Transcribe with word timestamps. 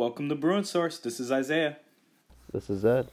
Welcome 0.00 0.30
to 0.30 0.34
Bruin 0.34 0.64
Source. 0.64 0.98
This 0.98 1.20
is 1.20 1.30
Isaiah. 1.30 1.76
This 2.50 2.70
is 2.70 2.86
Ed. 2.86 3.10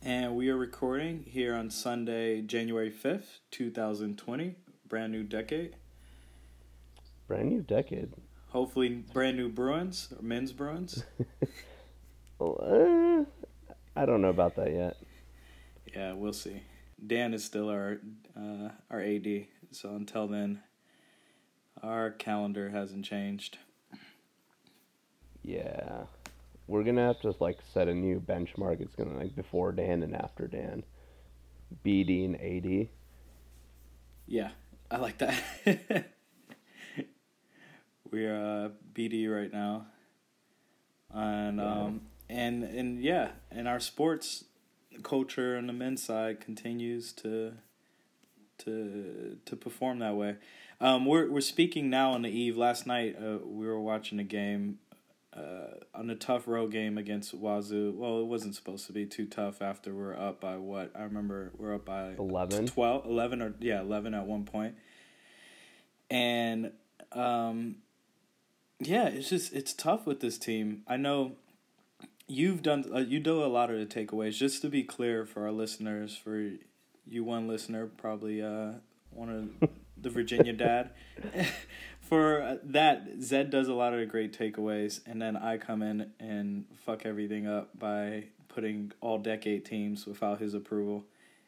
And 0.00 0.34
we 0.34 0.48
are 0.48 0.56
recording 0.56 1.26
here 1.28 1.54
on 1.54 1.68
Sunday, 1.68 2.40
January 2.40 2.90
5th, 2.90 3.40
2020. 3.50 4.54
Brand 4.88 5.12
new 5.12 5.22
decade. 5.22 5.76
Brand 7.28 7.50
new 7.50 7.60
decade. 7.60 8.14
Hopefully, 8.48 8.88
brand 9.12 9.36
new 9.36 9.50
Bruins 9.50 10.08
or 10.16 10.22
men's 10.22 10.52
Bruins. 10.52 11.04
well, 12.38 12.56
uh, 12.62 13.24
I 13.94 14.06
don't 14.06 14.22
know 14.22 14.30
about 14.30 14.56
that 14.56 14.72
yet. 14.72 14.96
Yeah, 15.94 16.14
we'll 16.14 16.32
see. 16.32 16.62
Dan 17.06 17.34
is 17.34 17.44
still 17.44 17.68
our 17.68 18.00
uh, 18.34 18.70
our 18.90 19.02
AD, 19.02 19.48
so 19.70 19.90
until 19.90 20.28
then, 20.28 20.62
our 21.82 22.10
calendar 22.10 22.70
hasn't 22.70 23.04
changed. 23.04 23.58
Yeah, 25.42 26.04
we're 26.66 26.84
gonna 26.84 27.06
have 27.06 27.20
to 27.20 27.34
like 27.40 27.58
set 27.72 27.88
a 27.88 27.94
new 27.94 28.20
benchmark. 28.20 28.80
It's 28.80 28.94
gonna 28.94 29.18
like 29.18 29.34
before 29.34 29.72
Dan 29.72 30.02
and 30.02 30.14
after 30.14 30.46
Dan, 30.46 30.84
BD 31.84 32.24
and 32.24 32.36
AD. 32.36 32.88
Yeah, 34.26 34.50
I 34.90 34.98
like 34.98 35.18
that. 35.18 35.42
We're 38.10 38.34
uh, 38.34 38.68
BD 38.92 39.28
right 39.32 39.52
now, 39.52 39.86
and 41.12 41.58
yeah. 41.58 41.72
um, 41.72 42.02
and 42.28 42.64
and 42.64 43.02
yeah, 43.02 43.30
and 43.50 43.66
our 43.66 43.80
sports 43.80 44.44
culture 45.02 45.56
on 45.56 45.66
the 45.66 45.72
men's 45.72 46.02
side 46.02 46.40
continues 46.40 47.12
to 47.14 47.54
to 48.58 49.38
to 49.44 49.56
perform 49.56 49.98
that 50.00 50.16
way. 50.16 50.36
Um, 50.80 51.04
we're 51.06 51.30
we're 51.30 51.40
speaking 51.40 51.90
now 51.90 52.12
on 52.12 52.22
the 52.22 52.30
eve. 52.30 52.56
Last 52.56 52.86
night, 52.86 53.16
uh, 53.16 53.38
we 53.44 53.66
were 53.66 53.80
watching 53.80 54.18
a 54.18 54.24
game 54.24 54.78
uh, 55.36 55.76
on 55.94 56.10
a 56.10 56.16
tough 56.16 56.48
road 56.48 56.72
game 56.72 56.98
against 56.98 57.32
Wazoo. 57.32 57.94
Well, 57.96 58.20
it 58.20 58.26
wasn't 58.26 58.54
supposed 58.54 58.86
to 58.86 58.92
be 58.92 59.06
too 59.06 59.26
tough 59.26 59.62
after 59.62 59.94
we 59.94 60.02
are 60.02 60.18
up 60.18 60.40
by 60.40 60.56
what? 60.56 60.90
I 60.94 61.02
remember 61.02 61.52
we 61.56 61.68
are 61.68 61.74
up 61.74 61.84
by 61.84 62.14
11? 62.18 62.66
12, 62.66 63.06
11 63.06 63.42
or 63.42 63.54
yeah, 63.60 63.80
11 63.80 64.14
at 64.14 64.26
one 64.26 64.44
point. 64.44 64.74
And 66.10 66.72
um 67.12 67.76
yeah, 68.80 69.08
it's 69.08 69.28
just 69.28 69.52
it's 69.52 69.72
tough 69.72 70.06
with 70.06 70.20
this 70.20 70.38
team. 70.38 70.82
I 70.88 70.96
know 70.96 71.32
you've 72.26 72.62
done 72.62 72.84
uh, 72.94 72.98
you 72.98 73.20
do 73.20 73.44
a 73.44 73.46
lot 73.46 73.70
of 73.70 73.78
the 73.78 73.86
takeaways 73.86 74.36
just 74.36 74.62
to 74.62 74.68
be 74.68 74.82
clear 74.82 75.26
for 75.26 75.44
our 75.44 75.52
listeners 75.52 76.16
for 76.16 76.50
you 77.06 77.24
one 77.24 77.48
listener 77.48 77.86
probably 77.86 78.40
uh 78.40 78.72
one 79.10 79.28
of 79.28 79.68
the 80.00 80.08
Virginia 80.10 80.52
dad 80.52 80.90
for 82.10 82.58
that, 82.64 83.22
Zed 83.22 83.50
does 83.50 83.68
a 83.68 83.72
lot 83.72 83.94
of 83.94 84.08
great 84.08 84.36
takeaways, 84.36 85.00
and 85.06 85.22
then 85.22 85.36
I 85.36 85.58
come 85.58 85.80
in 85.80 86.10
and 86.18 86.64
fuck 86.84 87.06
everything 87.06 87.46
up 87.46 87.78
by 87.78 88.24
putting 88.48 88.90
all 89.00 89.18
decade 89.18 89.64
teams 89.64 90.06
without 90.06 90.40
his 90.40 90.52
approval 90.52 91.04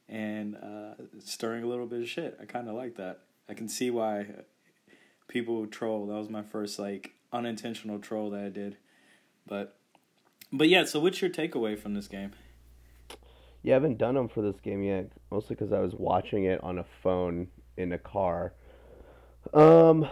and 0.08 0.54
uh, 0.54 0.94
stirring 1.18 1.64
a 1.64 1.66
little 1.66 1.86
bit 1.86 2.00
of 2.00 2.08
shit. 2.08 2.38
I 2.40 2.44
kind 2.44 2.68
of 2.68 2.76
like 2.76 2.94
that. 2.94 3.22
I 3.48 3.54
can 3.54 3.68
see 3.68 3.90
why 3.90 4.26
people 5.26 5.66
troll. 5.66 6.06
That 6.06 6.14
was 6.14 6.30
my 6.30 6.42
first 6.42 6.78
like 6.78 7.14
unintentional 7.32 7.98
troll 7.98 8.30
that 8.30 8.44
I 8.44 8.48
did, 8.48 8.76
but 9.48 9.76
but 10.52 10.68
yeah. 10.68 10.84
So 10.84 11.00
what's 11.00 11.20
your 11.20 11.30
takeaway 11.30 11.76
from 11.76 11.94
this 11.94 12.06
game? 12.06 12.34
Yeah, 13.64 13.74
I 13.74 13.76
haven't 13.76 13.98
done 13.98 14.14
them 14.14 14.28
for 14.28 14.42
this 14.42 14.60
game 14.60 14.84
yet, 14.84 15.10
mostly 15.32 15.56
because 15.56 15.72
I 15.72 15.80
was 15.80 15.92
watching 15.92 16.44
it 16.44 16.62
on 16.62 16.78
a 16.78 16.84
phone 17.02 17.48
in 17.76 17.92
a 17.92 17.98
car. 17.98 18.52
Um, 19.52 20.08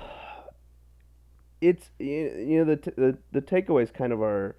it's 1.60 1.90
you 1.98 2.58
know 2.58 2.64
the 2.64 2.76
t- 2.76 2.92
the 2.96 3.18
the 3.32 3.42
takeaways 3.42 3.92
kind 3.92 4.12
of 4.12 4.22
are 4.22 4.56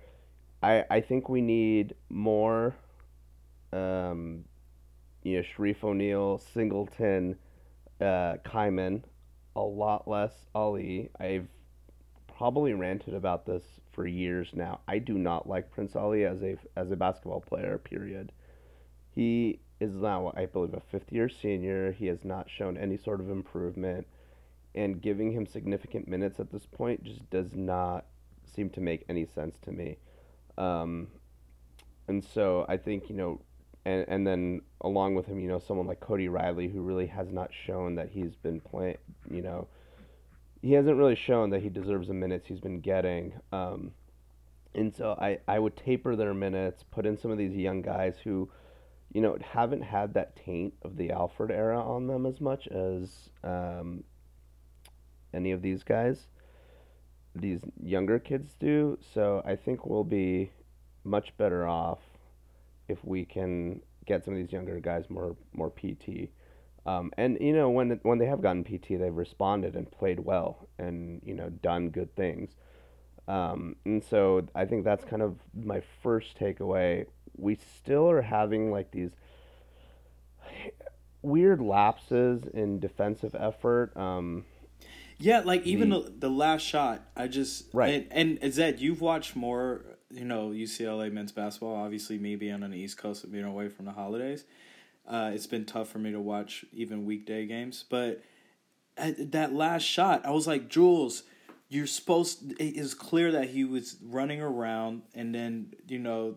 I 0.62 0.86
I 0.90 1.02
think 1.02 1.30
we 1.30 1.42
need 1.42 1.96
more 2.10 2.76
um 3.74 4.46
you 5.24 5.38
know 5.38 5.44
Shareef 5.44 5.84
O'Neal, 5.84 6.38
Singleton, 6.40 7.36
uh 8.00 8.38
Kyman, 8.46 9.04
a 9.56 9.62
lot 9.62 10.08
less 10.08 10.34
Ali. 10.54 11.10
I've 11.20 11.48
probably 12.38 12.74
ranted 12.74 13.14
about 13.14 13.46
this 13.46 13.64
for 13.92 14.08
years 14.08 14.50
now. 14.54 14.80
I 14.88 15.00
do 15.00 15.18
not 15.18 15.48
like 15.48 15.72
Prince 15.72 15.96
Ali 15.96 16.26
as 16.26 16.44
a 16.44 16.58
as 16.76 16.92
a 16.92 16.96
basketball 16.96 17.42
player, 17.42 17.78
period. 17.78 18.32
He 19.16 19.60
is 19.80 19.94
now 19.96 20.34
I 20.36 20.46
believe 20.46 20.74
a 20.74 20.80
fifth 20.80 21.12
year 21.12 21.30
senior. 21.30 21.92
He 21.92 22.08
has 22.08 22.24
not 22.24 22.50
shown 22.50 22.78
any 22.78 22.98
sort 22.98 23.22
of 23.22 23.30
improvement 23.30 24.08
and 24.76 25.02
giving 25.02 25.32
him 25.32 25.46
significant 25.46 26.08
minutes 26.08 26.40
at 26.40 26.52
this 26.52 26.66
point 26.66 27.04
just 27.04 27.30
does 27.30 27.54
not 27.54 28.06
seem 28.56 28.70
to 28.72 28.82
make 28.82 29.06
any 29.10 29.26
sense 29.26 29.58
to 29.64 29.72
me. 29.72 29.98
Um, 30.58 31.08
and 32.08 32.24
so 32.24 32.66
I 32.68 32.78
think 32.78 33.10
you 33.10 33.16
know, 33.16 33.42
and 33.86 34.06
and 34.08 34.26
then 34.26 34.62
along 34.82 35.16
with 35.16 35.26
him, 35.26 35.40
you 35.40 35.48
know, 35.48 35.60
someone 35.60 35.88
like 35.88 36.00
Cody 36.00 36.28
Riley 36.28 36.68
who 36.68 36.82
really 36.82 37.08
has 37.08 37.32
not 37.32 37.52
shown 37.54 37.96
that 37.96 38.10
he's 38.10 38.36
been 38.36 38.60
playing. 38.60 38.98
You 39.30 39.42
know, 39.42 39.68
he 40.62 40.74
hasn't 40.74 40.98
really 40.98 41.16
shown 41.16 41.50
that 41.52 41.62
he 41.62 41.70
deserves 41.70 42.08
the 42.08 42.14
minutes 42.14 42.48
he's 42.48 42.60
been 42.60 42.80
getting. 42.80 43.34
Um, 43.52 43.92
and 44.74 44.94
so 44.94 45.18
I 45.20 45.40
I 45.48 45.60
would 45.60 45.76
taper 45.76 46.16
their 46.16 46.34
minutes, 46.34 46.84
put 46.92 47.06
in 47.06 47.18
some 47.18 47.32
of 47.32 47.38
these 47.38 47.56
young 47.56 47.82
guys 47.82 48.16
who. 48.24 48.50
You 49.14 49.20
know, 49.20 49.38
haven't 49.42 49.82
had 49.82 50.14
that 50.14 50.38
taint 50.38 50.74
of 50.84 50.96
the 50.96 51.12
Alford 51.12 51.52
era 51.52 51.84
on 51.84 52.08
them 52.08 52.26
as 52.26 52.40
much 52.40 52.70
as 52.70 53.30
um, 53.44 54.06
any 55.34 55.52
of 55.52 55.62
these 55.62 55.84
guys, 55.84 56.28
these 57.36 57.62
younger 57.82 58.20
kids 58.20 58.56
do. 58.60 58.98
So 59.14 59.42
I 59.46 59.56
think 59.56 59.86
we'll 59.86 60.04
be 60.04 60.52
much 61.04 61.36
better 61.38 61.68
off 61.68 62.00
if 62.88 63.04
we 63.04 63.26
can 63.26 63.82
get 64.06 64.26
some 64.26 64.34
of 64.34 64.40
these 64.40 64.52
younger 64.52 64.80
guys 64.80 65.10
more 65.10 65.36
more 65.54 65.70
PT. 65.70 66.30
Um, 66.86 67.12
and 67.18 67.38
you 67.40 67.54
know 67.54 67.70
when 67.70 68.00
when 68.04 68.18
they 68.18 68.26
have 68.26 68.42
gotten 68.42 68.64
PT, 68.64 69.00
they've 69.00 69.16
responded 69.16 69.76
and 69.76 69.90
played 69.90 70.20
well 70.20 70.68
and 70.80 71.22
you 71.24 71.34
know 71.34 71.50
done 71.50 71.90
good 71.90 72.16
things. 72.16 72.52
Um, 73.28 73.76
and 73.86 74.04
so 74.04 74.48
I 74.56 74.66
think 74.66 74.84
that's 74.84 75.06
kind 75.06 75.22
of 75.22 75.38
my 75.54 75.82
first 76.02 76.38
takeaway. 76.40 77.06
We 77.38 77.58
still 77.78 78.10
are 78.10 78.22
having 78.22 78.72
like 78.72 78.92
these 78.92 79.12
weird 81.22 81.62
lapses 81.62 82.44
in 82.54 82.80
defensive 82.80 83.36
effort. 83.36 83.96
Um, 83.96 84.46
yeah, 85.22 85.42
like 85.42 85.66
even 85.66 85.90
the, 85.90 86.12
the 86.18 86.30
last 86.30 86.62
shot, 86.62 87.02
I 87.16 87.28
just 87.28 87.66
right. 87.74 88.08
And, 88.12 88.40
and 88.42 88.54
Zed, 88.54 88.80
you've 88.80 89.02
watched 89.02 89.36
more, 89.36 89.86
you 90.10 90.26
know, 90.26 90.50
UCLA 90.50 91.12
men's 91.12 91.32
basketball. 91.32 91.76
Obviously, 91.76 92.18
me 92.18 92.36
being 92.36 92.64
on 92.64 92.72
the 92.72 92.78
East 92.78 92.98
Coast 92.98 93.24
and 93.24 93.32
being 93.32 93.46
away 93.46 93.70
from 93.70 93.86
the 93.86 93.92
holidays, 93.92 94.46
uh, 95.08 95.32
it's 95.34 95.48
been 95.48 95.66
tough 95.66 95.90
for 95.90 96.00
me 96.00 96.12
to 96.12 96.20
watch 96.20 96.66
even 96.74 97.06
weekday 97.06 97.46
games. 97.46 97.86
But 97.88 98.24
that 98.98 99.54
last 99.54 99.84
shot, 99.84 100.26
I 100.26 100.32
was 100.32 100.48
like, 100.48 100.70
Jules, 100.70 101.24
you're 101.70 101.88
supposed. 101.88 102.52
It 102.60 102.76
is 102.76 102.94
clear 102.94 103.32
that 103.32 103.50
he 103.50 103.64
was 103.64 103.98
running 104.04 104.42
around, 104.42 105.04
and 105.14 105.34
then 105.34 105.74
you 105.88 106.00
know, 106.00 106.36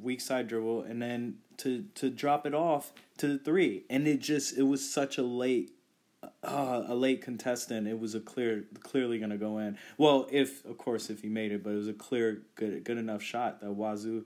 weak 0.00 0.20
side 0.20 0.48
dribble, 0.48 0.82
and 0.82 1.02
then 1.02 1.38
to 1.58 1.84
to 1.96 2.10
drop 2.10 2.46
it 2.46 2.54
off 2.54 2.92
to 3.18 3.26
the 3.26 3.38
three, 3.38 3.84
and 3.90 4.06
it 4.06 4.20
just 4.20 4.56
it 4.56 4.62
was 4.62 4.88
such 4.88 5.18
a 5.18 5.22
late 5.22 5.72
uh, 6.42 6.84
a 6.86 6.94
late 6.94 7.22
contestant, 7.22 7.86
it 7.86 7.98
was 7.98 8.14
a 8.14 8.20
clear, 8.20 8.64
clearly 8.80 9.18
going 9.18 9.30
to 9.30 9.36
go 9.36 9.58
in. 9.58 9.78
Well, 9.98 10.28
if 10.30 10.64
of 10.64 10.78
course 10.78 11.10
if 11.10 11.22
he 11.22 11.28
made 11.28 11.52
it, 11.52 11.62
but 11.62 11.70
it 11.70 11.76
was 11.76 11.88
a 11.88 11.92
clear, 11.92 12.42
good, 12.54 12.84
good 12.84 12.98
enough 12.98 13.22
shot 13.22 13.60
that 13.60 13.72
Wazoo 13.72 14.24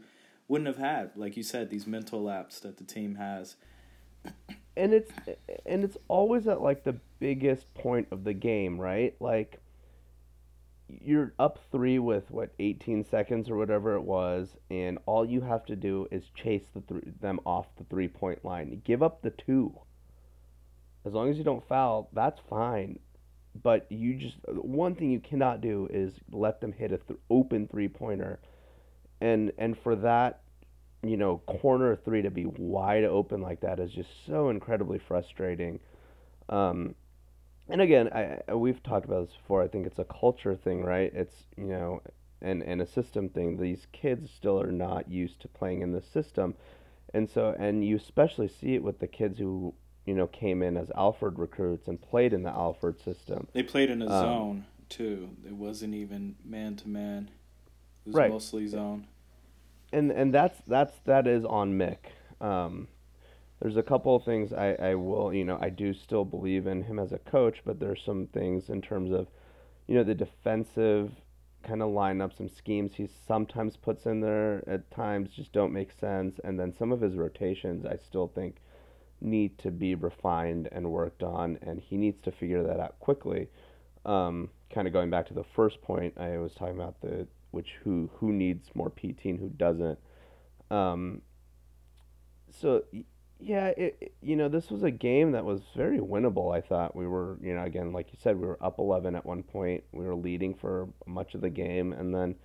wouldn't 0.48 0.66
have 0.66 0.78
had. 0.78 1.12
Like 1.14 1.36
you 1.36 1.42
said, 1.42 1.70
these 1.70 1.86
mental 1.86 2.22
laps 2.22 2.60
that 2.60 2.78
the 2.78 2.84
team 2.84 3.16
has. 3.16 3.56
And 4.76 4.92
it's 4.92 5.12
and 5.66 5.84
it's 5.84 5.96
always 6.08 6.46
at 6.46 6.60
like 6.60 6.84
the 6.84 6.96
biggest 7.18 7.72
point 7.74 8.08
of 8.10 8.24
the 8.24 8.32
game, 8.32 8.80
right? 8.80 9.14
Like 9.20 9.60
you're 10.88 11.34
up 11.38 11.58
three 11.70 11.98
with 11.98 12.30
what 12.30 12.54
18 12.58 13.04
seconds 13.04 13.50
or 13.50 13.56
whatever 13.56 13.94
it 13.94 14.02
was, 14.02 14.56
and 14.70 14.98
all 15.06 15.24
you 15.24 15.40
have 15.42 15.66
to 15.66 15.76
do 15.76 16.08
is 16.10 16.30
chase 16.34 16.64
the 16.74 16.80
th- 16.80 17.14
them 17.20 17.40
off 17.44 17.66
the 17.76 17.84
three 17.84 18.08
point 18.08 18.44
line. 18.44 18.80
Give 18.84 19.02
up 19.02 19.22
the 19.22 19.30
two 19.30 19.78
as 21.04 21.12
long 21.12 21.30
as 21.30 21.38
you 21.38 21.44
don't 21.44 21.66
foul, 21.68 22.08
that's 22.12 22.40
fine. 22.48 22.98
But 23.62 23.86
you 23.90 24.14
just 24.14 24.36
one 24.48 24.94
thing 24.94 25.10
you 25.10 25.20
cannot 25.20 25.60
do 25.60 25.88
is 25.90 26.12
let 26.30 26.60
them 26.60 26.72
hit 26.72 26.92
a 26.92 26.98
th- 26.98 27.18
open 27.30 27.66
three 27.66 27.88
pointer, 27.88 28.38
and 29.20 29.52
and 29.58 29.76
for 29.78 29.96
that, 29.96 30.42
you 31.02 31.16
know, 31.16 31.38
corner 31.38 31.96
three 31.96 32.22
to 32.22 32.30
be 32.30 32.46
wide 32.46 33.04
open 33.04 33.40
like 33.40 33.60
that 33.60 33.80
is 33.80 33.92
just 33.92 34.10
so 34.26 34.50
incredibly 34.50 34.98
frustrating. 34.98 35.80
Um, 36.48 36.94
and 37.68 37.80
again, 37.80 38.08
I, 38.12 38.54
we've 38.54 38.82
talked 38.82 39.04
about 39.04 39.26
this 39.26 39.36
before. 39.36 39.62
I 39.62 39.68
think 39.68 39.86
it's 39.86 39.98
a 39.98 40.04
culture 40.04 40.56
thing, 40.56 40.82
right? 40.82 41.12
It's 41.14 41.46
you 41.56 41.66
know, 41.66 42.02
and 42.40 42.62
and 42.62 42.80
a 42.80 42.86
system 42.86 43.28
thing. 43.28 43.56
These 43.56 43.86
kids 43.92 44.30
still 44.30 44.60
are 44.60 44.72
not 44.72 45.10
used 45.10 45.40
to 45.40 45.48
playing 45.48 45.82
in 45.82 45.92
the 45.92 46.02
system, 46.02 46.54
and 47.12 47.28
so 47.28 47.54
and 47.58 47.84
you 47.84 47.96
especially 47.96 48.48
see 48.48 48.74
it 48.74 48.82
with 48.82 49.00
the 49.00 49.06
kids 49.06 49.38
who 49.38 49.74
you 50.08 50.14
know, 50.14 50.26
came 50.26 50.62
in 50.62 50.78
as 50.78 50.90
Alford 50.96 51.38
recruits 51.38 51.86
and 51.86 52.00
played 52.00 52.32
in 52.32 52.42
the 52.42 52.50
Alford 52.50 52.98
system. 53.02 53.46
They 53.52 53.62
played 53.62 53.90
in 53.90 54.00
a 54.00 54.06
um, 54.06 54.10
zone 54.10 54.64
too. 54.88 55.28
It 55.46 55.52
wasn't 55.52 55.94
even 55.94 56.34
man 56.42 56.76
to 56.76 56.88
man. 56.88 57.28
It 58.06 58.08
was 58.08 58.14
Right. 58.16 58.30
mostly 58.30 58.66
zone. 58.66 59.06
and 59.92 60.10
and 60.10 60.32
that's 60.32 60.58
that's 60.66 60.94
that 61.04 61.26
is 61.26 61.44
on 61.44 61.74
Mick. 61.78 61.98
Um, 62.40 62.88
there's 63.60 63.76
a 63.76 63.82
couple 63.82 64.16
of 64.16 64.24
things 64.24 64.50
I, 64.54 64.72
I 64.80 64.94
will 64.94 65.34
you 65.34 65.44
know 65.44 65.58
I 65.60 65.68
do 65.68 65.92
still 65.92 66.24
believe 66.24 66.66
in 66.66 66.84
him 66.84 66.98
as 66.98 67.12
a 67.12 67.18
coach, 67.18 67.58
but 67.66 67.78
there's 67.78 68.02
some 68.02 68.28
things 68.28 68.70
in 68.70 68.80
terms 68.80 69.12
of 69.12 69.26
you 69.88 69.94
know 69.94 70.04
the 70.04 70.14
defensive 70.14 71.12
kind 71.62 71.82
of 71.82 71.90
lineups 71.90 72.40
and 72.40 72.50
schemes 72.50 72.92
he 72.94 73.06
sometimes 73.26 73.76
puts 73.76 74.06
in 74.06 74.20
there 74.20 74.62
at 74.66 74.90
times 74.90 75.28
just 75.36 75.52
don't 75.52 75.72
make 75.74 75.92
sense, 75.92 76.40
and 76.44 76.58
then 76.58 76.72
some 76.72 76.92
of 76.92 77.02
his 77.02 77.14
rotations 77.14 77.84
I 77.84 77.96
still 77.96 78.28
think 78.28 78.56
need 79.20 79.58
to 79.58 79.70
be 79.70 79.94
refined 79.94 80.68
and 80.72 80.90
worked 80.90 81.22
on, 81.22 81.58
and 81.62 81.80
he 81.80 81.96
needs 81.96 82.20
to 82.22 82.32
figure 82.32 82.62
that 82.62 82.80
out 82.80 82.98
quickly. 83.00 83.48
Um, 84.04 84.50
kind 84.72 84.86
of 84.86 84.92
going 84.92 85.10
back 85.10 85.26
to 85.28 85.34
the 85.34 85.44
first 85.56 85.80
point 85.82 86.14
I 86.18 86.38
was 86.38 86.54
talking 86.54 86.74
about 86.74 87.00
the 87.00 87.26
which 87.50 87.76
who 87.82 88.10
who 88.14 88.32
needs 88.32 88.70
more 88.74 88.90
PT 88.90 89.24
and 89.24 89.38
who 89.38 89.48
doesn't. 89.48 89.98
Um, 90.70 91.22
so 92.50 92.82
yeah, 93.40 93.68
it, 93.68 94.12
you 94.20 94.36
know 94.36 94.48
this 94.48 94.70
was 94.70 94.82
a 94.82 94.90
game 94.90 95.32
that 95.32 95.44
was 95.44 95.62
very 95.76 95.98
winnable. 95.98 96.54
I 96.54 96.60
thought 96.60 96.96
we 96.96 97.06
were 97.06 97.38
you 97.42 97.54
know 97.54 97.62
again 97.64 97.92
like 97.92 98.12
you 98.12 98.18
said 98.22 98.38
we 98.38 98.46
were 98.46 98.62
up 98.62 98.78
eleven 98.78 99.14
at 99.14 99.24
one 99.24 99.42
point. 99.42 99.84
We 99.92 100.04
were 100.04 100.16
leading 100.16 100.54
for 100.54 100.88
much 101.06 101.34
of 101.34 101.40
the 101.40 101.50
game, 101.50 101.92
and 101.92 102.14
then 102.14 102.36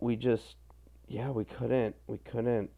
we 0.00 0.16
just 0.16 0.56
yeah 1.08 1.30
we 1.30 1.44
couldn't 1.44 1.96
we 2.06 2.18
couldn't 2.18 2.70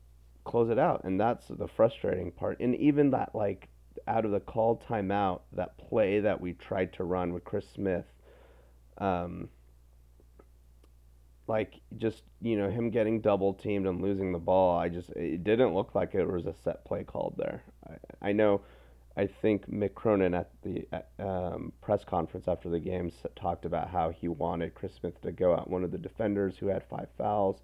close 0.48 0.70
it 0.70 0.78
out, 0.78 1.04
and 1.04 1.20
that's 1.20 1.46
the 1.48 1.68
frustrating 1.68 2.32
part. 2.32 2.58
And 2.60 2.74
even 2.76 3.10
that 3.10 3.34
like 3.34 3.68
out 4.06 4.24
of 4.24 4.30
the 4.30 4.40
call 4.40 4.82
timeout, 4.88 5.40
that 5.52 5.76
play 5.78 6.20
that 6.20 6.40
we 6.40 6.54
tried 6.54 6.92
to 6.94 7.04
run 7.04 7.32
with 7.32 7.44
Chris 7.44 7.68
Smith. 7.68 8.06
Um, 8.98 9.48
like 11.48 11.80
just 11.96 12.22
you 12.42 12.56
know 12.56 12.70
him 12.70 12.90
getting 12.90 13.20
double 13.20 13.54
teamed 13.54 13.86
and 13.86 14.02
losing 14.02 14.32
the 14.32 14.38
ball 14.38 14.78
i 14.78 14.88
just 14.88 15.10
it 15.10 15.42
didn't 15.42 15.74
look 15.74 15.94
like 15.94 16.14
it 16.14 16.26
was 16.26 16.46
a 16.46 16.54
set 16.62 16.84
play 16.84 17.02
called 17.02 17.34
there 17.38 17.64
i, 17.88 18.28
I 18.28 18.32
know 18.32 18.60
i 19.16 19.26
think 19.26 19.68
mick 19.70 19.94
cronin 19.94 20.34
at 20.34 20.50
the 20.62 20.86
um, 21.18 21.72
press 21.80 22.04
conference 22.04 22.46
after 22.46 22.68
the 22.68 22.78
game 22.78 23.10
talked 23.34 23.64
about 23.64 23.88
how 23.88 24.10
he 24.10 24.28
wanted 24.28 24.74
chris 24.74 24.94
smith 24.94 25.20
to 25.22 25.32
go 25.32 25.54
out 25.54 25.70
one 25.70 25.84
of 25.84 25.90
the 25.90 25.98
defenders 25.98 26.58
who 26.58 26.66
had 26.66 26.84
five 26.84 27.08
fouls 27.16 27.62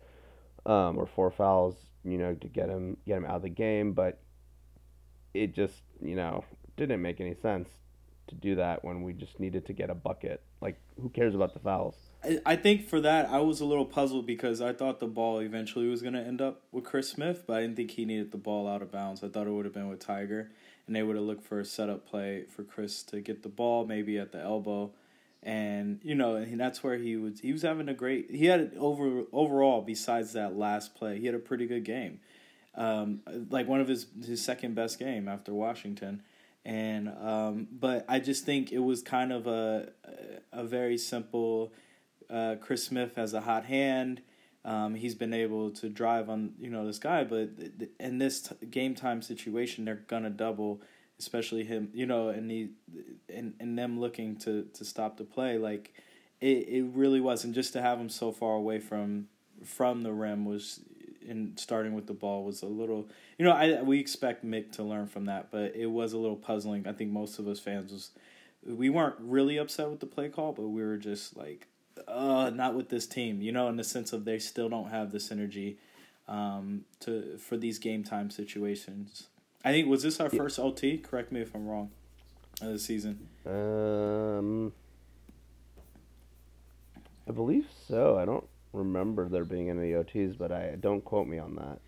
um, 0.66 0.99
or 0.99 1.06
four 1.06 1.31
fouls 1.31 1.75
you 2.05 2.19
know 2.19 2.34
to 2.34 2.49
get 2.49 2.69
him 2.69 2.96
get 3.06 3.16
him 3.16 3.25
out 3.25 3.37
of 3.37 3.43
the 3.43 3.49
game 3.49 3.93
but 3.93 4.20
it 5.32 5.55
just 5.55 5.82
you 6.02 6.14
know 6.14 6.44
didn't 6.76 7.02
make 7.02 7.20
any 7.20 7.34
sense 7.34 7.69
to 8.28 8.34
do 8.34 8.55
that 8.56 8.84
when 8.84 9.02
we 9.02 9.12
just 9.12 9.38
needed 9.38 9.66
to 9.66 9.72
get 9.72 9.90
a 9.90 9.94
bucket. 9.94 10.43
Like 10.61 10.81
who 11.00 11.08
cares 11.11 11.34
about 11.34 11.52
the 11.52 11.61
fouls? 11.61 11.96
I, 12.46 12.56
think 12.56 12.88
for 12.88 13.00
that 13.02 13.28
I 13.28 13.40
was 13.40 13.61
a 13.61 13.66
little 13.66 13.84
puzzled 13.84 14.26
because 14.26 14.62
I 14.62 14.72
thought 14.72 14.99
the 14.99 15.06
ball 15.06 15.40
eventually 15.40 15.88
was 15.88 16.00
going 16.00 16.14
to 16.14 16.22
end 16.22 16.40
up 16.40 16.62
with 16.72 16.84
Chris 16.84 17.10
Smith, 17.10 17.44
but 17.46 17.58
I 17.58 17.60
didn't 17.60 17.76
think 17.76 17.90
he 17.93 18.06
needed 18.06 18.32
the 18.32 18.38
ball 18.38 18.67
out 18.67 18.81
of 18.81 18.90
bounds. 18.90 19.22
I 19.22 19.28
thought 19.28 19.46
it 19.46 19.50
would 19.50 19.67
have 19.67 19.75
been 19.75 19.88
with 19.88 20.05
Tyger, 20.05 20.49
and 20.87 20.96
they 20.96 21.02
would 21.02 21.17
have 21.17 21.25
looked 21.25 21.46
for 21.46 21.60
a 21.60 21.67
setup 21.67 22.06
play 22.06 22.44
for 22.44 22.62
Chris 22.62 23.02
to 23.05 23.20
get 23.20 23.43
the 23.43 23.50
ball 23.50 23.84
maybe 23.84 24.17
at 24.19 24.32
the 24.32 24.40
elbow, 24.40 24.93
and 25.44 26.00
you 26.02 26.14
know, 26.14 26.37
and 26.37 26.58
that's 26.58 26.82
where 26.82 26.96
he 26.96 27.17
was. 27.17 27.41
He 27.41 27.52
was 27.52 27.62
having 27.62 27.88
a 27.88 27.94
great. 27.94 28.31
He 28.31 28.46
had 28.46 28.73
over 28.79 29.25
overall 29.32 29.82
besides 29.82 30.32
that 30.32 30.56
last 30.56 30.94
play, 30.94 31.20
he 31.20 31.26
had 31.26 31.35
a 31.35 31.41
pretty 31.41 31.67
good 31.67 31.85
game, 31.85 32.20
um, 32.75 33.20
like 33.50 33.69
one 33.69 33.81
of 33.81 33.88
his 33.88 34.06
his 34.25 34.43
second 34.43 34.75
best 34.75 34.99
game 34.99 35.29
after 35.29 35.52
Washington. 35.52 36.23
And 36.64 37.11
um, 37.20 37.69
but 37.70 38.06
I 38.08 38.20
just 38.20 38.46
think 38.46 38.73
it 38.73 38.79
was 38.79 39.02
kind 39.02 39.32
of 39.32 39.46
a 39.46 39.91
a 40.50 40.64
very 40.64 40.96
simple 40.96 41.73
uh, 42.31 42.56
Chris 42.61 42.85
Smith 42.85 43.17
has 43.17 43.35
a 43.35 43.43
hot 43.43 43.67
hand. 43.67 44.23
Um, 44.64 44.94
he's 44.94 45.14
been 45.14 45.35
able 45.35 45.70
to 45.73 45.91
drive 45.91 46.31
on 46.31 46.55
you 46.58 46.70
know 46.70 46.87
this 46.87 46.99
guy, 46.99 47.25
but 47.25 47.50
in 48.00 48.19
this 48.19 48.43
t- 48.43 48.67
game 48.67 48.94
time 48.94 49.20
situation, 49.20 49.85
they're 49.85 50.05
gonna 50.08 50.31
double, 50.31 50.81
especially 51.19 51.64
him. 51.64 51.90
You 51.93 52.06
know, 52.06 52.28
and 52.28 52.50
he 52.50 52.70
and 53.32 53.55
and 53.61 53.78
them 53.78 54.00
looking 54.00 54.37
to 54.38 54.64
to 54.75 54.84
stop 54.84 55.16
the 55.16 55.25
play. 55.25 55.58
Like 55.58 55.94
it, 56.40 56.69
it 56.69 56.84
really 56.93 57.20
wasn't 57.20 57.55
just 57.55 57.72
to 57.75 57.82
have 57.82 57.99
him 57.99 58.08
so 58.08 58.32
far 58.32 58.55
away 58.55 58.78
from 58.78 59.28
from 59.64 60.02
the 60.02 60.12
rim 60.12 60.44
was 60.44 60.81
and 61.26 61.58
starting 61.58 61.94
with 61.94 62.06
the 62.06 62.12
ball 62.12 62.44
was 62.44 62.61
a 62.61 62.66
little 62.66 63.08
you 63.38 63.44
know 63.44 63.52
I 63.52 63.82
we 63.82 63.99
expect 63.99 64.44
Mick 64.44 64.72
to 64.72 64.82
learn 64.82 65.06
from 65.06 65.26
that, 65.26 65.50
but 65.50 65.75
it 65.75 65.87
was 65.87 66.12
a 66.12 66.19
little 66.19 66.37
puzzling. 66.37 66.87
I 66.87 66.93
think 66.93 67.11
most 67.11 67.38
of 67.38 67.49
us 67.49 67.60
fans 67.60 67.93
was 67.93 68.10
we 68.67 68.88
weren't 68.88 69.17
really 69.20 69.58
upset 69.58 69.90
with 69.90 70.00
the 70.00 70.06
play 70.06 70.28
call, 70.28 70.52
but 70.52 70.69
we 70.69 70.82
were 70.82 70.96
just 70.96 71.37
like 71.37 71.67
uh 72.08 72.50
not 72.52 72.75
with 72.75 72.88
this 72.88 73.06
team 73.06 73.40
you 73.40 73.52
know 73.52 73.69
in 73.69 73.76
the 73.76 73.84
sense 73.84 74.12
of 74.12 74.25
they 74.25 74.38
still 74.38 74.69
don't 74.69 74.90
have 74.90 75.12
the 75.12 75.19
synergy 75.19 75.76
um 76.26 76.84
to 77.00 77.38
for 77.38 77.56
these 77.56 77.78
game 77.78 78.02
time 78.02 78.31
situations 78.31 79.28
i 79.64 79.70
think 79.72 79.88
was 79.88 80.02
this 80.02 80.20
our 80.20 80.28
Yeah. 80.32 80.38
first 80.38 80.58
ot 80.58 81.02
correct 81.02 81.32
me 81.32 81.40
if 81.40 81.55
i'm 81.55 81.66
wrong 81.66 81.90
of 82.62 82.69
the 82.69 82.78
season 82.78 83.28
Um, 83.46 84.72
I 87.28 87.32
believe 87.32 87.66
so. 87.88 88.16
I 88.19 88.25
don't 88.25 88.46
remember 88.72 89.28
there 89.28 89.44
being 89.44 89.70
any 89.70 89.93
OTs, 89.93 90.37
but 90.37 90.52
I 90.52 90.76
don't 90.78 91.05
quote 91.05 91.26
me 91.26 91.38
on 91.38 91.56
that. 91.56 91.78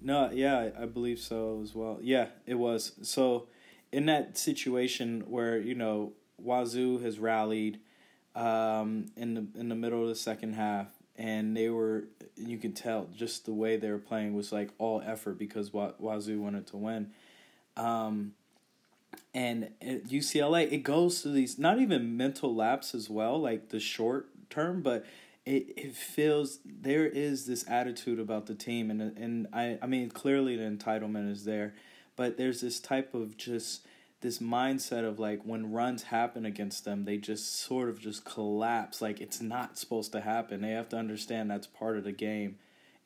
no 0.00 0.30
yeah 0.32 0.70
i 0.78 0.84
believe 0.86 1.18
so 1.18 1.60
as 1.62 1.74
well 1.74 1.98
yeah 2.02 2.26
it 2.46 2.54
was 2.54 2.92
so 3.02 3.48
in 3.92 4.06
that 4.06 4.36
situation 4.36 5.24
where 5.26 5.58
you 5.58 5.74
know 5.74 6.12
wazoo 6.38 6.98
has 6.98 7.18
rallied 7.18 7.78
um 8.34 9.06
in 9.16 9.32
the 9.34 9.46
in 9.60 9.68
the 9.70 9.74
middle 9.74 10.02
of 10.02 10.08
the 10.08 10.14
second 10.14 10.52
half 10.54 10.88
and 11.16 11.56
they 11.56 11.68
were 11.70 12.04
you 12.36 12.58
can 12.58 12.72
tell 12.72 13.08
just 13.16 13.46
the 13.46 13.52
way 13.54 13.76
they 13.78 13.90
were 13.90 13.98
playing 14.10 14.34
was 14.34 14.52
like 14.52 14.70
all 14.78 15.00
effort 15.06 15.38
because 15.38 15.72
Wa- 15.72 15.94
wazoo 15.98 16.40
wanted 16.42 16.66
to 16.66 16.76
win 16.76 17.10
um 17.76 18.32
and 19.34 19.70
at 19.82 20.04
UCLA, 20.04 20.72
it 20.72 20.82
goes 20.82 21.22
to 21.22 21.28
these 21.28 21.58
not 21.58 21.78
even 21.78 22.16
mental 22.16 22.54
laps 22.54 22.94
as 22.94 23.10
well, 23.10 23.38
like 23.38 23.68
the 23.68 23.80
short 23.80 24.28
term, 24.48 24.82
but 24.82 25.04
it, 25.44 25.72
it 25.76 25.94
feels 25.94 26.58
there 26.64 27.06
is 27.06 27.46
this 27.46 27.64
attitude 27.68 28.18
about 28.18 28.46
the 28.46 28.54
team, 28.54 28.90
and 28.90 29.00
and 29.16 29.46
I 29.52 29.78
I 29.80 29.86
mean 29.86 30.10
clearly 30.10 30.56
the 30.56 30.64
entitlement 30.64 31.30
is 31.30 31.44
there, 31.44 31.74
but 32.16 32.36
there's 32.36 32.60
this 32.60 32.80
type 32.80 33.14
of 33.14 33.36
just 33.36 33.86
this 34.22 34.38
mindset 34.38 35.04
of 35.04 35.18
like 35.18 35.42
when 35.44 35.70
runs 35.70 36.04
happen 36.04 36.44
against 36.44 36.84
them, 36.84 37.04
they 37.04 37.18
just 37.18 37.60
sort 37.60 37.88
of 37.88 38.00
just 38.00 38.24
collapse, 38.24 39.00
like 39.00 39.20
it's 39.20 39.40
not 39.40 39.78
supposed 39.78 40.12
to 40.12 40.20
happen. 40.20 40.62
They 40.62 40.70
have 40.70 40.88
to 40.90 40.96
understand 40.96 41.50
that's 41.50 41.66
part 41.66 41.96
of 41.96 42.04
the 42.04 42.12
game. 42.12 42.56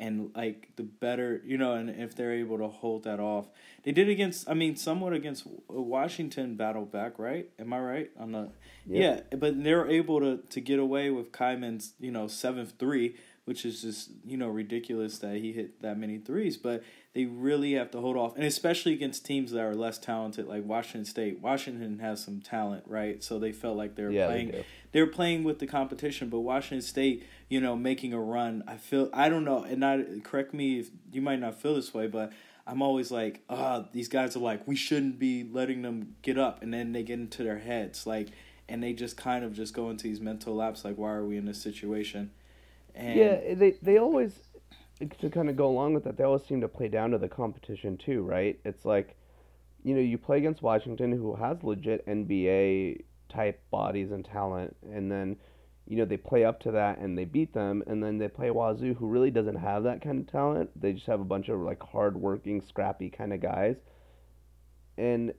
And 0.00 0.30
like 0.35 0.71
the 0.76 0.83
better, 0.83 1.42
you 1.45 1.59
know, 1.59 1.75
and 1.75 1.90
if 1.90 2.16
they're 2.16 2.33
able 2.33 2.57
to 2.59 2.69
hold 2.69 3.04
that 3.04 3.21
off, 3.21 3.47
they 3.85 3.92
did 3.92 4.09
against. 4.09 4.49
I 4.49 4.54
mean, 4.54 4.75
somewhat 4.75 5.12
against 5.12 5.47
Washington. 5.69 6.57
battle 6.57 6.87
back, 6.87 7.19
right? 7.19 7.50
Am 7.59 7.73
I 7.73 7.80
right 7.80 8.11
on 8.19 8.33
the? 8.33 8.50
Yeah. 8.87 9.21
Yeah, 9.30 9.37
but 9.37 9.62
they're 9.62 9.87
able 9.87 10.21
to 10.21 10.38
to 10.38 10.61
get 10.61 10.78
away 10.78 11.11
with 11.11 11.33
Kyman's, 11.33 11.92
you 12.00 12.11
know, 12.11 12.28
seventh 12.28 12.73
three, 12.78 13.16
which 13.45 13.66
is 13.66 13.83
just 13.83 14.11
you 14.25 14.38
know 14.38 14.49
ridiculous 14.49 15.19
that 15.19 15.37
he 15.37 15.52
hit 15.52 15.83
that 15.83 15.99
many 15.99 16.19
threes. 16.19 16.57
But 16.57 16.83
they 17.12 17.25
really 17.25 17.73
have 17.73 17.90
to 17.90 18.00
hold 18.00 18.17
off, 18.17 18.37
and 18.37 18.45
especially 18.45 18.93
against 18.93 19.26
teams 19.26 19.50
that 19.50 19.61
are 19.61 19.75
less 19.75 19.99
talented, 19.99 20.47
like 20.47 20.64
Washington 20.64 21.05
State. 21.05 21.40
Washington 21.40 21.99
has 21.99 22.23
some 22.23 22.40
talent, 22.40 22.85
right? 22.87 23.23
So 23.23 23.38
they 23.38 23.50
felt 23.50 23.76
like 23.76 23.97
they 23.97 24.05
were 24.05 24.12
Yeah, 24.12 24.26
playing 24.26 24.50
do. 24.52 24.64
they're 24.93 25.07
playing 25.09 25.43
with 25.43 25.59
the 25.59 25.67
competition, 25.67 26.29
but 26.29 26.40
Washington 26.40 26.83
State, 26.87 27.26
you 27.49 27.61
know, 27.61 27.75
making 27.75 28.12
a 28.12 28.21
run. 28.21 28.62
I 28.69 28.76
feel 28.76 29.11
I 29.12 29.29
don't 29.29 29.45
know, 29.45 29.64
and 29.64 29.85
I 29.85 30.05
correct 30.23 30.55
me 30.55 30.79
if 30.81 30.90
you 31.12 31.21
might 31.21 31.40
not 31.40 31.61
feel 31.61 31.75
this 31.75 31.93
way, 31.93 32.07
but 32.07 32.33
I'm 32.64 32.81
always 32.81 33.11
like, 33.11 33.43
ah, 33.50 33.87
these 33.93 34.07
guys 34.09 34.37
are 34.37 34.40
like, 34.40 34.69
we 34.69 34.76
shouldn't 34.76 35.19
be 35.19 35.43
letting 35.43 35.83
them 35.83 36.14
get 36.23 36.38
up, 36.38 36.62
and 36.62 36.73
then 36.73 36.93
they 36.93 37.02
get 37.02 37.19
into 37.19 37.43
their 37.43 37.59
heads, 37.59 38.07
like, 38.07 38.29
and 38.69 38.81
they 38.81 38.93
just 38.93 39.17
kind 39.17 39.45
of 39.45 39.52
just 39.52 39.75
go 39.75 39.90
into 39.90 40.05
these 40.05 40.21
mental 40.21 40.55
laps, 40.55 40.85
like, 40.85 40.97
why 40.97 41.11
are 41.11 41.25
we 41.25 41.37
in 41.37 41.47
this 41.47 41.61
situation? 41.61 42.31
And 42.95 43.19
Yeah, 43.19 43.55
they 43.55 43.71
they 43.83 43.99
always 43.99 44.38
to 45.09 45.30
kind 45.30 45.49
of 45.49 45.57
go 45.57 45.66
along 45.66 45.95
with 45.95 46.04
that. 46.04 46.16
They 46.16 46.25
always 46.25 46.45
seem 46.45 46.61
to 46.61 46.69
play 46.69 46.88
down 46.88 47.11
to 47.11 47.19
the 47.19 47.28
competition 47.28 47.97
too, 47.97 48.23
right? 48.23 48.59
It's 48.64 48.85
like, 48.85 49.16
you 49.83 49.95
know, 49.95 50.00
you 50.00 50.19
play 50.19 50.38
against 50.38 50.62
Washington, 50.62 51.12
who 51.12 51.35
has 51.37 51.62
legit 51.62 52.07
NBA 52.07 53.02
type 53.28 53.62
bodies 53.71 54.11
and 54.11 54.25
talent, 54.25 54.76
and 54.92 55.11
then, 55.11 55.37
you 55.87 55.97
know, 55.97 56.04
they 56.04 56.16
play 56.16 56.45
up 56.45 56.61
to 56.61 56.73
that 56.73 56.99
and 56.99 57.16
they 57.16 57.25
beat 57.25 57.54
them, 57.54 57.83
and 57.87 58.02
then 58.02 58.19
they 58.19 58.28
play 58.28 58.50
Wazoo, 58.50 58.95
who 58.95 59.09
really 59.09 59.30
doesn't 59.30 59.57
have 59.57 59.85
that 59.85 60.02
kind 60.02 60.21
of 60.21 60.30
talent. 60.30 60.71
They 60.80 60.92
just 60.92 61.07
have 61.07 61.21
a 61.21 61.25
bunch 61.25 61.49
of 61.49 61.61
like 61.61 61.83
hardworking, 61.83 62.61
scrappy 62.61 63.09
kind 63.09 63.33
of 63.33 63.40
guys, 63.40 63.76
and 64.99 65.33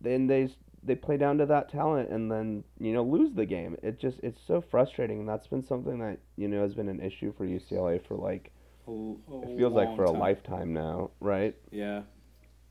then 0.00 0.26
they 0.26 0.48
they 0.82 0.94
play 0.94 1.16
down 1.16 1.38
to 1.38 1.46
that 1.46 1.70
talent 1.70 2.10
and 2.10 2.30
then 2.30 2.62
you 2.78 2.92
know 2.92 3.02
lose 3.02 3.32
the 3.34 3.46
game. 3.46 3.76
It 3.82 3.98
just 3.98 4.18
it's 4.22 4.40
so 4.46 4.60
frustrating. 4.60 5.20
And 5.20 5.28
that's 5.28 5.46
been 5.46 5.62
something 5.62 5.98
that 6.00 6.18
you 6.36 6.48
know 6.48 6.62
has 6.62 6.74
been 6.74 6.88
an 6.88 7.00
issue 7.00 7.32
for 7.36 7.46
UCLA 7.46 8.04
for 8.06 8.16
like 8.16 8.52
a, 8.86 8.90
a 8.90 9.40
it 9.42 9.50
feels 9.56 9.74
like 9.74 9.94
for 9.94 10.04
a 10.04 10.10
time. 10.10 10.18
lifetime 10.18 10.72
now, 10.72 11.10
right? 11.20 11.54
Yeah, 11.70 12.02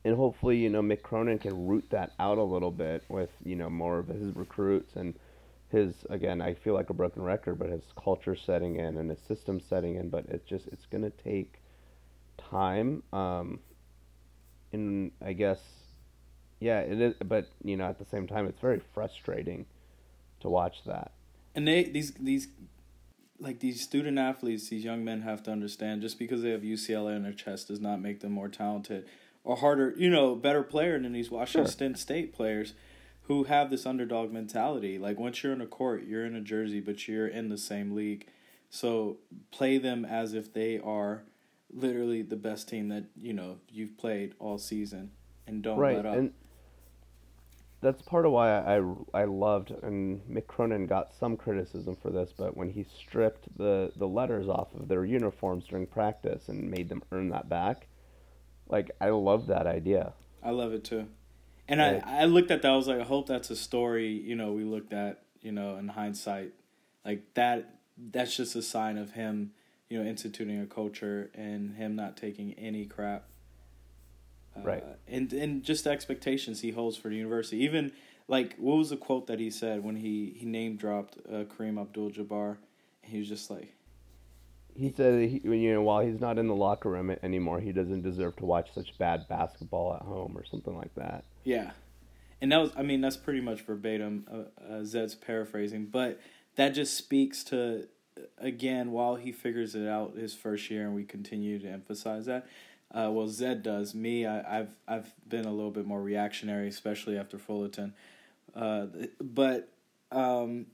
And 0.04 0.16
hopefully 0.16 0.56
you 0.58 0.70
know 0.70 0.82
Mick 0.82 1.02
Cronin 1.02 1.38
can 1.38 1.66
root 1.66 1.90
that 1.90 2.12
out 2.18 2.38
a 2.38 2.42
little 2.42 2.70
bit 2.70 3.04
with 3.08 3.30
you 3.44 3.56
know 3.56 3.68
more 3.70 3.98
of 3.98 4.08
his 4.08 4.34
recruits 4.36 4.96
and 4.96 5.18
his 5.70 6.04
again, 6.10 6.40
I 6.40 6.54
feel 6.54 6.74
like 6.74 6.90
a 6.90 6.94
broken 6.94 7.22
record, 7.22 7.58
but 7.58 7.70
his 7.70 7.92
culture 7.96 8.36
setting 8.36 8.76
in 8.76 8.96
and 8.98 9.10
his 9.10 9.20
system 9.20 9.60
setting 9.60 9.96
in, 9.96 10.10
but 10.10 10.26
it's 10.28 10.46
just 10.48 10.68
it's 10.68 10.86
gonna 10.86 11.10
take 11.10 11.60
time. 12.38 13.02
Um, 13.12 13.60
and 14.72 15.12
I 15.24 15.32
guess, 15.32 15.60
yeah, 16.60 16.80
it 16.80 17.00
is. 17.00 17.14
But 17.24 17.48
you 17.62 17.76
know, 17.76 17.84
at 17.84 17.98
the 17.98 18.04
same 18.04 18.26
time, 18.26 18.46
it's 18.46 18.60
very 18.60 18.80
frustrating 18.94 19.66
to 20.40 20.48
watch 20.48 20.84
that. 20.86 21.12
And 21.54 21.66
they 21.68 21.84
these 21.84 22.12
these 22.14 22.48
like 23.44 23.60
these 23.60 23.82
student 23.82 24.18
athletes, 24.18 24.70
these 24.70 24.84
young 24.84 25.04
men 25.04 25.20
have 25.20 25.42
to 25.44 25.52
understand 25.52 26.00
just 26.00 26.18
because 26.18 26.42
they 26.42 26.50
have 26.50 26.62
UCLA 26.62 27.14
in 27.14 27.22
their 27.22 27.32
chest 27.32 27.68
does 27.68 27.80
not 27.80 28.00
make 28.00 28.20
them 28.20 28.32
more 28.32 28.48
talented 28.48 29.06
or 29.44 29.56
harder, 29.56 29.94
you 29.96 30.08
know, 30.10 30.34
better 30.34 30.62
player 30.62 30.98
than 30.98 31.12
these 31.12 31.30
Washington 31.30 31.92
sure. 31.92 31.96
State 31.96 32.32
players 32.32 32.72
who 33.24 33.44
have 33.44 33.70
this 33.70 33.84
underdog 33.84 34.32
mentality. 34.32 34.98
Like 34.98 35.18
once 35.18 35.42
you're 35.42 35.52
in 35.52 35.60
a 35.60 35.66
court, 35.66 36.04
you're 36.04 36.24
in 36.24 36.34
a 36.34 36.40
jersey, 36.40 36.80
but 36.80 37.06
you're 37.06 37.28
in 37.28 37.50
the 37.50 37.58
same 37.58 37.94
league. 37.94 38.26
So 38.70 39.18
play 39.50 39.76
them 39.78 40.04
as 40.04 40.32
if 40.32 40.52
they 40.52 40.78
are 40.78 41.24
literally 41.70 42.22
the 42.22 42.36
best 42.36 42.68
team 42.68 42.88
that, 42.88 43.04
you 43.20 43.34
know, 43.34 43.58
you've 43.70 43.98
played 43.98 44.34
all 44.38 44.56
season 44.56 45.10
and 45.46 45.62
don't 45.62 45.78
right. 45.78 45.96
let 45.96 46.06
up. 46.06 46.16
And 46.16 46.32
that's 47.84 48.02
part 48.02 48.24
of 48.24 48.32
why 48.32 48.58
I, 48.58 48.82
I 49.12 49.24
loved 49.24 49.70
and 49.70 50.20
Mick 50.28 50.46
Cronin 50.46 50.86
got 50.86 51.14
some 51.14 51.36
criticism 51.36 51.94
for 51.94 52.10
this, 52.10 52.32
but 52.36 52.56
when 52.56 52.70
he 52.70 52.84
stripped 52.98 53.56
the, 53.58 53.92
the 53.96 54.08
letters 54.08 54.48
off 54.48 54.74
of 54.74 54.88
their 54.88 55.04
uniforms 55.04 55.66
during 55.68 55.86
practice 55.86 56.48
and 56.48 56.70
made 56.70 56.88
them 56.88 57.02
earn 57.12 57.28
that 57.28 57.48
back, 57.48 57.86
like 58.68 58.90
I 59.00 59.10
love 59.10 59.46
that 59.48 59.66
idea. 59.66 60.14
I 60.42 60.50
love 60.50 60.72
it 60.72 60.82
too. 60.82 61.06
And 61.68 61.80
I, 61.80 62.02
I 62.04 62.24
looked 62.24 62.50
at 62.50 62.62
that. 62.62 62.70
I 62.72 62.76
was 62.76 62.88
like, 62.88 63.00
I 63.00 63.04
hope 63.04 63.26
that's 63.26 63.50
a 63.50 63.56
story. 63.56 64.08
You 64.08 64.34
know, 64.34 64.52
we 64.52 64.64
looked 64.64 64.92
at. 64.92 65.20
You 65.40 65.52
know, 65.52 65.76
in 65.76 65.88
hindsight, 65.88 66.52
like 67.04 67.22
that. 67.34 67.80
That's 67.98 68.34
just 68.34 68.56
a 68.56 68.62
sign 68.62 68.96
of 68.96 69.12
him. 69.12 69.52
You 69.90 70.02
know, 70.02 70.08
instituting 70.08 70.58
a 70.60 70.66
culture 70.66 71.30
and 71.34 71.74
him 71.76 71.94
not 71.96 72.16
taking 72.16 72.54
any 72.54 72.86
crap. 72.86 73.24
Uh, 74.56 74.60
right. 74.62 74.84
And 75.08 75.32
and 75.32 75.62
just 75.62 75.84
the 75.84 75.90
expectations 75.90 76.60
he 76.60 76.70
holds 76.70 76.96
for 76.96 77.08
the 77.08 77.16
university. 77.16 77.58
Even 77.58 77.92
like 78.28 78.56
what 78.56 78.76
was 78.76 78.90
the 78.90 78.96
quote 78.96 79.26
that 79.26 79.40
he 79.40 79.50
said 79.50 79.84
when 79.84 79.96
he 79.96 80.34
he 80.36 80.46
name 80.46 80.76
dropped 80.76 81.18
uh, 81.28 81.44
Kareem 81.44 81.80
Abdul-Jabbar? 81.80 82.56
He 83.02 83.18
was 83.18 83.28
just 83.28 83.50
like, 83.50 83.74
he 84.74 84.92
said 84.96 85.28
he, 85.28 85.40
you 85.44 85.74
know 85.74 85.82
while 85.82 86.00
he's 86.00 86.20
not 86.20 86.38
in 86.38 86.46
the 86.46 86.54
locker 86.54 86.88
room 86.88 87.14
anymore, 87.22 87.60
he 87.60 87.72
doesn't 87.72 88.02
deserve 88.02 88.36
to 88.36 88.46
watch 88.46 88.72
such 88.74 88.96
bad 88.98 89.28
basketball 89.28 89.94
at 89.94 90.02
home 90.02 90.36
or 90.36 90.44
something 90.44 90.76
like 90.76 90.94
that. 90.94 91.24
Yeah, 91.44 91.72
and 92.40 92.50
that 92.52 92.58
was 92.58 92.70
I 92.76 92.82
mean 92.82 93.00
that's 93.00 93.16
pretty 93.16 93.40
much 93.40 93.60
verbatim. 93.60 94.26
Uh, 94.30 94.72
uh, 94.72 94.84
Zed's 94.84 95.14
paraphrasing, 95.14 95.86
but 95.86 96.20
that 96.56 96.70
just 96.70 96.96
speaks 96.96 97.44
to 97.44 97.88
again 98.38 98.92
while 98.92 99.16
he 99.16 99.32
figures 99.32 99.74
it 99.74 99.86
out 99.86 100.16
his 100.16 100.34
first 100.34 100.70
year, 100.70 100.86
and 100.86 100.94
we 100.94 101.04
continue 101.04 101.58
to 101.58 101.68
emphasize 101.68 102.26
that. 102.26 102.46
Uh, 102.92 103.10
well, 103.10 103.28
Zed 103.28 103.62
does. 103.62 103.94
Me, 103.94 104.26
I, 104.26 104.56
have 104.56 104.76
I've 104.86 105.12
been 105.28 105.46
a 105.46 105.52
little 105.52 105.70
bit 105.70 105.86
more 105.86 106.00
reactionary, 106.00 106.68
especially 106.68 107.18
after 107.18 107.38
Fullerton. 107.38 107.94
Uh, 108.54 108.86
but 109.20 109.68
um, 110.12 110.66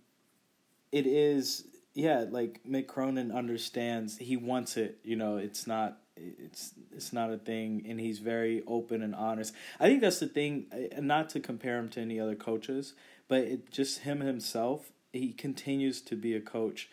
it 0.92 1.06
is 1.06 1.64
yeah, 1.94 2.24
like 2.30 2.60
Mick 2.68 2.86
Cronin 2.86 3.32
understands. 3.32 4.18
He 4.18 4.36
wants 4.36 4.76
it. 4.76 4.98
You 5.02 5.16
know, 5.16 5.36
it's 5.36 5.66
not 5.66 5.98
it's 6.16 6.72
it's 6.92 7.12
not 7.12 7.32
a 7.32 7.38
thing, 7.38 7.84
and 7.88 7.98
he's 7.98 8.18
very 8.18 8.62
open 8.66 9.02
and 9.02 9.14
honest. 9.14 9.54
I 9.78 9.86
think 9.86 10.00
that's 10.00 10.20
the 10.20 10.28
thing. 10.28 10.66
Uh, 10.72 11.00
not 11.00 11.30
to 11.30 11.40
compare 11.40 11.78
him 11.78 11.88
to 11.90 12.00
any 12.00 12.20
other 12.20 12.36
coaches, 12.36 12.94
but 13.28 13.40
it, 13.40 13.70
just 13.70 14.00
him 14.00 14.20
himself. 14.20 14.92
He 15.12 15.32
continues 15.32 16.00
to 16.02 16.16
be 16.16 16.34
a 16.34 16.40
coach. 16.40 16.88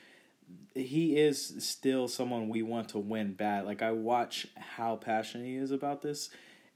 He 0.73 1.17
is 1.17 1.55
still 1.59 2.07
someone 2.07 2.49
we 2.49 2.61
want 2.61 2.89
to 2.89 2.99
win 2.99 3.33
bad. 3.33 3.65
Like 3.65 3.81
I 3.81 3.91
watch 3.91 4.47
how 4.55 4.95
passionate 4.95 5.45
he 5.45 5.55
is 5.55 5.71
about 5.71 6.01
this, 6.01 6.29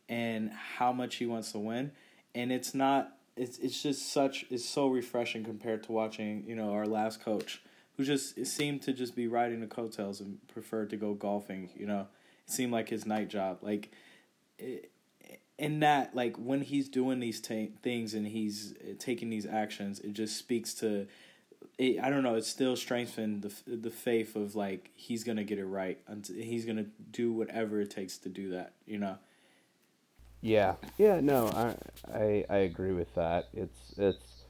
and 0.10 0.51
how 0.51 0.92
much 0.92 1.16
he 1.16 1.25
wants 1.25 1.51
to 1.54 1.60
win, 1.60 1.92
and 2.36 2.51
it's 2.51 2.74
not. 2.74 3.18
It's 3.38 3.58
it's 3.60 3.82
just 3.82 4.12
such. 4.12 4.46
It's 4.50 4.66
so 4.66 4.88
refreshing 4.88 5.44
compared 5.44 5.84
to 5.84 5.92
watching 5.92 6.44
you 6.48 6.56
know 6.56 6.74
our 6.74 6.86
last 6.86 7.24
coach 7.24 7.62
who 7.98 8.04
just 8.04 8.46
seemed 8.46 8.82
to 8.84 8.94
just 8.94 9.16
be 9.16 9.28
riding 9.28 9.60
the 9.60 9.68
coattails 9.68 10.22
and 10.22 10.40
preferred 10.48 10.90
to 10.90 10.98
go 10.98 11.13
golfing. 11.13 11.70
You 11.75 11.86
know, 11.86 12.08
it 12.46 12.51
seemed 12.51 12.72
like 12.72 12.90
his 12.90 13.06
night 13.06 13.30
job. 13.30 13.60
Like, 13.62 13.92
in 15.58 15.80
that, 15.82 16.16
like 16.16 16.36
when 16.38 16.62
he's 16.62 16.90
doing 16.90 17.20
these 17.20 17.40
t- 17.40 17.74
things 17.84 18.13
and 18.13 18.28
he's 18.28 18.74
taking 19.00 19.30
these 19.30 19.46
actions, 19.46 20.00
it 20.00 20.13
just 20.13 20.38
speaks 20.38 20.74
to. 20.75 21.08
It, 21.82 22.00
I 22.00 22.12
don't 22.12 22.22
know. 22.22 22.36
It 22.36 22.46
still 22.46 22.76
strengthened 22.76 23.42
the 23.42 23.76
the 23.76 23.90
faith 23.90 24.36
of 24.36 24.54
like 24.56 24.92
he's 24.94 25.24
gonna 25.24 25.44
get 25.44 25.58
it 25.58 25.66
right. 25.66 26.00
and 26.08 26.26
He's 26.28 26.64
gonna 26.64 26.86
do 27.10 27.34
whatever 27.34 27.82
it 27.82 27.90
takes 27.90 28.20
to 28.20 28.30
do 28.30 28.52
that. 28.52 28.74
You 28.86 29.00
know. 29.00 29.18
Yeah. 30.42 30.76
Yeah. 31.00 31.22
No. 31.22 31.48
I 31.48 31.76
I 32.14 32.46
I 32.50 32.58
agree 32.58 32.94
with 32.94 33.12
that. 33.16 33.48
It's 33.54 33.96
it's 33.98 34.44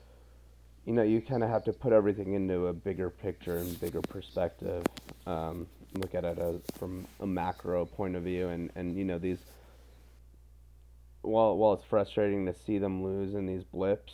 you 0.85 0.91
know, 0.91 1.03
you 1.03 1.21
kind 1.21 1.41
of 1.41 1.49
have 1.49 1.63
to 1.65 1.73
put 1.73 1.93
everything 1.93 2.33
into 2.33 2.67
a 2.67 2.73
bigger 2.73 3.09
picture 3.09 3.57
and 3.57 3.79
bigger 3.79 4.01
perspective. 4.01 4.83
Um, 5.25 5.67
look 5.93 6.13
at 6.15 6.25
it 6.25 6.37
as, 6.37 6.59
from 6.77 7.07
a 7.21 7.27
macro 7.27 7.85
point 7.85 8.17
of 8.17 8.23
view, 8.23 8.49
and 8.49 8.71
and 8.75 8.97
you 8.97 9.05
know 9.05 9.19
these. 9.19 9.39
While 11.21 11.55
while 11.55 11.73
it's 11.73 11.85
frustrating 11.85 12.45
to 12.47 12.53
see 12.53 12.77
them 12.77 13.01
lose 13.01 13.35
in 13.35 13.45
these 13.45 13.63
blips, 13.63 14.13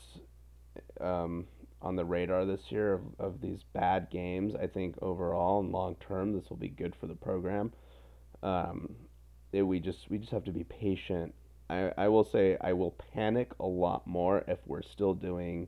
um, 1.02 1.48
on 1.82 1.96
the 1.96 2.06
radar 2.06 2.46
this 2.46 2.72
year 2.72 2.94
of, 2.94 3.02
of 3.20 3.42
these 3.42 3.60
bad 3.74 4.10
games, 4.10 4.56
I 4.56 4.68
think 4.68 4.96
overall 5.02 5.60
and 5.60 5.72
long 5.72 5.96
term 5.96 6.34
this 6.34 6.50
will 6.50 6.58
be 6.58 6.70
good 6.70 6.96
for 7.00 7.08
the 7.08 7.16
program. 7.16 7.72
Um, 8.44 8.96
it, 9.52 9.62
we 9.62 9.80
just 9.80 10.10
we 10.10 10.18
just 10.18 10.32
have 10.32 10.44
to 10.46 10.52
be 10.52 10.64
patient. 10.64 11.34
I, 11.70 11.92
I 11.98 12.08
will 12.08 12.24
say 12.24 12.58
I 12.62 12.74
will 12.74 12.96
panic 13.14 13.52
a 13.60 13.66
lot 13.66 14.08
more 14.08 14.44
if 14.48 14.60
we're 14.66 14.82
still 14.82 15.14
doing 15.14 15.68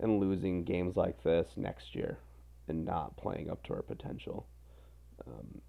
and 0.00 0.20
losing 0.20 0.64
games 0.64 0.96
like 0.96 1.22
this 1.22 1.48
next 1.56 1.94
year 1.94 2.18
and 2.68 2.84
not 2.84 3.16
playing 3.16 3.50
up 3.50 3.62
to 3.64 3.74
our 3.74 3.82
potential. 3.82 4.46
Um, 5.26 5.60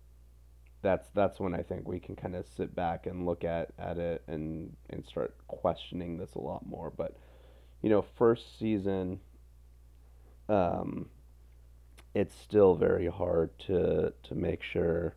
that's 0.82 1.08
that's 1.14 1.40
when 1.40 1.54
I 1.54 1.62
think 1.62 1.88
we 1.88 2.00
can 2.00 2.16
kind 2.16 2.36
of 2.36 2.46
sit 2.56 2.76
back 2.76 3.06
and 3.06 3.26
look 3.26 3.44
at, 3.44 3.72
at 3.78 3.98
it 3.98 4.24
and 4.28 4.76
and 4.90 5.06
start 5.06 5.36
questioning 5.48 6.18
this 6.18 6.36
a 6.36 6.42
lot 6.42 6.66
more. 6.66 6.92
But 6.96 7.18
you 7.82 7.90
know, 7.90 8.06
first 8.18 8.60
season, 8.60 9.20
um, 10.50 11.10
it's 12.14 12.36
still 12.36 12.76
very 12.76 13.08
hard 13.08 13.58
to 13.60 14.14
to 14.24 14.36
make 14.36 14.64
sure 14.64 15.16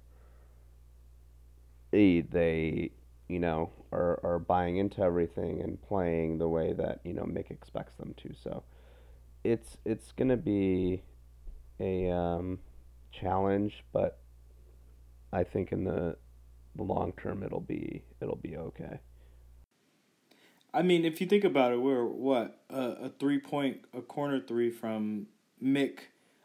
they 1.91 2.91
you 3.29 3.39
know 3.39 3.71
are 3.93 4.21
are 4.23 4.39
buying 4.39 4.77
into 4.77 5.01
everything 5.03 5.61
and 5.61 5.81
playing 5.83 6.39
the 6.39 6.49
way 6.49 6.73
that 6.73 7.01
you 7.05 7.13
know 7.13 7.25
Mick 7.25 7.51
expects 7.51 7.95
them 7.95 8.15
to. 8.19 8.35
So 8.43 8.63
it's 9.45 9.77
it's 9.85 10.13
gonna 10.13 10.37
be 10.37 11.03
a 11.81 12.11
um, 12.11 12.59
challenge, 13.11 13.85
but 13.93 14.19
I 15.33 15.45
think 15.45 15.73
in 15.73 15.85
the 15.85 16.17
the 16.77 16.83
long 16.83 17.13
term 17.21 17.43
it'll 17.43 17.61
be 17.61 18.03
it'll 18.21 18.37
be 18.37 18.57
okay. 18.57 19.01
I 20.75 20.83
mean, 20.83 21.05
if 21.05 21.21
you 21.21 21.27
think 21.27 21.45
about 21.45 21.73
it, 21.73 21.81
we're 21.81 22.05
what 22.05 22.61
a 22.71 22.81
a 22.81 23.09
three 23.09 23.39
point 23.39 23.81
a 23.95 24.01
corner 24.01 24.41
three 24.41 24.71
from 24.71 25.27
Mick 25.63 26.01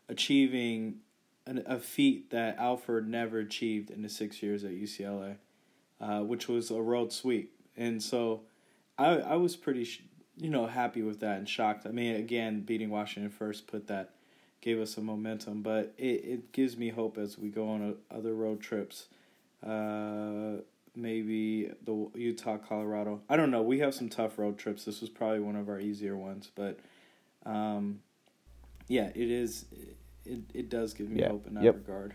achieving 0.10 1.00
an, 1.46 1.64
a 1.66 1.80
feat 1.80 2.32
that 2.32 2.58
Alford 2.58 3.08
never 3.08 3.40
achieved 3.40 3.90
in 3.90 4.02
the 4.02 4.10
six 4.10 4.44
years 4.44 4.64
at 4.64 4.72
UCLA, 4.72 5.38
uh, 6.02 6.20
which 6.22 6.48
was 6.48 6.72
a 6.72 6.82
road 6.82 7.14
sweep, 7.14 7.54
and 7.76 8.04
so 8.04 8.42
I 8.98 9.18
I 9.18 9.36
was 9.36 9.56
pretty 9.56 9.86
sh- 9.86 10.04
you 10.38 10.50
know, 10.50 10.68
happy 10.68 11.02
with 11.02 11.20
that 11.22 11.40
and 11.40 11.50
shocked. 11.50 11.86
I 11.86 11.90
mean, 11.90 12.16
again, 12.16 12.62
beating 12.62 12.90
Washington 12.90 13.32
first 13.32 13.68
put 13.68 13.88
that 13.88 14.12
gave 14.62 14.80
us 14.80 14.94
some 14.94 15.06
momentum, 15.06 15.62
but 15.62 15.94
it, 15.98 16.24
it 16.26 16.52
gives 16.52 16.78
me 16.78 16.90
hope 16.90 17.18
as 17.18 17.38
we 17.38 17.50
go 17.50 17.70
on 17.70 17.96
a, 18.12 18.16
other 18.16 18.34
road 18.34 18.62
trips. 18.62 19.08
Uh, 19.66 20.62
maybe 20.98 21.72
the 21.86 22.10
Utah, 22.16 22.58
Colorado. 22.58 23.22
I 23.30 23.38
don't 23.38 23.52
know. 23.52 23.62
We 23.62 23.80
have 23.80 23.94
some 23.94 24.10
tough 24.10 24.38
road 24.38 24.58
trips. 24.58 24.84
This 24.84 25.00
was 25.00 25.10
probably 25.10 25.40
one 25.40 25.56
of 25.56 25.70
our 25.70 25.80
easier 25.80 26.18
ones, 26.18 26.52
but 26.54 26.80
um, 27.46 28.00
yeah, 28.88 29.12
it 29.16 29.32
is. 29.32 29.66
It 30.26 30.42
it 30.54 30.70
does 30.70 30.94
give 30.94 31.10
me 31.10 31.22
yeah. 31.22 31.30
hope 31.30 31.48
in 31.48 31.54
that 31.54 31.64
yep. 31.64 31.76
regard. 31.76 32.14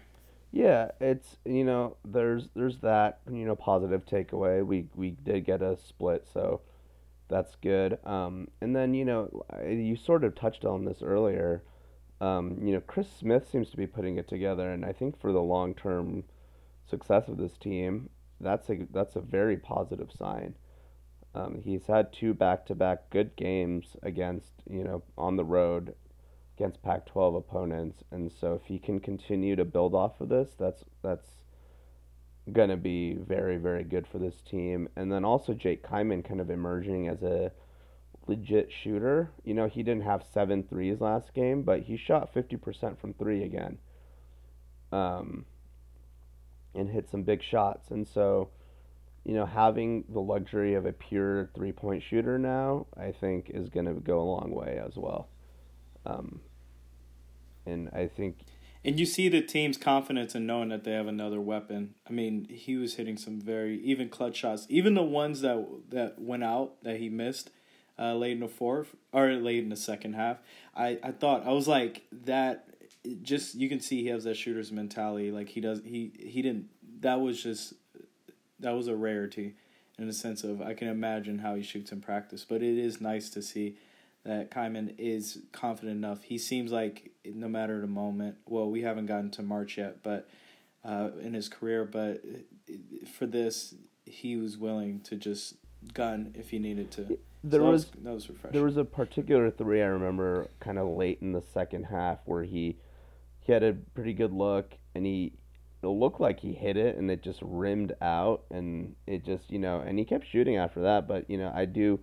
Yeah, 0.50 0.90
it's 1.00 1.36
you 1.46 1.64
know 1.64 1.96
there's 2.04 2.48
there's 2.54 2.78
that 2.78 3.20
you 3.30 3.46
know 3.46 3.56
positive 3.56 4.04
takeaway. 4.04 4.64
We 4.66 4.88
we 4.94 5.10
did 5.10 5.46
get 5.46 5.62
a 5.62 5.78
split, 5.78 6.26
so 6.32 6.60
that's 7.28 7.54
good. 7.62 7.98
Um, 8.04 8.48
and 8.60 8.76
then 8.76 8.92
you 8.92 9.04
know 9.04 9.44
you 9.66 9.96
sort 9.96 10.24
of 10.24 10.34
touched 10.34 10.64
on 10.64 10.84
this 10.84 11.02
earlier. 11.02 11.62
Um, 12.20 12.58
you 12.62 12.72
know, 12.72 12.80
Chris 12.80 13.08
Smith 13.10 13.48
seems 13.50 13.70
to 13.70 13.76
be 13.76 13.86
putting 13.86 14.18
it 14.18 14.28
together, 14.28 14.70
and 14.70 14.84
I 14.84 14.92
think 14.92 15.18
for 15.18 15.32
the 15.32 15.40
long 15.40 15.74
term 15.74 16.24
success 16.88 17.28
of 17.28 17.38
this 17.38 17.56
team, 17.56 18.10
that's 18.42 18.68
a 18.70 18.86
that's 18.92 19.16
a 19.16 19.20
very 19.20 19.56
positive 19.56 20.10
sign. 20.12 20.54
Um, 21.34 21.60
he's 21.62 21.86
had 21.86 22.12
two 22.12 22.34
back 22.34 22.66
to 22.66 22.74
back 22.74 23.08
good 23.10 23.36
games 23.36 23.96
against 24.02 24.52
you 24.68 24.84
know 24.84 25.02
on 25.16 25.36
the 25.36 25.44
road 25.44 25.94
against 26.58 26.82
Pac-12 26.82 27.38
opponents, 27.38 28.02
and 28.10 28.30
so 28.30 28.54
if 28.54 28.66
he 28.66 28.78
can 28.78 29.00
continue 29.00 29.56
to 29.56 29.64
build 29.64 29.94
off 29.94 30.20
of 30.20 30.28
this, 30.28 30.50
that's 30.58 30.84
that's 31.02 31.28
gonna 32.52 32.76
be 32.76 33.14
very 33.14 33.56
very 33.56 33.84
good 33.84 34.06
for 34.06 34.18
this 34.18 34.40
team. 34.42 34.88
And 34.96 35.10
then 35.10 35.24
also 35.24 35.54
Jake 35.54 35.86
Kyman 35.86 36.24
kind 36.24 36.40
of 36.40 36.50
emerging 36.50 37.08
as 37.08 37.22
a 37.22 37.52
legit 38.26 38.70
shooter. 38.70 39.30
You 39.44 39.54
know, 39.54 39.68
he 39.68 39.82
didn't 39.82 40.04
have 40.04 40.24
seven 40.32 40.62
threes 40.62 41.00
last 41.00 41.34
game, 41.34 41.62
but 41.62 41.80
he 41.80 41.96
shot 41.96 42.34
50% 42.34 42.98
from 42.98 43.14
three 43.14 43.44
again. 43.44 43.78
Um, 44.90 45.44
and 46.74 46.90
hit 46.90 47.08
some 47.10 47.22
big 47.22 47.42
shots. 47.42 47.90
And 47.90 48.06
so, 48.06 48.50
you 49.24 49.34
know, 49.34 49.46
having 49.46 50.04
the 50.08 50.20
luxury 50.20 50.74
of 50.74 50.86
a 50.86 50.92
pure 50.92 51.50
three 51.54 51.72
point 51.72 52.02
shooter 52.02 52.38
now, 52.38 52.86
I 52.96 53.12
think, 53.12 53.50
is 53.52 53.68
going 53.68 53.86
to 53.86 53.94
go 53.94 54.20
a 54.20 54.22
long 54.22 54.50
way 54.52 54.80
as 54.84 54.96
well. 54.96 55.28
Um, 56.04 56.40
and 57.66 57.88
I 57.92 58.08
think. 58.08 58.38
And 58.84 58.98
you 58.98 59.06
see 59.06 59.28
the 59.28 59.40
team's 59.40 59.78
confidence 59.78 60.34
in 60.34 60.44
knowing 60.44 60.70
that 60.70 60.82
they 60.82 60.92
have 60.92 61.06
another 61.06 61.40
weapon. 61.40 61.94
I 62.08 62.12
mean, 62.12 62.48
he 62.50 62.76
was 62.76 62.94
hitting 62.94 63.16
some 63.16 63.40
very 63.40 63.80
even 63.82 64.08
clutch 64.08 64.36
shots, 64.36 64.66
even 64.68 64.94
the 64.94 65.04
ones 65.04 65.40
that 65.42 65.64
that 65.90 66.18
went 66.18 66.42
out 66.42 66.82
that 66.82 66.96
he 66.96 67.08
missed 67.08 67.50
uh, 67.98 68.14
late 68.14 68.32
in 68.32 68.40
the 68.40 68.48
fourth 68.48 68.96
or 69.12 69.30
late 69.32 69.62
in 69.62 69.68
the 69.68 69.76
second 69.76 70.14
half. 70.14 70.38
I, 70.74 70.98
I 71.02 71.12
thought 71.12 71.46
I 71.46 71.52
was 71.52 71.68
like 71.68 72.02
that. 72.10 72.68
Just 73.22 73.54
you 73.54 73.68
can 73.68 73.80
see 73.80 74.02
he 74.02 74.08
has 74.08 74.24
that 74.24 74.36
shooter's 74.36 74.70
mentality. 74.70 75.30
Like 75.30 75.48
he 75.48 75.60
does. 75.60 75.80
He 75.84 76.12
he 76.18 76.42
didn't. 76.42 76.68
That 77.00 77.20
was 77.20 77.42
just 77.42 77.74
that 78.60 78.72
was 78.72 78.86
a 78.88 78.94
rarity 78.94 79.54
in 79.98 80.06
the 80.06 80.12
sense 80.12 80.44
of 80.44 80.62
I 80.62 80.74
can 80.74 80.88
imagine 80.88 81.38
how 81.38 81.54
he 81.54 81.62
shoots 81.62 81.92
in 81.92 82.00
practice. 82.00 82.44
But 82.48 82.62
it 82.62 82.78
is 82.78 83.00
nice 83.00 83.28
to 83.30 83.42
see 83.42 83.76
that 84.24 84.50
Kyman 84.52 84.94
is 84.98 85.38
confident 85.50 85.96
enough. 85.96 86.22
He 86.22 86.38
seems 86.38 86.70
like 86.70 87.10
no 87.24 87.48
matter 87.48 87.80
the 87.80 87.88
moment. 87.88 88.36
Well, 88.46 88.70
we 88.70 88.82
haven't 88.82 89.06
gotten 89.06 89.30
to 89.32 89.42
March 89.42 89.78
yet, 89.78 90.02
but 90.04 90.28
uh, 90.84 91.10
in 91.20 91.34
his 91.34 91.48
career, 91.48 91.84
but 91.84 92.22
for 93.12 93.26
this, 93.26 93.74
he 94.04 94.36
was 94.36 94.56
willing 94.56 95.00
to 95.00 95.16
just 95.16 95.54
gun 95.92 96.32
if 96.38 96.50
he 96.50 96.60
needed 96.60 96.92
to 96.92 97.18
there 97.44 97.60
so 97.60 97.70
was, 97.70 97.86
that 97.86 98.12
was 98.12 98.28
refreshing. 98.28 98.52
There 98.52 98.64
was 98.64 98.76
a 98.76 98.84
particular 98.84 99.50
three 99.50 99.82
I 99.82 99.86
remember 99.86 100.48
kind 100.60 100.78
of 100.78 100.88
late 100.88 101.18
in 101.20 101.32
the 101.32 101.42
second 101.42 101.84
half 101.84 102.18
where 102.24 102.44
he 102.44 102.76
he 103.42 103.52
had 103.52 103.62
a 103.62 103.74
pretty 103.94 104.12
good 104.12 104.32
look 104.32 104.72
and 104.94 105.06
he 105.06 105.32
it 105.82 105.86
looked 105.86 106.20
like 106.20 106.38
he 106.40 106.52
hit 106.52 106.76
it 106.76 106.96
and 106.96 107.10
it 107.10 107.22
just 107.22 107.40
rimmed 107.42 107.92
out 108.00 108.44
and 108.50 108.94
it 109.06 109.24
just 109.24 109.50
you 109.50 109.58
know 109.58 109.80
and 109.80 109.98
he 109.98 110.04
kept 110.04 110.26
shooting 110.26 110.56
after 110.56 110.82
that 110.82 111.08
but 111.08 111.28
you 111.28 111.36
know 111.36 111.52
I 111.54 111.64
do 111.64 112.00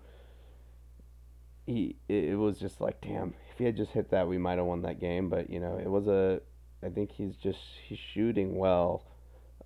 he 1.65 1.95
it, 2.07 2.37
was 2.37 2.59
just 2.59 2.81
like 2.81 2.99
damn 3.01 3.33
if 3.51 3.57
he 3.57 3.63
had 3.63 3.77
just 3.77 3.91
hit 3.91 4.11
that 4.11 4.27
we 4.27 4.37
might 4.37 4.57
have 4.57 4.65
won 4.65 4.81
that 4.81 4.99
game 4.99 5.29
but 5.29 5.49
you 5.49 5.59
know 5.59 5.77
it 5.77 5.89
was 5.89 6.07
a 6.07 6.41
I 6.83 6.89
think 6.89 7.11
he's 7.11 7.35
just 7.35 7.59
he's 7.87 7.99
shooting 7.99 8.57
well 8.57 9.05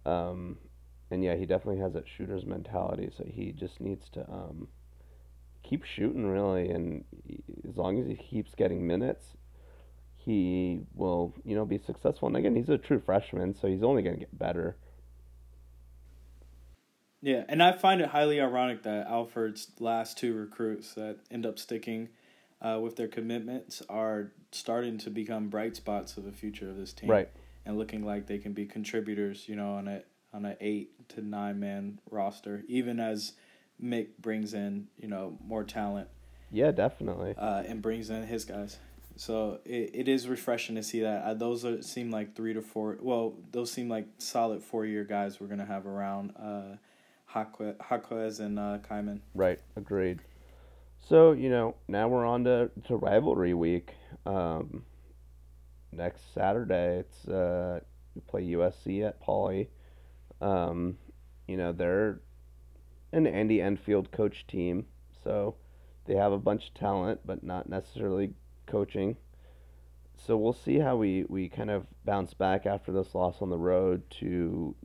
um 0.06 0.58
and 1.10 1.24
yeah 1.24 1.36
he 1.36 1.46
definitely 1.46 1.82
has 1.82 1.94
that 1.94 2.06
shooter's 2.08 2.46
mentality 2.46 3.10
so 3.16 3.24
he 3.26 3.52
just 3.52 3.80
needs 3.82 4.10
to 4.10 4.30
um 4.30 4.68
keep 5.64 5.84
shooting 5.84 6.28
really, 6.28 6.70
and 6.70 7.04
as 7.68 7.78
long 7.78 8.00
as 8.00 8.06
he 8.08 8.16
keeps 8.16 8.54
getting 8.54 8.86
minutes, 8.86 9.38
he 10.26 10.82
will 10.94 11.34
you 11.44 11.56
know 11.56 11.66
be 11.66 11.78
successful. 11.78 12.28
And 12.28 12.38
again, 12.38 12.56
he's 12.56 12.70
a 12.70 12.78
true 12.78 13.02
freshman, 13.04 13.56
so 13.60 13.68
he's 13.68 13.84
only 13.84 14.02
going 14.02 14.16
to 14.16 14.20
get 14.20 14.38
better. 14.38 14.78
Yeah, 17.22 17.46
and 17.48 17.64
I 17.64 17.72
find 17.72 18.02
it 18.02 18.10
highly 18.10 18.42
ironic 18.42 18.84
that 18.84 19.08
Alford's 19.08 19.72
last 19.80 20.18
two 20.18 20.34
recruits 20.34 20.94
that 20.96 21.20
end 21.32 21.46
up 21.46 21.58
sticking 21.58 22.10
uh, 22.62 22.80
with 22.82 22.98
their 22.98 23.08
commitments 23.08 23.82
are 23.90 24.34
starting 24.52 24.98
to 25.00 25.10
become 25.10 25.48
bright 25.48 25.76
spots 25.76 26.18
of 26.18 26.26
the 26.26 26.34
future 26.34 26.70
of 26.70 26.76
this 26.76 26.92
team. 26.92 27.10
Right. 27.10 27.30
And 27.66 27.78
looking 27.78 28.06
like 28.06 28.28
they 28.28 28.40
can 28.40 28.52
be 28.52 28.66
contributors, 28.66 29.48
you 29.48 29.56
know, 29.56 29.76
on 29.76 29.88
a 29.88 30.04
on 30.34 30.46
an 30.46 30.58
eight 30.60 31.08
to 31.10 31.22
nine 31.22 31.60
man 31.60 32.00
roster, 32.12 32.64
even 32.68 33.00
as 33.00 33.34
Mick 33.82 34.18
brings 34.20 34.54
in 34.54 34.88
you 34.98 35.08
know 35.08 35.38
more 35.46 35.64
talent. 35.64 36.10
Yeah, 36.52 36.72
definitely. 36.72 37.36
Uh, 37.38 37.64
and 37.66 37.82
brings 37.82 38.10
in 38.10 38.24
his 38.24 38.46
guys. 38.46 38.78
So 39.16 39.60
it, 39.66 39.92
it 39.94 40.08
is 40.08 40.28
refreshing 40.28 40.76
to 40.76 40.84
see 40.84 41.02
that. 41.02 41.24
Uh, 41.24 41.34
those 41.34 41.66
are, 41.66 41.82
seem 41.82 42.12
like 42.12 42.36
three 42.36 42.54
to 42.54 42.62
four. 42.62 42.98
Well, 43.02 43.36
those 43.52 43.72
seem 43.72 43.90
like 43.90 44.08
solid 44.18 44.64
four 44.64 44.86
year 44.86 45.04
guys 45.04 45.40
we're 45.40 45.48
gonna 45.48 45.66
have 45.66 45.86
around 45.86 46.34
uh, 46.38 46.78
Jaquez 47.36 48.40
and 48.40 48.60
uh, 48.60 48.80
Kyman. 48.90 49.22
Right. 49.36 49.60
Agreed. 49.76 50.20
So 51.00 51.34
you 51.34 51.50
know 51.50 51.76
now 51.88 52.08
we're 52.08 52.26
on 52.26 52.44
to, 52.46 52.72
to 52.86 52.96
rivalry 52.96 53.54
week. 53.54 53.94
Um, 54.26 54.84
next 55.92 56.34
Saturday 56.34 57.00
it's 57.00 57.28
uh, 57.28 57.82
we 58.16 58.22
play 58.22 58.44
USC 58.48 59.06
at 59.06 59.22
Pauley. 59.22 59.68
Um, 60.42 60.98
you 61.48 61.58
know 61.58 61.72
they're 61.72 62.22
an 63.12 63.28
Andy 63.28 63.62
Enfield 63.62 64.12
coach 64.12 64.48
team, 64.48 64.86
so 65.24 65.56
they 66.06 66.16
have 66.16 66.32
a 66.32 66.38
bunch 66.38 66.70
of 66.70 66.74
talent, 66.74 67.22
but 67.26 67.44
not 67.44 67.70
necessarily 67.70 68.34
coaching. 68.74 69.16
So 70.26 70.36
we'll 70.36 70.54
see 70.54 70.80
how 70.80 70.96
we, 70.96 71.26
we 71.30 71.48
kind 71.48 71.70
of 71.70 71.86
bounce 72.06 72.34
back 72.34 72.66
after 72.66 72.92
this 72.92 73.14
loss 73.14 73.42
on 73.42 73.50
the 73.50 73.58
road 73.58 74.04
to 74.20 74.76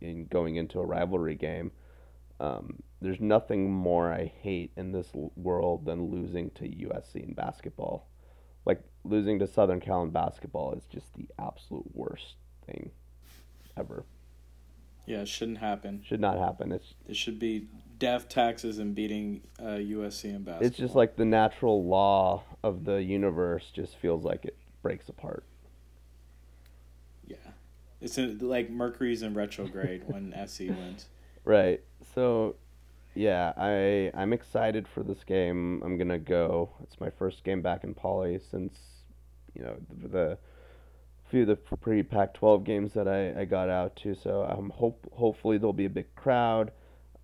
in 0.00 0.26
going 0.26 0.56
into 0.56 0.78
a 0.78 0.86
rivalry 0.86 1.34
game. 1.34 1.72
Um, 2.38 2.82
there's 3.00 3.20
nothing 3.20 3.72
more 3.72 4.12
I 4.12 4.32
hate 4.42 4.72
in 4.76 4.92
this 4.92 5.08
world 5.36 5.86
than 5.86 6.10
losing 6.10 6.50
to 6.50 6.64
USC 6.64 7.16
in 7.16 7.34
basketball. 7.34 8.08
Like 8.64 8.82
losing 9.04 9.40
to 9.40 9.46
Southern 9.46 9.80
Cal 9.80 10.02
in 10.02 10.10
basketball 10.10 10.74
is 10.74 10.84
just 10.86 11.14
the 11.14 11.26
absolute 11.38 11.86
worst 11.94 12.36
thing 12.66 12.90
ever. 13.76 14.04
Yeah, 15.06 15.22
it 15.22 15.28
shouldn't 15.28 15.58
happen. 15.58 16.02
Should 16.06 16.20
not 16.20 16.38
happen. 16.38 16.70
It's 16.70 16.94
it 17.08 17.16
should 17.16 17.40
be 17.40 17.66
death 17.98 18.28
taxes 18.28 18.78
and 18.78 18.94
beating 18.94 19.42
uh, 19.58 19.78
USC 19.78 20.24
in 20.26 20.42
basketball. 20.44 20.66
It's 20.66 20.76
just 20.76 20.94
like 20.94 21.16
the 21.16 21.24
natural 21.24 21.84
law 21.84 22.44
of 22.62 22.84
the 22.84 23.02
universe 23.02 23.70
just 23.72 23.96
feels 23.96 24.24
like 24.24 24.44
it 24.44 24.56
breaks 24.82 25.08
apart. 25.08 25.44
Yeah, 27.26 27.36
it's 28.00 28.18
like 28.18 28.70
Mercury's 28.70 29.22
in 29.22 29.34
retrograde 29.34 30.02
when 30.06 30.34
SC 30.46 30.60
wins. 30.60 31.06
Right. 31.44 31.82
So, 32.14 32.56
yeah, 33.14 33.52
I 33.56 34.10
I'm 34.14 34.32
excited 34.32 34.86
for 34.88 35.02
this 35.02 35.24
game. 35.24 35.82
I'm 35.84 35.98
gonna 35.98 36.18
go. 36.18 36.70
It's 36.82 37.00
my 37.00 37.10
first 37.10 37.44
game 37.44 37.62
back 37.62 37.84
in 37.84 37.94
Pauley 37.94 38.40
since, 38.50 38.78
you 39.54 39.62
know, 39.62 39.76
the, 40.02 40.08
the 40.08 40.38
few 41.32 41.42
of 41.42 41.48
the 41.48 41.56
pre 41.56 42.02
Pac-12 42.02 42.62
games 42.62 42.92
that 42.92 43.08
I, 43.08 43.40
I 43.40 43.44
got 43.46 43.70
out 43.70 43.96
to. 43.96 44.14
So 44.14 44.42
I'm 44.42 44.70
hope 44.70 45.08
hopefully 45.12 45.58
there'll 45.58 45.72
be 45.72 45.86
a 45.86 45.90
big 45.90 46.14
crowd. 46.14 46.70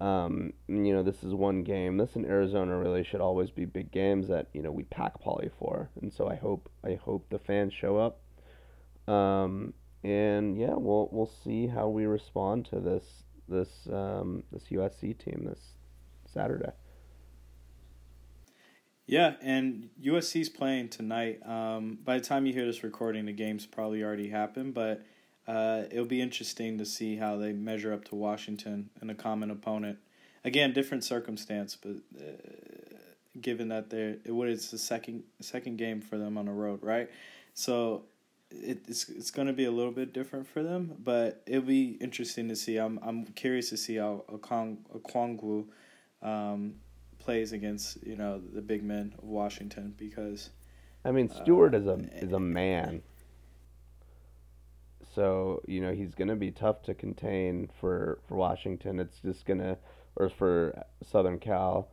Um, 0.01 0.53
you 0.69 0.95
know, 0.95 1.03
this 1.03 1.25
is 1.25 1.35
one 1.35 1.65
game. 1.65 1.97
This 1.97 2.15
in 2.15 2.25
Arizona 2.25 2.79
really 2.79 3.03
should 3.03 3.21
always 3.21 3.51
be 3.51 3.65
big 3.65 3.91
games 3.91 4.29
that 4.29 4.47
you 4.53 4.63
know 4.63 4.71
we 4.71 4.85
pack 4.85 5.21
Pauley 5.21 5.51
for, 5.59 5.91
and 6.01 6.13
so 6.13 6.29
I 6.29 6.37
hope 6.37 6.71
I 6.85 6.95
hope 6.95 7.29
the 7.31 7.39
fans 7.39 7.73
show 7.73 7.97
up. 7.97 8.21
Um, 9.13 9.75
and 10.05 10.57
yeah, 10.57 10.75
we'll 10.75 11.09
we'll 11.11 11.31
see 11.45 11.67
how 11.67 11.89
we 11.89 12.07
respond 12.07 12.67
to 12.67 12.79
this 12.79 13.05
this 13.49 13.89
um, 13.93 14.45
this 14.53 14.65
USC 14.71 15.19
team 15.19 15.47
this 15.49 15.73
Saturday. 16.33 16.73
Yeah, 19.07 19.37
and 19.41 19.89
USC's 20.05 20.51
playing 20.51 20.91
tonight. 20.91 21.41
Um, 21.45 21.99
by 22.05 22.19
the 22.19 22.25
time 22.25 22.45
you 22.45 22.53
hear 22.53 22.67
this 22.67 22.85
recording, 22.85 23.25
the 23.25 23.33
game's 23.33 23.65
probably 23.65 24.05
already 24.05 24.29
happened, 24.29 24.75
but 24.75 25.03
uh, 25.49 25.85
it'll 25.91 26.05
be 26.05 26.21
interesting 26.21 26.77
to 26.77 26.85
see 26.85 27.17
how 27.17 27.39
they 27.39 27.53
measure 27.53 27.93
up 27.93 28.05
to 28.05 28.15
Washington 28.15 28.91
and 29.01 29.11
a 29.11 29.15
common 29.15 29.51
opponent. 29.51 29.99
Again, 30.45 30.75
different 30.75 31.05
circumstance, 31.05 31.75
but 31.75 31.97
uh, 32.21 32.97
given 33.41 33.69
that 33.69 33.89
they're 33.89 34.17
what 34.27 34.49
is 34.49 34.71
the 34.71 34.79
second 34.79 35.25
second 35.41 35.79
game 35.79 36.03
for 36.03 36.19
them 36.19 36.37
on 36.37 36.45
the 36.45 36.53
road, 36.53 36.81
right? 36.83 37.09
So 37.55 38.05
it, 38.51 38.85
it's 38.89 39.09
it's 39.09 39.31
going 39.31 39.49
to 39.49 39.55
be 39.55 39.65
a 39.65 39.71
little 39.71 39.91
bit 39.91 40.13
different 40.13 40.47
for 40.47 40.63
them, 40.63 40.95
but 41.03 41.43
it'll 41.47 41.63
be 41.63 41.97
interesting 42.01 42.49
to 42.51 42.57
see. 42.57 42.77
I'm 42.77 42.99
I'm 43.03 43.25
curious 43.25 43.71
to 43.71 43.79
see 43.79 43.97
how 43.97 44.25
Okong 44.29 44.79
Okongwu 44.95 45.67
um, 46.23 46.75
plays 47.19 47.53
against 47.53 48.07
you 48.07 48.17
know 48.17 48.39
the 48.53 48.63
big 48.63 48.85
men 48.85 49.15
of 49.17 49.25
Washington 49.25 49.95
because. 49.97 50.51
I 51.05 51.13
mean, 51.13 51.31
Stewart 51.31 51.75
uh, 51.75 51.79
is 51.79 51.87
a 51.87 52.25
is 52.25 52.33
a 52.33 52.41
man. 52.41 53.03
So 55.19 55.61
you 55.67 55.81
know 55.81 55.93
he's 55.93 56.15
going 56.15 56.29
to 56.29 56.37
be 56.37 56.53
tough 56.53 56.85
to 56.85 56.95
contain 56.95 57.69
for 57.81 58.21
for 58.29 58.37
Washington. 58.37 59.01
It's 59.01 59.19
just 59.19 59.45
gonna 59.47 59.77
or 60.15 60.29
for 60.29 60.85
Southern 61.11 61.41
Cal. 61.41 61.89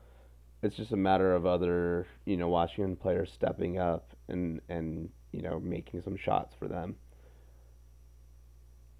It's 0.61 0.75
just 0.75 0.91
a 0.91 0.95
matter 0.95 1.33
of 1.33 1.43
other 1.47 2.05
you 2.25 2.37
know 2.37 2.49
Washington 2.49 2.95
players 2.95 3.31
stepping 3.33 3.79
up 3.79 4.11
and 4.27 4.61
and 4.69 5.09
you 5.31 5.41
know 5.41 5.59
making 5.59 6.03
some 6.03 6.15
shots 6.15 6.53
for 6.53 6.67
them. 6.67 6.97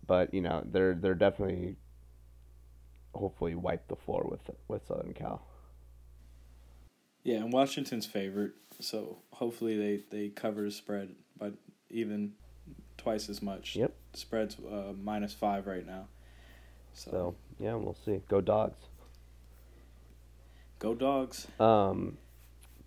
But 0.08 0.34
you 0.34 0.42
know 0.42 0.64
they're 0.66 0.96
they're 0.96 1.14
definitely 1.14 1.76
hopefully 3.14 3.54
wipe 3.54 3.88
the 3.88 3.96
floor 3.96 4.26
with 4.28 4.50
with 4.68 4.88
Southern 4.88 5.14
Cal. 5.14 5.46
Yeah, 7.22 7.38
and 7.38 7.54
Washington's 7.54 8.08
favorite, 8.08 8.54
so 8.80 9.20
hopefully 9.34 9.78
they, 9.78 10.04
they 10.10 10.30
cover 10.30 10.64
the 10.64 10.72
spread 10.72 11.16
by 11.38 11.52
even 11.92 12.34
twice 13.06 13.30
as 13.30 13.40
much. 13.40 13.76
Yep. 13.76 13.94
Spread's 14.14 14.58
uh, 14.60 14.94
minus 15.00 15.32
five 15.32 15.68
right 15.68 15.86
now. 15.86 16.08
So, 16.94 17.12
So 17.12 17.36
yeah, 17.60 17.76
we'll 17.76 17.96
see. 18.04 18.22
Go 18.28 18.42
dogs. 18.42 18.80
go 20.80 20.96
dogs. 20.96 21.46
Um, 21.60 22.18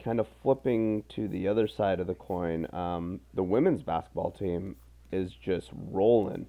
kind 0.02 0.18
of 0.18 0.26
flipping 0.42 1.04
to 1.10 1.28
the 1.28 1.46
other 1.46 1.68
side 1.68 2.00
of 2.00 2.08
the 2.08 2.14
coin, 2.16 2.66
um, 2.74 3.20
the 3.32 3.44
women's 3.44 3.82
basketball 3.82 4.32
team 4.32 4.74
is 5.12 5.32
just 5.34 5.70
rolling. 5.72 6.46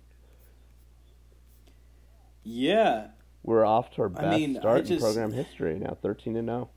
Yeah, 2.43 3.09
We're 3.43 3.65
off 3.65 3.91
to 3.91 4.01
our 4.01 4.11
I 4.15 4.21
best 4.21 4.39
mean, 4.39 4.57
I 4.57 4.59
start 4.61 4.89
in 4.89 4.99
program 4.99 5.31
history 5.31 5.77
now, 5.77 5.95
thirteen 6.01 6.35
and 6.37 6.49
oh. 6.49 6.53
zero. 6.53 6.69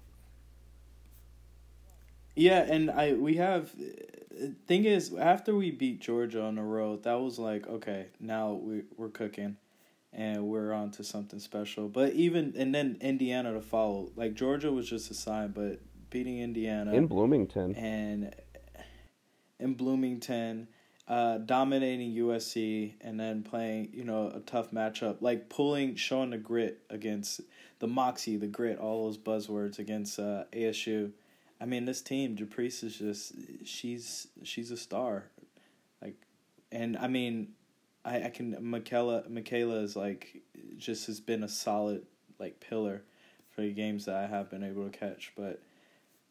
Yeah, 2.36 2.60
and 2.68 2.90
I 2.90 3.14
we 3.14 3.36
have 3.36 3.72
thing 4.66 4.84
is 4.84 5.14
after 5.14 5.54
we 5.54 5.70
beat 5.70 6.00
Georgia 6.00 6.42
on 6.42 6.56
the 6.56 6.62
road, 6.62 7.04
that 7.04 7.20
was 7.20 7.38
like 7.38 7.66
okay, 7.66 8.06
now 8.20 8.52
we 8.52 8.82
we're 8.96 9.08
cooking, 9.08 9.56
and 10.12 10.44
we're 10.48 10.72
on 10.72 10.90
to 10.92 11.04
something 11.04 11.38
special. 11.38 11.88
But 11.88 12.12
even 12.12 12.54
and 12.56 12.74
then 12.74 12.98
Indiana 13.00 13.52
to 13.52 13.60
follow, 13.60 14.10
like 14.16 14.34
Georgia 14.34 14.72
was 14.72 14.88
just 14.88 15.10
a 15.10 15.14
sign, 15.14 15.48
but 15.48 15.80
beating 16.10 16.38
Indiana 16.40 16.92
in 16.92 17.06
Bloomington. 17.06 17.74
and 17.74 18.34
in 19.58 19.74
Bloomington, 19.74 20.68
uh, 21.08 21.38
dominating 21.38 22.14
USC, 22.14 22.94
and 23.00 23.18
then 23.18 23.42
playing 23.42 23.90
you 23.92 24.04
know 24.04 24.30
a 24.34 24.40
tough 24.40 24.70
matchup, 24.70 25.16
like 25.20 25.48
pulling, 25.48 25.96
showing 25.96 26.30
the 26.30 26.38
grit 26.38 26.80
against 26.90 27.40
the 27.78 27.88
moxie, 27.88 28.36
the 28.36 28.46
grit, 28.46 28.78
all 28.78 29.06
those 29.06 29.18
buzzwords 29.18 29.78
against 29.78 30.18
uh, 30.18 30.44
ASU. 30.52 31.12
I 31.62 31.64
mean, 31.64 31.84
this 31.84 32.02
team, 32.02 32.36
Japreece 32.36 32.82
is 32.82 32.98
just 32.98 33.34
she's 33.64 34.26
she's 34.42 34.72
a 34.72 34.76
star, 34.76 35.30
like, 36.02 36.16
and 36.72 36.96
I 36.96 37.06
mean, 37.06 37.52
I 38.04 38.24
I 38.24 38.30
can 38.30 38.56
Michaela 38.60 39.22
Michaela 39.28 39.76
is 39.76 39.94
like 39.94 40.42
just 40.76 41.06
has 41.06 41.20
been 41.20 41.44
a 41.44 41.48
solid 41.48 42.04
like 42.40 42.58
pillar 42.58 43.02
for 43.50 43.60
the 43.60 43.70
games 43.70 44.06
that 44.06 44.16
I 44.16 44.26
have 44.26 44.50
been 44.50 44.64
able 44.64 44.84
to 44.88 44.98
catch, 44.98 45.32
but. 45.36 45.60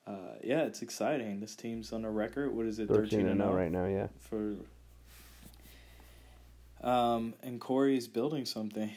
Uh, 0.08 0.34
yeah, 0.44 0.63
it's 0.63 0.82
exciting. 0.82 1.39
This 1.39 1.56
team's 1.56 1.94
on 1.94 2.04
a 2.06 2.10
record. 2.10 2.52
What 2.56 2.65
is 2.65 2.80
it? 2.80 2.88
Thirteen 2.88 3.28
and 3.28 3.39
zero 3.39 3.52
oh 3.52 3.56
right 3.56 3.72
now. 3.72 3.86
Yeah. 3.86 4.08
for. 4.20 4.56
Um, 6.82 7.36
and 7.44 7.62
Cori's 7.62 8.08
building 8.08 8.46
something. 8.46 8.89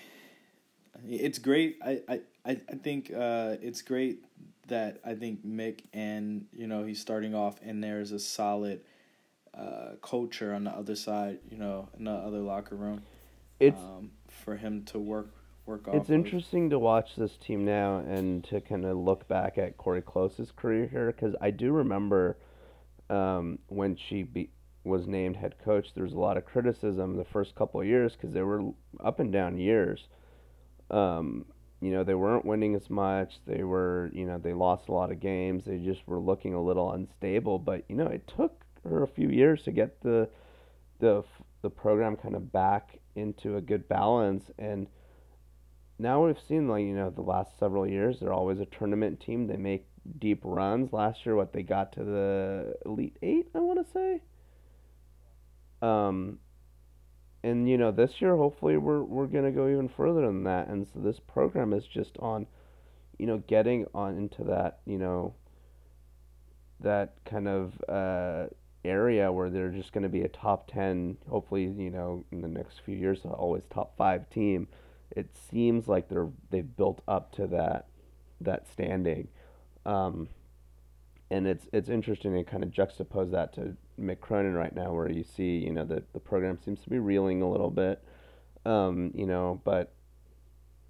It's 1.06 1.38
great. 1.38 1.76
I 1.84 2.00
I 2.08 2.20
I 2.46 2.50
I 2.52 2.74
think 2.82 3.12
uh, 3.12 3.56
it's 3.60 3.82
great 3.82 4.24
that 4.68 5.00
I 5.04 5.14
think 5.14 5.46
Mick 5.46 5.80
and 5.92 6.46
you 6.52 6.66
know 6.66 6.84
he's 6.84 7.00
starting 7.00 7.34
off 7.34 7.58
and 7.62 7.82
there's 7.82 8.12
a 8.12 8.18
solid 8.18 8.82
uh, 9.56 9.92
culture 10.02 10.54
on 10.54 10.64
the 10.64 10.70
other 10.70 10.96
side. 10.96 11.38
You 11.50 11.58
know, 11.58 11.88
in 11.98 12.04
the 12.04 12.12
other 12.12 12.40
locker 12.40 12.76
room. 12.76 13.02
It's 13.60 13.80
um, 13.80 14.10
for 14.28 14.56
him 14.56 14.84
to 14.86 14.98
work 14.98 15.30
work 15.66 15.88
off. 15.88 15.94
It's 15.94 16.08
of. 16.08 16.14
interesting 16.14 16.70
to 16.70 16.78
watch 16.78 17.16
this 17.16 17.36
team 17.36 17.64
now 17.64 17.98
and 17.98 18.44
to 18.44 18.60
kind 18.60 18.84
of 18.84 18.96
look 18.96 19.26
back 19.28 19.58
at 19.58 19.76
Cori 19.76 20.02
Close's 20.02 20.50
career 20.54 20.86
here 20.86 21.06
because 21.06 21.34
I 21.40 21.50
do 21.50 21.72
remember 21.72 22.36
um, 23.10 23.58
when 23.68 23.96
she 23.96 24.22
be, 24.22 24.50
was 24.84 25.06
named 25.06 25.36
head 25.36 25.54
coach, 25.64 25.94
there 25.94 26.04
was 26.04 26.12
a 26.12 26.18
lot 26.18 26.36
of 26.36 26.44
criticism 26.44 27.16
the 27.16 27.24
first 27.24 27.54
couple 27.54 27.80
of 27.80 27.86
years 27.86 28.12
because 28.12 28.32
they 28.32 28.42
were 28.42 28.72
up 29.02 29.20
and 29.20 29.32
down 29.32 29.58
years. 29.58 30.08
Um, 30.90 31.46
you 31.84 31.92
know, 31.92 32.04
they 32.04 32.14
weren't 32.14 32.44
winning 32.44 32.74
as 32.74 32.88
much. 32.90 33.40
They 33.46 33.62
were, 33.62 34.10
you 34.12 34.24
know, 34.26 34.38
they 34.38 34.52
lost 34.52 34.88
a 34.88 34.92
lot 34.92 35.12
of 35.12 35.20
games. 35.20 35.64
They 35.64 35.78
just 35.78 36.06
were 36.06 36.18
looking 36.20 36.54
a 36.54 36.62
little 36.62 36.92
unstable. 36.92 37.58
But 37.58 37.84
you 37.88 37.96
know, 37.96 38.06
it 38.06 38.26
took 38.26 38.64
her 38.84 39.02
a 39.02 39.08
few 39.08 39.28
years 39.28 39.62
to 39.64 39.72
get 39.72 40.00
the 40.02 40.28
the 41.00 41.24
the 41.62 41.70
program 41.70 42.16
kind 42.16 42.34
of 42.36 42.52
back 42.52 42.98
into 43.16 43.56
a 43.56 43.60
good 43.60 43.88
balance 43.88 44.50
and 44.58 44.86
now 45.98 46.24
we've 46.24 46.40
seen 46.48 46.68
like 46.68 46.82
you 46.82 46.94
know 46.94 47.10
the 47.10 47.22
last 47.22 47.58
several 47.58 47.86
years 47.88 48.20
they're 48.20 48.32
always 48.32 48.60
a 48.60 48.66
tournament 48.66 49.20
team 49.20 49.46
they 49.46 49.56
make 49.56 49.86
deep 50.18 50.40
runs 50.44 50.92
last 50.92 51.24
year 51.24 51.34
what 51.34 51.52
they 51.52 51.62
got 51.62 51.92
to 51.92 52.04
the 52.04 52.74
elite 52.84 53.16
eight 53.22 53.48
i 53.54 53.58
want 53.58 53.84
to 53.84 53.92
say 53.92 54.20
um 55.80 56.38
and 57.44 57.68
you 57.68 57.76
know 57.76 57.90
this 57.90 58.22
year 58.22 58.36
hopefully 58.36 58.78
we're 58.78 59.02
we're 59.02 59.26
going 59.26 59.44
to 59.44 59.50
go 59.50 59.68
even 59.68 59.88
further 59.88 60.22
than 60.22 60.44
that. 60.44 60.68
And 60.68 60.86
so 60.86 60.98
this 61.00 61.20
program 61.20 61.74
is 61.74 61.84
just 61.86 62.16
on 62.18 62.46
you 63.18 63.26
know 63.26 63.42
getting 63.46 63.86
on 63.94 64.16
into 64.16 64.44
that 64.44 64.80
you 64.86 64.98
know 64.98 65.34
that 66.80 67.12
kind 67.26 67.46
of 67.46 67.72
uh 67.88 68.46
area 68.84 69.30
where 69.30 69.50
they're 69.50 69.70
just 69.70 69.92
going 69.92 70.02
to 70.02 70.08
be 70.10 70.22
a 70.22 70.28
top 70.28 70.70
10 70.70 71.16
hopefully 71.30 71.62
you 71.62 71.90
know 71.90 72.22
in 72.30 72.42
the 72.42 72.48
next 72.48 72.80
few 72.84 72.94
years 72.94 73.20
always 73.24 73.64
top 73.66 73.96
5 73.96 74.28
team. 74.30 74.66
It 75.10 75.28
seems 75.50 75.86
like 75.86 76.08
they're 76.08 76.30
they've 76.50 76.76
built 76.76 77.02
up 77.06 77.32
to 77.36 77.46
that 77.48 77.88
that 78.40 78.66
standing. 78.72 79.28
Um, 79.84 80.28
and 81.34 81.48
it's 81.48 81.66
it's 81.72 81.88
interesting 81.88 82.32
to 82.34 82.44
kind 82.44 82.62
of 82.62 82.70
juxtapose 82.70 83.32
that 83.32 83.52
to 83.54 83.76
Mick 84.00 84.20
Cronin 84.20 84.54
right 84.54 84.74
now 84.74 84.92
where 84.92 85.10
you 85.10 85.24
see 85.24 85.58
you 85.58 85.72
know 85.72 85.84
that 85.84 86.12
the 86.12 86.20
program 86.20 86.58
seems 86.64 86.80
to 86.82 86.90
be 86.90 86.98
reeling 86.98 87.42
a 87.42 87.50
little 87.50 87.70
bit 87.70 88.02
um, 88.64 89.10
you 89.14 89.26
know 89.26 89.60
but 89.64 89.92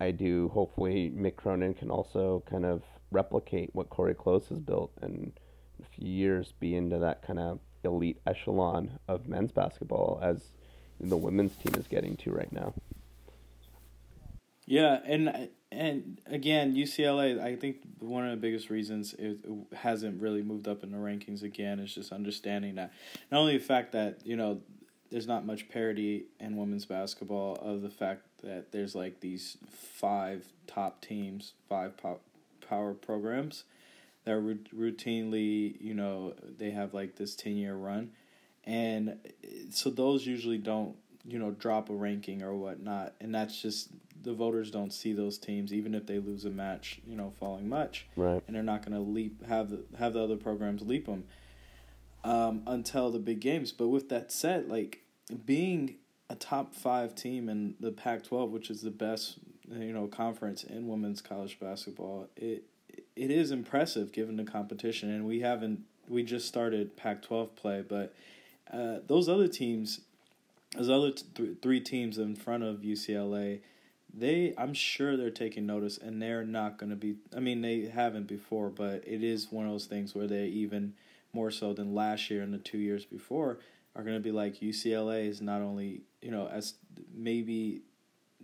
I 0.01 0.11
do 0.11 0.51
hopefully 0.51 1.11
Mick 1.17 1.37
Cronin 1.37 1.73
can 1.73 1.91
also 1.91 2.43
kind 2.49 2.67
of 2.67 2.83
replicate 3.11 3.71
what 3.73 3.89
Cori 3.89 4.15
Close 4.15 4.49
has 4.49 4.59
built 4.59 4.93
and 5.01 5.33
in 5.79 5.85
a 5.85 5.89
few 5.97 6.09
years 6.09 6.53
be 6.61 6.77
into 6.77 6.99
that 6.99 7.23
kind 7.27 7.39
of 7.39 7.61
elite 7.83 8.21
echelon 8.27 8.99
of 9.09 9.27
men's 9.27 9.53
basketball 9.53 10.19
as 10.23 10.51
the 11.01 11.17
women's 11.17 11.57
team 11.57 11.75
is 11.79 11.87
getting 11.87 12.17
to 12.17 12.31
right 12.31 12.53
now. 12.53 12.75
Yeah, 14.67 15.01
and 15.05 15.51
and 15.75 16.21
again, 16.27 16.75
UCLA. 16.75 17.41
I 17.41 17.57
think 17.57 17.79
one 17.99 18.25
of 18.25 18.31
the 18.31 18.37
biggest 18.37 18.71
reasons 18.71 19.15
it 19.19 19.39
hasn't 19.75 20.21
really 20.21 20.43
moved 20.43 20.69
up 20.69 20.83
in 20.83 20.91
the 20.91 20.99
rankings 20.99 21.43
again 21.43 21.79
is 21.81 21.95
just 21.95 22.13
understanding 22.13 22.77
that 22.77 22.93
not 23.31 23.41
only 23.41 23.59
the 23.59 23.65
fact 23.65 23.93
that 23.93 24.19
you 24.25 24.37
know 24.37 24.61
there's 25.11 25.27
not 25.27 25.47
much 25.47 25.69
parity 25.69 26.25
in 26.41 26.57
women's 26.57 26.87
basketball 26.87 27.57
of 27.57 27.83
the 27.83 27.91
fact 27.91 28.23
that 28.43 28.73
there's 28.73 28.95
like 28.95 29.21
these 29.21 29.57
five 29.71 30.45
top 30.67 31.01
teams, 31.01 31.53
five 31.69 31.97
pop, 31.97 32.21
power 32.69 32.95
programs 32.95 33.65
that 34.25 34.33
are 34.33 34.43
routinely 34.43 35.81
you 35.81 35.95
know 35.95 36.35
they 36.59 36.71
have 36.71 36.95
like 36.95 37.17
this 37.17 37.35
ten 37.35 37.57
year 37.57 37.75
run, 37.75 38.11
and 38.65 39.19
eh, 39.43 39.49
so 39.71 39.91
those 39.91 40.27
usually 40.27 40.59
don't 40.59 40.97
you 41.27 41.39
know 41.39 41.51
drop 41.53 41.91
a 41.91 41.95
ranking 41.95 42.43
or 42.43 42.55
whatnot, 42.55 43.15
and 43.21 43.35
that's 43.35 43.61
just 43.61 43.89
the 44.25 44.33
voters 44.35 44.71
don't 44.71 44.93
see 44.93 45.13
those 45.13 45.39
teams 45.39 45.73
even 45.73 45.95
if 45.95 46.07
they 46.07 46.19
lose 46.19 46.45
a 46.45 46.51
match, 46.51 47.01
you 47.07 47.15
know, 47.17 47.31
falling 47.39 47.69
much, 47.69 48.07
Right. 48.17 48.43
and 48.47 48.57
they're 48.57 48.63
not 48.63 48.85
going 48.85 48.95
to 48.97 49.01
leap 49.11 49.45
have 49.47 49.71
the 49.71 49.85
have 49.99 50.15
the 50.15 50.21
other 50.23 50.37
programs 50.37 50.83
leap 50.83 51.07
them 51.07 51.25
um, 52.25 52.63
until 52.67 53.11
the 53.11 53.19
big 53.19 53.41
games. 53.41 53.73
But 53.73 53.89
with 53.89 54.09
that 54.09 54.33
said, 54.33 54.69
like 54.69 55.03
being 55.45 55.97
a 56.31 56.35
top 56.35 56.75
five 56.75 57.15
team 57.15 57.49
in 57.49 57.75
the 57.81 57.93
Pac-12, 57.93 58.51
which 58.51 58.71
is 58.71 58.83
the 58.83 58.91
best 58.91 59.39
you 59.71 59.93
know 59.93 60.07
conference 60.07 60.65
in 60.65 60.89
women's 60.89 61.21
college 61.21 61.59
basketball, 61.61 62.29
it 62.37 62.65
it 63.17 63.31
is 63.31 63.51
impressive 63.51 64.13
given 64.13 64.37
the 64.37 64.45
competition, 64.45 65.11
and 65.11 65.27
we 65.27 65.41
haven't 65.41 65.85
we 66.09 66.23
just 66.23 66.47
started 66.49 66.97
Pac-12 66.97 67.55
play, 67.57 67.83
but 67.87 68.15
uh, 68.73 68.99
those 69.07 69.29
other 69.29 69.49
teams, 69.49 70.01
those 70.77 70.91
other 70.91 71.13
th- 71.13 71.57
three 71.63 71.81
teams 71.81 72.19
in 72.19 72.35
front 72.37 72.63
of 72.63 72.81
UCLA 72.81 73.61
they 74.17 74.55
I'm 74.57 74.75
sure 74.75 75.17
they're 75.17 75.31
taking 75.31 75.67
notice 75.67 75.99
and 75.99 76.21
they're 76.23 76.45
not 76.45 76.79
going 76.79 76.91
to 76.91 76.97
be 76.97 77.17
I 77.37 77.41
mean 77.41 77.61
they 77.63 77.87
haven't 77.87 78.27
before 78.27 78.71
but 78.71 79.03
it 79.07 79.23
is 79.23 79.51
one 79.51 79.67
of 79.67 79.73
those 79.73 79.87
things 79.87 80.15
where 80.15 80.27
they 80.27 80.47
even 80.47 80.95
more 81.33 81.51
so 81.51 81.73
than 81.73 81.95
last 81.95 82.31
year 82.31 82.43
and 82.43 82.55
the 82.55 82.59
2 82.59 82.79
years 82.79 83.05
before 83.05 83.59
are 83.97 84.03
going 84.03 84.17
to 84.17 84.23
be 84.23 84.33
like 84.33 84.61
UCLA 84.61 85.29
is 85.29 85.41
not 85.41 85.61
only 85.61 86.03
you 86.23 86.31
know 86.31 86.49
as 86.49 86.75
maybe 87.13 87.83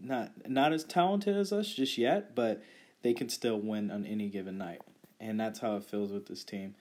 not 0.01 0.33
not 0.49 0.73
as 0.73 0.85
talented 0.85 1.37
as 1.37 1.53
us 1.53 1.73
just 1.73 1.97
yet 1.97 2.35
but 2.35 2.63
they 3.03 3.13
can 3.15 3.29
still 3.29 3.59
win 3.59 3.91
on 3.91 4.05
any 4.05 4.29
given 4.29 4.59
night. 4.59 4.83
And 5.19 5.41
that's 5.41 5.59
how 5.59 5.77
it 5.77 5.85
feels 5.85 6.13
with 6.13 6.27
this 6.27 6.45
team. 6.45 6.75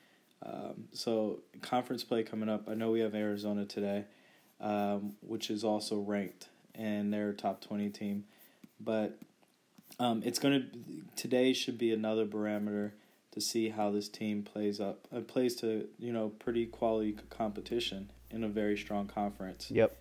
Um, 0.45 0.89
so 0.93 1.39
conference 1.61 2.03
play 2.03 2.23
coming 2.23 2.49
up 2.49 2.67
I 2.69 2.73
know 2.73 2.91
we 2.91 3.01
have 3.01 3.13
Arizona 3.13 3.65
today 3.65 4.05
um, 4.61 5.15
which 5.21 5.49
is 5.49 5.63
also 5.63 5.99
ranked 5.99 6.47
and 6.73 7.13
they're 7.13 7.33
top 7.33 7.61
20 7.61 7.89
team 7.89 8.23
but 8.79 9.17
um, 9.99 10.21
it's 10.25 10.39
going 10.39 10.61
to 10.61 11.21
today 11.21 11.53
should 11.53 11.77
be 11.77 11.91
another 11.91 12.25
barometer 12.25 12.93
to 13.31 13.41
see 13.41 13.69
how 13.69 13.91
this 13.91 14.09
team 14.09 14.43
plays 14.43 14.79
up 14.79 15.07
uh, 15.15 15.21
plays 15.21 15.55
to 15.55 15.87
you 15.97 16.11
know 16.11 16.29
pretty 16.29 16.65
quality 16.65 17.15
competition 17.29 18.11
in 18.31 18.43
a 18.43 18.47
very 18.47 18.77
strong 18.77 19.07
conference. 19.07 19.69
Yep. 19.71 19.95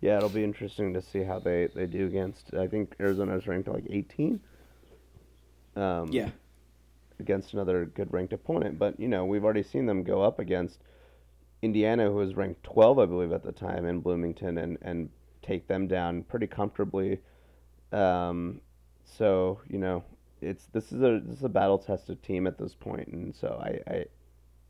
Yeah, 0.00 0.18
it'll 0.18 0.28
be 0.28 0.44
interesting 0.44 0.92
to 0.92 1.00
see 1.00 1.22
how 1.22 1.38
they, 1.38 1.68
they 1.74 1.86
do 1.86 2.06
against. 2.06 2.52
I 2.52 2.66
think 2.66 2.94
Arizona's 3.00 3.46
ranked 3.46 3.68
like 3.68 3.84
18. 3.88 4.38
Um, 5.76 6.12
Yeah, 6.12 6.28
Against 7.18 7.54
another 7.54 7.86
good 7.86 8.12
ranked 8.12 8.32
opponent, 8.32 8.78
but 8.78 8.98
you 9.00 9.08
know 9.08 9.24
we've 9.24 9.44
already 9.44 9.62
seen 9.62 9.86
them 9.86 10.02
go 10.02 10.20
up 10.20 10.38
against, 10.38 10.80
Indiana, 11.62 12.10
who 12.10 12.16
was 12.16 12.36
ranked 12.36 12.62
12, 12.64 12.98
I 12.98 13.06
believe, 13.06 13.32
at 13.32 13.42
the 13.42 13.52
time 13.52 13.86
in 13.86 14.00
Bloomington, 14.00 14.58
and, 14.58 14.76
and 14.82 15.08
take 15.42 15.66
them 15.66 15.86
down 15.86 16.22
pretty 16.24 16.46
comfortably. 16.46 17.20
Um, 17.92 18.60
so 19.04 19.60
you 19.68 19.78
know, 19.78 20.04
it's 20.40 20.66
this 20.72 20.92
is 20.92 21.02
a 21.02 21.20
this 21.24 21.38
is 21.38 21.44
a 21.44 21.48
battle 21.48 21.78
tested 21.78 22.22
team 22.22 22.46
at 22.46 22.58
this 22.58 22.74
point, 22.74 23.08
and 23.08 23.34
so 23.34 23.60
I, 23.62 23.92
I 23.92 24.04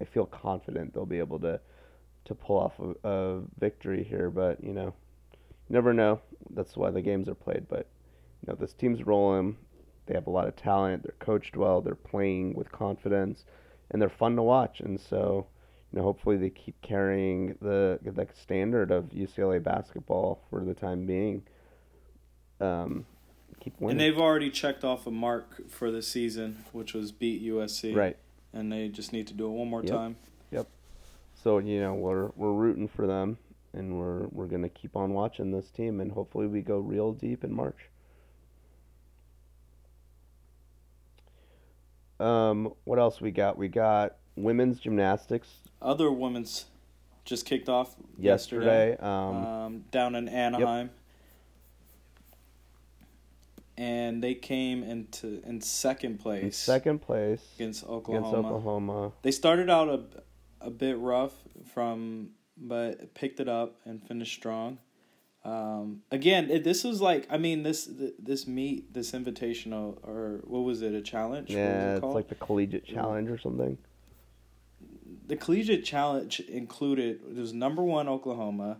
I 0.00 0.04
feel 0.04 0.26
confident 0.26 0.94
they'll 0.94 1.06
be 1.06 1.18
able 1.18 1.40
to 1.40 1.60
to 2.24 2.34
pull 2.34 2.58
off 2.58 2.78
a, 2.78 3.08
a 3.08 3.40
victory 3.58 4.02
here. 4.04 4.30
But 4.30 4.62
you 4.62 4.72
know, 4.72 4.94
never 5.68 5.92
know. 5.92 6.20
That's 6.50 6.76
why 6.76 6.90
the 6.90 7.02
games 7.02 7.28
are 7.28 7.34
played. 7.34 7.66
But 7.68 7.88
you 8.42 8.52
know, 8.52 8.56
this 8.58 8.72
team's 8.72 9.04
rolling. 9.06 9.56
They 10.06 10.14
have 10.14 10.26
a 10.26 10.30
lot 10.30 10.48
of 10.48 10.56
talent. 10.56 11.02
They're 11.02 11.14
coached 11.18 11.56
well. 11.56 11.80
They're 11.80 11.94
playing 11.94 12.54
with 12.54 12.70
confidence, 12.70 13.44
and 13.90 14.00
they're 14.00 14.10
fun 14.10 14.36
to 14.36 14.42
watch. 14.42 14.80
And 14.80 15.00
so, 15.00 15.46
you 15.92 15.98
know, 15.98 16.04
hopefully 16.04 16.36
they 16.36 16.50
keep 16.50 16.80
carrying 16.82 17.56
the 17.62 17.98
the 18.02 18.26
standard 18.34 18.90
of 18.90 19.04
UCLA 19.10 19.62
basketball 19.62 20.42
for 20.50 20.64
the 20.64 20.74
time 20.74 21.06
being. 21.06 21.42
Um, 22.64 23.06
keep 23.60 23.78
winning. 23.80 23.92
And 23.92 24.00
they've 24.00 24.20
already 24.20 24.50
checked 24.50 24.84
off 24.84 25.06
a 25.06 25.10
mark 25.10 25.68
for 25.68 25.90
the 25.90 26.02
season, 26.02 26.64
which 26.72 26.94
was 26.94 27.12
beat 27.12 27.42
USC. 27.42 27.94
right. 27.94 28.16
And 28.52 28.70
they 28.72 28.88
just 28.88 29.12
need 29.12 29.26
to 29.28 29.34
do 29.34 29.46
it 29.46 29.50
one 29.50 29.68
more 29.68 29.82
Yep. 29.82 29.90
time. 29.90 30.16
Yep. 30.52 30.68
So 31.34 31.58
you 31.58 31.80
know 31.80 31.94
we're 31.94 32.30
we're 32.36 32.52
rooting 32.52 32.86
for 32.88 33.06
them, 33.06 33.38
and 33.72 33.98
we're 33.98 34.28
we're 34.28 34.46
gonna 34.46 34.68
keep 34.68 34.94
on 34.96 35.12
watching 35.12 35.50
this 35.50 35.70
team, 35.70 36.00
and 36.00 36.12
hopefully 36.12 36.46
we 36.46 36.62
go 36.62 36.78
real 36.78 37.12
deep 37.12 37.42
in 37.44 37.52
March. 37.52 37.90
Um, 42.20 42.72
what 42.84 42.98
else 42.98 43.20
we 43.20 43.32
got? 43.32 43.58
We 43.58 43.68
got 43.68 44.16
women's 44.36 44.78
gymnastics 44.80 45.48
Other 45.82 46.10
women's 46.12 46.66
just 47.24 47.44
kicked 47.46 47.68
off 47.68 47.96
yesterday, 48.18 48.90
yesterday. 48.90 49.02
Um, 49.02 49.46
um, 49.46 49.84
down 49.90 50.14
in 50.14 50.28
Anaheim. 50.28 50.90
And 54.14 54.22
they 54.22 54.34
came 54.34 54.84
into 54.84 55.42
in 55.44 55.60
second 55.60 56.20
place 56.20 56.42
in 56.44 56.52
second 56.52 57.00
place 57.00 57.42
against 57.56 57.84
Oklahoma. 57.84 58.28
against 58.28 58.46
Oklahoma. 58.46 59.12
They 59.22 59.32
started 59.32 59.68
out 59.68 59.88
a, 59.88 60.00
a 60.60 60.70
bit 60.70 60.96
rough 60.98 61.32
from, 61.72 62.30
but 62.56 63.12
picked 63.14 63.40
it 63.40 63.48
up 63.48 63.80
and 63.84 64.00
finished 64.06 64.32
strong. 64.34 64.78
Um, 65.44 66.02
again, 66.12 66.48
it, 66.48 66.62
this 66.62 66.84
was 66.84 67.00
like 67.00 67.26
I 67.28 67.38
mean 67.38 67.64
this 67.64 67.90
this 68.18 68.46
meet 68.46 68.94
this 68.94 69.10
invitational 69.10 69.98
or 70.06 70.40
what 70.44 70.60
was 70.60 70.80
it 70.80 70.94
a 70.94 71.02
challenge? 71.02 71.48
What 71.50 71.56
was 71.56 71.66
Yeah, 71.66 71.92
it 71.94 71.96
it's 71.96 72.14
like 72.14 72.28
the 72.28 72.36
collegiate 72.36 72.86
challenge 72.86 73.28
or 73.28 73.38
something. 73.38 73.76
the 75.26 75.36
collegiate 75.36 75.84
challenge 75.84 76.38
included 76.40 77.20
it 77.28 77.36
was 77.36 77.52
number 77.52 77.82
one 77.82 78.08
Oklahoma, 78.08 78.78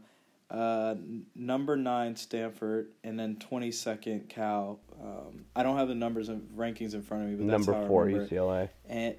uh, 0.55 0.95
number 1.35 1.77
nine 1.77 2.15
Stanford, 2.15 2.89
and 3.03 3.19
then 3.19 3.37
twenty 3.37 3.73
second 3.73 4.29
Cal. 4.29 4.79
Um, 5.03 5.47
I 5.57 5.63
don't 5.65 5.77
have 5.77 5.89
the 5.89 5.95
numbers 5.97 6.29
and 6.29 6.49
rankings 6.57 6.95
in 6.95 7.03
front 7.03 7.25
of 7.25 7.31
me, 7.31 7.37
but 7.37 7.47
that's 7.51 7.67
Number 7.67 7.89
four. 7.89 8.07
UCLA. 8.07 8.69
and 8.89 9.17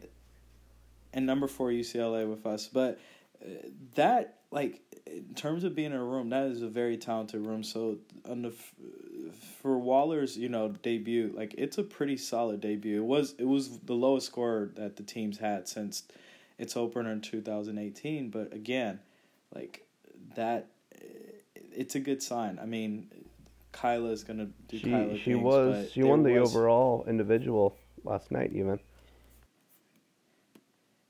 and 1.14 1.26
number 1.26 1.48
four 1.48 1.70
UCLA 1.70 2.30
with 2.30 2.46
us. 2.46 2.70
But 2.72 3.00
uh, 3.44 3.50
that 3.96 4.40
like 4.52 4.82
in 5.06 5.34
terms 5.36 5.66
of 5.66 5.76
being 5.76 5.92
in 5.92 5.98
a 5.98 6.04
room, 6.04 6.30
that 6.30 6.46
is 6.46 6.62
a 6.62 6.70
very 6.70 6.96
talented 6.98 7.46
room. 7.46 7.64
So 7.64 7.98
on 8.30 8.42
the 8.44 8.54
for 9.62 9.78
Waller's 9.78 10.38
you 10.38 10.48
know 10.48 10.70
debut, 10.70 11.34
like 11.36 11.54
it's 11.58 11.78
a 11.78 11.84
pretty 11.84 12.16
solid 12.16 12.62
debut. 12.62 13.02
It 13.02 13.06
was 13.06 13.36
it 13.38 13.48
was 13.48 13.80
the 13.80 13.94
lowest 13.94 14.28
score 14.28 14.70
that 14.76 14.96
the 14.96 15.04
teams 15.04 15.40
had 15.40 15.68
since 15.68 16.04
its 16.58 16.78
opener 16.78 17.12
in 17.12 17.20
two 17.20 17.42
thousand 17.42 17.78
eighteen. 17.78 18.30
But 18.30 18.54
again, 18.54 19.00
like 19.54 19.86
that, 20.36 20.68
it's 21.76 21.96
a 21.96 22.00
good 22.00 22.22
sign. 22.24 22.60
I 22.62 22.66
mean. 22.66 23.10
Kyla 23.72 24.12
is 24.12 24.24
gonna 24.24 24.48
do 24.70 24.78
She 24.78 24.90
Kyla 24.90 25.18
she 25.18 25.34
things, 25.34 25.44
was 25.44 25.92
she 25.92 26.02
won 26.02 26.24
the 26.24 26.40
was- 26.40 26.56
overall 26.56 27.04
individual 27.10 27.76
last 28.06 28.32
night 28.32 28.52
even. 28.54 28.80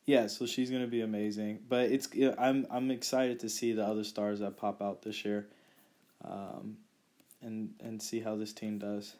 Yeah, 0.05 0.27
so 0.27 0.45
she's 0.45 0.69
gonna 0.69 0.87
be 0.87 1.01
amazing. 1.01 1.59
But 1.67 1.91
it's 1.91 2.07
I'm 2.37 2.67
I'm 2.69 2.91
excited 2.91 3.39
to 3.41 3.49
see 3.49 3.73
the 3.73 3.85
other 3.85 4.03
stars 4.03 4.39
that 4.39 4.57
pop 4.57 4.81
out 4.81 5.01
this 5.01 5.25
year, 5.25 5.47
um, 6.23 6.77
and 7.41 7.73
and 7.83 8.01
see 8.01 8.19
how 8.19 8.35
this 8.35 8.53
team 8.53 8.77
does. 8.77 9.15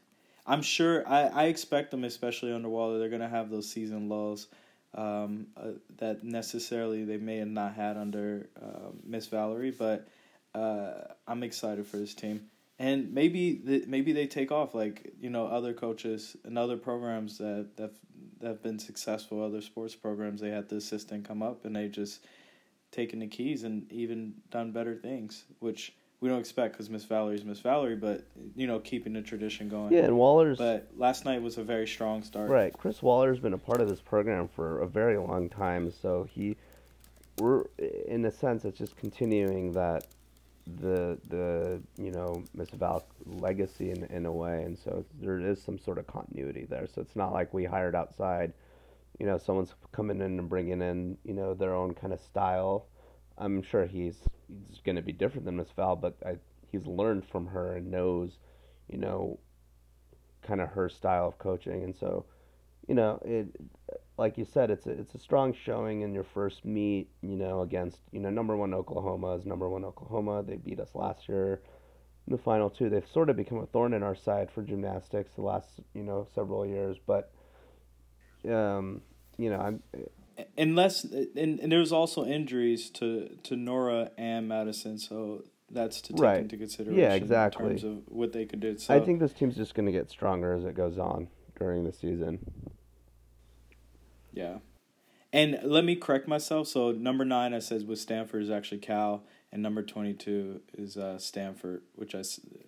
I'm 0.47 0.61
sure 0.61 1.07
I, 1.07 1.23
I 1.27 1.43
expect 1.45 1.89
them, 1.91 2.03
especially 2.03 2.53
under 2.53 2.69
Waller, 2.69 2.99
they're 2.99 3.09
gonna 3.09 3.29
have 3.29 3.49
those 3.49 3.67
season 3.69 4.09
lows 4.09 4.47
um, 4.93 5.47
uh, 5.57 5.71
that 5.97 6.23
necessarily 6.23 7.03
they 7.03 7.17
may 7.17 7.37
have 7.37 7.47
not 7.47 7.73
had 7.73 7.97
under 7.97 8.47
uh, 8.59 8.89
Miss 9.03 9.27
Valorie. 9.27 9.75
But 9.75 10.07
uh, 10.55 11.13
I'm 11.27 11.43
excited 11.43 11.85
for 11.85 11.97
this 11.97 12.13
team, 12.13 12.47
and 12.79 13.13
maybe 13.13 13.55
th- 13.55 13.87
maybe 13.87 14.13
they 14.13 14.27
take 14.27 14.51
off 14.51 14.73
like 14.73 15.13
you 15.19 15.29
know 15.29 15.47
other 15.47 15.73
coaches 15.73 16.37
and 16.43 16.57
other 16.57 16.77
programs 16.77 17.37
that 17.39 17.71
that 17.77 17.93
that 18.39 18.47
have 18.47 18.63
been 18.63 18.79
successful, 18.79 19.43
other 19.43 19.61
sports 19.61 19.95
programs. 19.95 20.41
They 20.41 20.49
had 20.49 20.69
the 20.69 20.77
assistant 20.77 21.27
come 21.27 21.41
up 21.41 21.65
and 21.65 21.75
they 21.75 21.87
just 21.87 22.25
taken 22.91 23.19
the 23.19 23.27
keys 23.27 23.63
and 23.63 23.91
even 23.91 24.35
done 24.51 24.71
better 24.71 24.95
things, 24.95 25.43
which 25.59 25.93
we 26.21 26.29
don't 26.29 26.39
expect 26.39 26.73
because 26.73 26.89
Miss 26.89 27.03
Valorie's 27.03 27.43
Miss 27.43 27.59
Valerie, 27.59 27.95
but 27.95 28.25
you 28.55 28.67
know 28.67 28.79
keeping 28.79 29.13
the 29.13 29.21
tradition 29.21 29.69
going. 29.69 29.93
Yeah, 29.93 30.05
and 30.05 30.17
Waller's 30.17 30.57
But 30.57 30.89
last 30.95 31.25
night 31.25 31.41
was 31.41 31.57
a 31.57 31.63
very 31.63 31.87
strong 31.87 32.23
start. 32.23 32.49
Right, 32.49 32.73
Chris 32.73 33.01
Waller's 33.01 33.39
been 33.39 33.53
a 33.53 33.57
part 33.57 33.81
of 33.81 33.89
this 33.89 34.01
program 34.01 34.47
for 34.47 34.79
a 34.79 34.87
very 34.87 35.17
long 35.17 35.49
time, 35.49 35.91
so 35.91 36.27
he, 36.29 36.55
we're 37.39 37.65
in 38.07 38.25
a 38.25 38.31
sense, 38.31 38.65
it's 38.65 38.77
just 38.77 38.95
continuing 38.95 39.73
that, 39.73 40.07
the 40.67 41.17
the 41.29 41.81
you 41.97 42.11
know 42.11 42.43
Miss 42.53 42.69
Val 42.71 43.05
legacy 43.25 43.91
in 43.91 44.03
in 44.05 44.25
a 44.25 44.31
way, 44.31 44.63
and 44.63 44.77
so 44.77 45.05
there 45.21 45.39
is 45.39 45.61
some 45.61 45.77
sort 45.77 45.97
of 45.97 46.07
continuity 46.07 46.65
there. 46.65 46.87
So 46.87 47.01
it's 47.01 47.15
not 47.15 47.33
like 47.33 47.53
we 47.53 47.65
hired 47.65 47.95
outside, 47.95 48.53
you 49.19 49.25
know, 49.25 49.37
someone's 49.37 49.73
coming 49.91 50.17
in 50.21 50.39
and 50.39 50.49
bringing 50.49 50.81
in 50.81 51.17
you 51.23 51.33
know 51.33 51.53
their 51.53 51.75
own 51.75 51.93
kind 51.93 52.13
of 52.13 52.19
style. 52.19 52.87
I'm 53.37 53.61
sure 53.61 53.85
he's 53.85 54.17
he's 54.67 54.79
going 54.79 54.95
to 54.95 55.01
be 55.01 55.11
different 55.11 55.45
than 55.45 55.57
Miss 55.57 55.71
Val, 55.75 55.95
but 55.95 56.15
I, 56.25 56.37
he's 56.71 56.85
learned 56.85 57.25
from 57.25 57.47
her 57.47 57.75
and 57.75 57.91
knows, 57.91 58.37
you 58.87 58.97
know, 58.97 59.39
kind 60.41 60.61
of 60.61 60.69
her 60.69 60.89
style 60.89 61.27
of 61.27 61.37
coaching, 61.37 61.83
and 61.83 61.95
so, 61.95 62.25
you 62.87 62.95
know, 62.95 63.19
it 63.25 63.47
like 64.17 64.37
you 64.37 64.45
said, 64.45 64.71
it's 64.71 64.85
a, 64.85 64.91
it's 64.91 65.13
a 65.15 65.19
strong 65.19 65.53
showing 65.65 66.01
in 66.01 66.13
your 66.13 66.23
first 66.23 66.63
meet, 66.63 67.09
you 67.21 67.35
know, 67.35 67.61
against 67.61 67.99
you 68.11 68.19
know 68.19 68.29
number 68.29 68.55
one 68.55 68.73
Oklahoma 68.73 69.35
is 69.35 69.45
number 69.45 69.69
one 69.69 69.83
Oklahoma. 69.83 70.43
They 70.43 70.55
beat 70.57 70.79
us 70.79 70.95
last 70.95 71.27
year 71.27 71.61
in 72.27 72.31
the 72.35 72.41
final 72.41 72.69
two. 72.69 72.89
They've 72.89 73.07
sort 73.13 73.29
of 73.29 73.35
become 73.35 73.59
a 73.59 73.65
thorn 73.65 73.93
in 73.93 74.03
our 74.03 74.15
side 74.15 74.49
for 74.51 74.63
gymnastics 74.63 75.31
the 75.35 75.41
last 75.41 75.67
you 75.93 76.03
know 76.03 76.27
several 76.33 76.65
years, 76.65 76.97
but 77.05 77.31
um, 78.49 79.01
you 79.37 79.49
know, 79.49 79.59
I'm 79.59 79.83
Unless 80.57 81.05
and, 81.05 81.59
and 81.59 81.71
there's 81.71 81.93
also 81.93 82.25
injuries 82.25 82.89
to 82.91 83.29
to 83.43 83.55
Nora 83.55 84.11
and 84.17 84.47
Madison, 84.49 84.99
so 84.99 85.43
that's 85.69 86.01
to 86.01 86.13
take 86.13 86.21
Right. 86.21 86.41
into 86.41 86.57
consideration. 86.57 87.01
Yeah, 87.01 87.13
exactly. 87.13 87.63
In 87.65 87.69
terms 87.71 87.83
of 87.85 88.03
what 88.09 88.33
they 88.33 88.45
could 88.45 88.59
do. 88.59 88.77
So 88.77 88.93
I 88.93 88.99
think 88.99 89.19
this 89.21 89.31
team's 89.31 89.55
just 89.55 89.75
going 89.75 89.85
to 89.85 89.93
get 89.93 90.09
stronger 90.09 90.53
as 90.53 90.65
it 90.65 90.75
goes 90.75 90.97
on 90.97 91.29
during 91.57 91.85
the 91.85 91.93
season. 91.93 92.39
Yeah. 94.35 94.57
And 95.33 95.59
let 95.63 95.83
me 95.83 95.95
correct 95.95 96.27
myself. 96.27 96.67
So 96.67 96.91
number 96.91 97.25
nine, 97.25 97.53
I 97.53 97.59
said 97.59 97.87
was 97.87 97.99
Stanford 98.01 98.43
is 98.43 98.49
actually 98.49 98.77
Cal, 98.77 99.23
and 99.51 99.61
number 99.61 99.81
twenty 99.81 100.13
two 100.13 100.61
is 100.77 100.95
uh, 100.97 101.17
Stanford, 101.17 101.81
which 101.95 102.13
I 102.15 102.21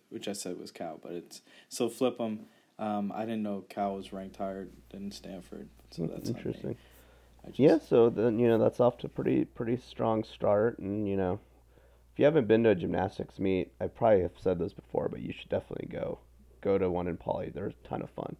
which 0.09 0.27
I 0.27 0.33
said 0.33 0.59
was 0.59 0.71
Cal, 0.71 0.99
but 1.01 1.11
it's 1.13 1.41
so 1.69 1.87
flip 1.87 2.17
them. 2.17 2.47
Um, 2.79 3.11
I 3.15 3.21
didn't 3.21 3.43
know 3.43 3.63
Cal 3.69 3.95
was 3.95 4.11
ranked 4.11 4.37
higher 4.37 4.67
than 4.89 5.11
Stanford, 5.11 5.69
so 5.91 6.07
that's 6.07 6.29
interesting. 6.29 6.75
Just- 7.45 7.59
Yeah, 7.59 7.77
so 7.79 8.09
then 8.09 8.39
you 8.39 8.47
know 8.49 8.57
that's 8.57 8.79
off 8.81 8.97
to 8.99 9.07
a 9.07 9.09
pretty 9.09 9.45
pretty 9.45 9.77
strong 9.77 10.23
start, 10.25 10.79
and 10.79 11.07
you 11.07 11.15
know, 11.15 11.39
if 12.13 12.19
you 12.19 12.25
haven't 12.25 12.47
been 12.47 12.63
to 12.63 12.71
a 12.71 12.75
gymnastics 12.75 13.39
meet, 13.39 13.71
I 13.79 13.87
probably 13.87 14.23
have 14.23 14.33
said 14.41 14.59
this 14.59 14.73
before, 14.73 15.07
but 15.09 15.21
you 15.21 15.31
should 15.31 15.49
definitely 15.49 15.87
go 15.87 16.19
go 16.61 16.77
to 16.77 16.89
one 16.91 17.07
in 17.07 17.15
Pauley. 17.17 17.53
They're 17.53 17.67
a 17.67 17.87
ton 17.87 18.01
of 18.01 18.09
fun. 18.09 18.35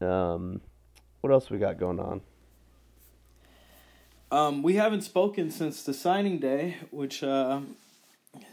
Um, 0.00 0.60
what 1.22 1.32
else 1.32 1.48
we 1.48 1.56
got 1.56 1.78
going 1.78 2.00
on? 2.00 2.20
Um, 4.30 4.62
we 4.62 4.74
haven't 4.74 5.02
spoken 5.02 5.50
since 5.50 5.82
the 5.82 5.94
signing 5.94 6.38
day, 6.38 6.76
which 6.90 7.22
uh, 7.22 7.60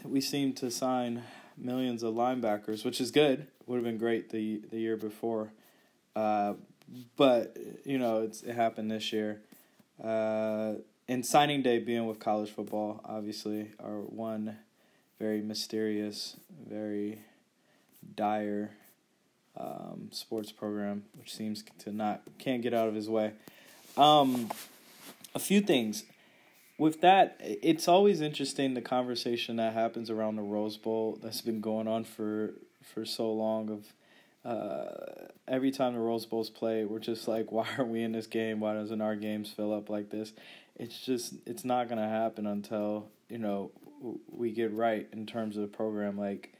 we 0.04 0.20
seem 0.20 0.52
to 0.54 0.70
sign 0.70 1.24
millions 1.56 2.02
of 2.02 2.14
linebackers, 2.14 2.84
which 2.84 3.00
is 3.00 3.10
good. 3.10 3.46
Would 3.66 3.76
have 3.76 3.84
been 3.84 3.98
great 3.98 4.30
the 4.30 4.62
the 4.70 4.78
year 4.78 4.96
before, 4.96 5.52
uh, 6.16 6.54
but 7.16 7.56
you 7.84 7.98
know 7.98 8.22
it's 8.22 8.42
it 8.42 8.54
happened 8.54 8.90
this 8.90 9.12
year. 9.12 9.40
Uh, 10.02 10.74
and 11.08 11.26
signing 11.26 11.62
day 11.62 11.78
being 11.78 12.06
with 12.06 12.20
college 12.20 12.50
football, 12.50 13.00
obviously, 13.04 13.70
our 13.82 14.00
one 14.00 14.58
very 15.18 15.42
mysterious, 15.42 16.36
very 16.68 17.20
dire 18.14 18.70
um, 19.56 20.08
sports 20.10 20.52
program, 20.52 21.04
which 21.18 21.34
seems 21.34 21.64
to 21.80 21.92
not 21.92 22.22
can't 22.38 22.62
get 22.62 22.74
out 22.74 22.88
of 22.88 22.94
his 22.94 23.08
way. 23.08 23.32
Um, 23.96 24.50
a 25.34 25.38
few 25.38 25.60
things. 25.60 26.04
with 26.78 27.00
that, 27.02 27.36
it's 27.40 27.88
always 27.88 28.20
interesting 28.20 28.74
the 28.74 28.80
conversation 28.80 29.56
that 29.56 29.74
happens 29.74 30.08
around 30.10 30.36
the 30.36 30.42
Rose 30.42 30.76
Bowl 30.76 31.18
that's 31.22 31.42
been 31.42 31.60
going 31.60 31.86
on 31.86 32.04
for 32.04 32.54
for 32.82 33.04
so 33.04 33.32
long. 33.32 33.70
Of 33.70 33.92
uh, 34.44 35.28
every 35.46 35.70
time 35.70 35.94
the 35.94 36.00
Rose 36.00 36.26
Bowls 36.26 36.50
play, 36.50 36.84
we're 36.84 36.98
just 36.98 37.28
like, 37.28 37.52
why 37.52 37.66
are 37.78 37.84
we 37.84 38.02
in 38.02 38.12
this 38.12 38.26
game? 38.26 38.60
Why 38.60 38.74
doesn't 38.74 39.00
our 39.00 39.16
games 39.16 39.50
fill 39.50 39.74
up 39.74 39.90
like 39.90 40.10
this? 40.10 40.32
It's 40.76 41.00
just 41.00 41.34
it's 41.46 41.64
not 41.64 41.88
gonna 41.88 42.08
happen 42.08 42.46
until 42.46 43.08
you 43.28 43.38
know 43.38 43.70
we 44.30 44.50
get 44.50 44.72
right 44.72 45.06
in 45.12 45.26
terms 45.26 45.56
of 45.56 45.62
the 45.62 45.68
program. 45.68 46.16
Like 46.18 46.54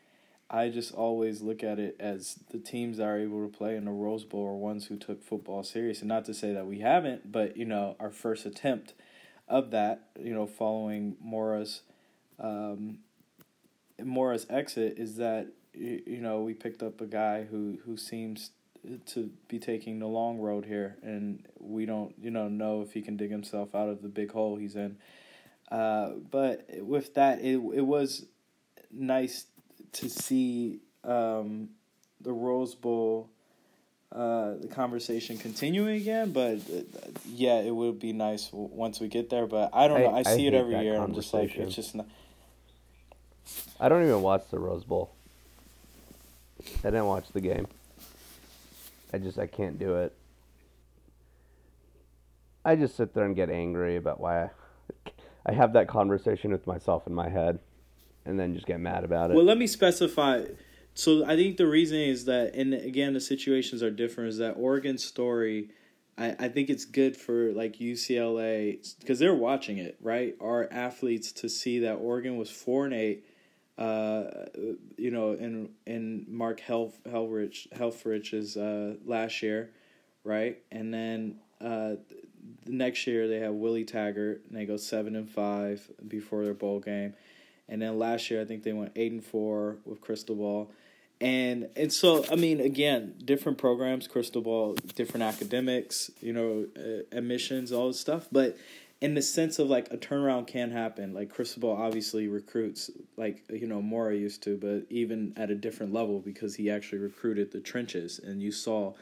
I 0.51 0.69
just 0.69 0.93
always 0.93 1.43
look 1.43 1.63
at 1.63 1.79
it 1.79 1.97
as 2.01 2.41
the 2.51 2.59
teams 2.59 2.97
that 2.97 3.05
are 3.05 3.21
able 3.21 3.47
to 3.47 3.57
play 3.57 3.77
in 3.77 3.85
the 3.85 3.93
Rose 3.93 4.25
Bowl 4.25 4.49
are 4.49 4.57
ones 4.57 4.87
who 4.87 4.97
took 4.97 5.23
football 5.23 5.63
serious, 5.63 6.01
and 6.01 6.09
not 6.09 6.25
to 6.25 6.35
say 6.35 6.53
that 6.53 6.67
we 6.67 6.81
haven't, 6.81 7.31
but 7.31 7.57
you 7.57 7.65
know 7.65 7.95
our 8.01 8.11
first 8.11 8.45
attempt 8.45 8.95
of 9.49 9.71
that, 9.71 10.09
you 10.21 10.35
know, 10.35 10.47
following 10.47 11.17
Mora's 11.23 11.83
um, 12.41 12.99
Mora's 14.03 14.47
exit 14.51 14.95
is 14.99 15.17
that 15.17 15.49
you 15.73 16.21
know 16.21 16.41
we 16.43 16.55
picked 16.55 16.83
up 16.83 17.01
a 17.01 17.07
guy 17.07 17.45
who 17.45 17.79
who 17.85 17.97
seems 17.97 18.51
to 19.07 19.31
be 19.47 19.59
taking 19.59 20.01
the 20.01 20.07
long 20.07 20.39
road 20.39 20.65
here, 20.65 20.97
and 21.03 21.47
we 21.61 21.87
don't 21.87 22.15
you 22.21 22.31
know 22.31 22.49
know 22.49 22.83
if 22.83 22.93
he 22.93 23.03
can 23.03 23.17
dig 23.17 23.31
himself 23.31 23.73
out 23.75 23.89
of 23.89 24.03
the 24.03 24.09
big 24.09 24.33
hole 24.33 24.57
he's 24.57 24.75
in. 24.75 24.97
Uh, 25.71 26.11
but 26.31 26.67
with 26.79 27.15
that, 27.15 27.41
it 27.41 27.61
it 27.75 27.87
was 27.87 28.27
nice 28.91 29.47
to 29.93 30.09
see 30.09 30.81
um, 31.05 31.71
the 32.21 32.33
Rose 32.33 32.75
Bowl 32.75 33.31
uh, 34.13 34.55
the 34.61 34.69
conversation 34.69 35.39
continuing 35.39 35.97
again. 35.97 36.33
But 36.33 36.57
uh, 36.57 36.83
yeah, 37.27 37.61
it 37.61 37.75
would 37.75 37.99
be 38.01 38.13
nice 38.13 38.49
once 38.53 39.01
we 39.01 39.09
get 39.09 39.31
there. 39.31 39.47
But 39.47 39.71
I 39.73 39.89
don't 39.89 40.01
know. 40.01 40.11
I, 40.11 40.19
I 40.19 40.23
see 40.23 40.47
it 40.47 40.55
every 40.55 40.79
year. 40.81 40.97
I'm 40.97 41.15
just 41.15 41.33
like 41.33 41.55
it's 41.57 41.75
just 41.75 41.95
not. 41.95 42.07
I 43.79 43.89
don't 43.89 44.03
even 44.03 44.23
watch 44.23 44.45
the 44.51 44.59
Rose 44.59 44.85
Bowl. 44.85 45.11
I 46.81 46.91
didn't 46.91 47.07
watch 47.07 47.29
the 47.33 47.41
game. 47.41 47.67
I 49.13 49.19
just 49.19 49.39
I 49.39 49.47
can't 49.47 49.79
do 49.79 49.97
it. 49.97 50.15
I 52.65 52.77
just 52.77 52.97
sit 52.97 53.15
there 53.15 53.25
and 53.25 53.35
get 53.35 53.49
angry 53.49 53.97
about 53.97 54.21
why 54.21 54.45
I, 54.45 54.51
I 55.47 55.53
have 55.53 55.73
that 55.73 55.89
conversation 55.89 56.53
with 56.53 56.67
myself 56.67 57.07
in 57.07 57.15
my 57.15 57.29
head, 57.29 57.59
and 58.31 58.41
then 58.41 58.55
just 58.55 58.67
get 58.67 58.81
mad 58.81 59.05
about 59.05 59.31
it. 59.31 59.35
Well, 59.35 59.45
let 59.45 59.59
me 59.59 59.67
specify 59.67 60.45
so 60.95 61.25
I 61.25 61.37
think 61.37 61.57
the 61.57 61.67
reason 61.67 61.99
is 61.99 62.25
that, 62.27 62.55
and 62.55 62.75
again, 62.75 63.15
the 63.15 63.21
situations 63.21 63.83
are 63.83 63.91
different. 63.91 64.31
Is 64.31 64.39
that 64.39 64.53
Oregon's 64.53 65.05
story? 65.05 65.71
I, 66.19 66.37
I 66.39 66.49
think 66.49 66.69
it's 66.69 66.85
good 66.85 67.17
for 67.17 67.53
like 67.53 67.79
UCLA 67.79 68.99
because 68.99 69.19
they're 69.19 69.35
watching 69.35 69.79
it, 69.79 69.97
right? 70.03 70.37
Our 70.41 70.69
athletes 70.71 71.33
to 71.33 71.49
see 71.49 71.81
that 71.81 71.95
Oregon 71.95 72.37
was 72.37 72.51
four 72.51 72.85
and 72.85 72.95
eight, 72.95 73.25
uh, 73.79 74.25
you 74.97 75.11
know, 75.11 75.33
in 75.33 75.71
in 75.87 76.27
Mark 76.29 76.61
Helf 76.61 77.03
Helfrich 77.05 77.69
Helfrich's 77.73 78.57
uh, 78.57 78.97
last 79.05 79.43
year, 79.43 79.71
right? 80.25 80.59
And 80.73 80.93
then 80.93 81.37
uh, 81.61 81.95
the 82.67 82.73
next 82.73 83.07
year 83.07 83.29
they 83.29 83.39
have 83.39 83.55
Willie 83.55 83.85
Taggart 83.85 84.43
and 84.49 84.59
they 84.59 84.67
go 84.67 84.77
seven 84.77 85.15
and 85.15 85.31
five 85.31 85.89
before 86.07 86.45
their 86.45 86.55
bowl 86.55 86.81
game. 86.81 87.15
And 87.71 87.81
then 87.81 87.99
last 87.99 88.31
year, 88.31 88.43
I 88.43 88.45
think 88.45 88.65
they 88.65 88.73
went 88.73 88.93
eight 88.97 89.13
and 89.13 89.25
four 89.25 89.79
with 89.87 90.01
Cristobal, 90.01 90.71
and 91.21 91.69
and 91.77 91.93
so 91.93 92.25
I 92.31 92.35
mean, 92.37 92.61
again, 92.61 93.15
different 93.25 93.57
programs, 93.59 94.07
Cristobal, 94.07 94.75
different 94.95 95.23
academics, 95.23 96.11
you 96.21 96.33
know, 96.33 96.67
uh, 96.77 97.17
admissions, 97.17 97.73
all 97.73 97.89
this 97.89 98.01
stuff. 98.01 98.27
But 98.31 98.59
in 99.01 99.15
the 99.15 99.23
sense 99.23 99.59
of 99.59 99.69
like 99.69 99.91
a 99.93 99.97
turnaround 99.97 100.47
can 100.47 100.71
happen. 100.71 101.15
Like 101.15 101.31
Cristobal 101.31 101.71
obviously 101.71 102.29
recruits 102.29 102.91
like 103.17 103.43
you 103.51 103.67
know 103.67 103.81
Mora 103.81 104.15
used 104.15 104.43
to, 104.45 104.57
but 104.57 104.85
even 104.91 105.33
at 105.37 105.51
a 105.51 105.55
different 105.55 105.93
level 105.93 106.21
because 106.21 106.55
he 106.55 106.71
actually 106.71 106.99
recruited 106.99 107.51
the 107.53 107.61
trenches, 107.61 108.19
and 108.19 108.43
you 108.43 108.53
saw 108.53 108.93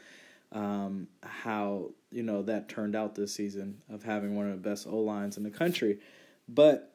um, 0.51 1.07
how 1.21 1.91
you 2.11 2.23
know 2.23 2.43
that 2.43 2.69
turned 2.69 2.95
out 2.95 3.15
this 3.15 3.33
season 3.33 3.81
of 3.89 4.03
having 4.03 4.35
one 4.35 4.49
of 4.49 4.61
the 4.61 4.69
best 4.69 4.87
O 4.87 4.97
lines 4.99 5.37
in 5.37 5.43
the 5.43 5.51
country. 5.51 5.99
But 6.47 6.88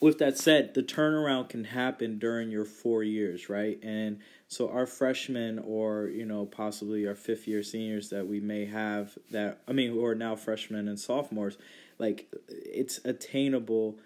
with 0.00 0.18
that 0.18 0.38
said, 0.38 0.74
the 0.74 0.82
turnaround 0.82 1.48
can 1.48 1.64
happen 1.64 2.18
during 2.18 2.50
your 2.50 2.64
four 2.64 3.02
years, 3.02 3.48
right? 3.48 3.78
And 3.82 4.18
so 4.48 4.70
our 4.70 4.86
freshmen 4.86 5.58
or, 5.58 6.08
you 6.08 6.24
know, 6.24 6.46
possibly 6.46 7.06
our 7.06 7.14
fifth 7.14 7.46
year 7.46 7.62
seniors 7.62 8.10
that 8.10 8.26
we 8.26 8.40
may 8.40 8.66
have 8.66 9.16
that 9.30 9.60
I 9.68 9.72
mean 9.72 9.90
who 9.90 10.04
are 10.04 10.14
now 10.14 10.36
freshmen 10.36 10.88
and 10.88 10.98
sophomores, 10.98 11.58
like 11.98 12.32
it's 12.48 13.00
attainable 13.04 13.98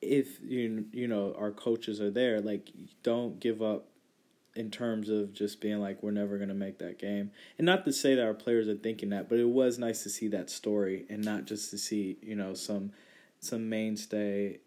if 0.00 0.40
you 0.42 0.86
you 0.92 1.08
know 1.08 1.34
our 1.38 1.50
coaches 1.50 2.00
are 2.00 2.10
there. 2.10 2.40
Like 2.40 2.70
don't 3.02 3.40
give 3.40 3.62
up 3.62 3.88
in 4.54 4.70
terms 4.70 5.10
of 5.10 5.34
just 5.34 5.60
being 5.60 5.80
like 5.80 6.02
we're 6.02 6.10
never 6.10 6.36
going 6.38 6.48
to 6.48 6.54
make 6.54 6.78
that 6.78 6.98
game 6.98 7.30
and 7.58 7.66
not 7.66 7.84
to 7.84 7.92
say 7.92 8.14
that 8.14 8.24
our 8.24 8.32
players 8.32 8.66
are 8.66 8.74
thinking 8.74 9.10
that 9.10 9.28
but 9.28 9.38
it 9.38 9.48
was 9.48 9.78
nice 9.78 10.02
to 10.02 10.08
see 10.08 10.28
that 10.28 10.48
story 10.48 11.04
and 11.10 11.22
not 11.22 11.44
just 11.44 11.68
to 11.68 11.76
see 11.76 12.16
you 12.22 12.34
know 12.34 12.54
some 12.54 12.90
some 13.46 13.68
mainstay, 13.68 14.58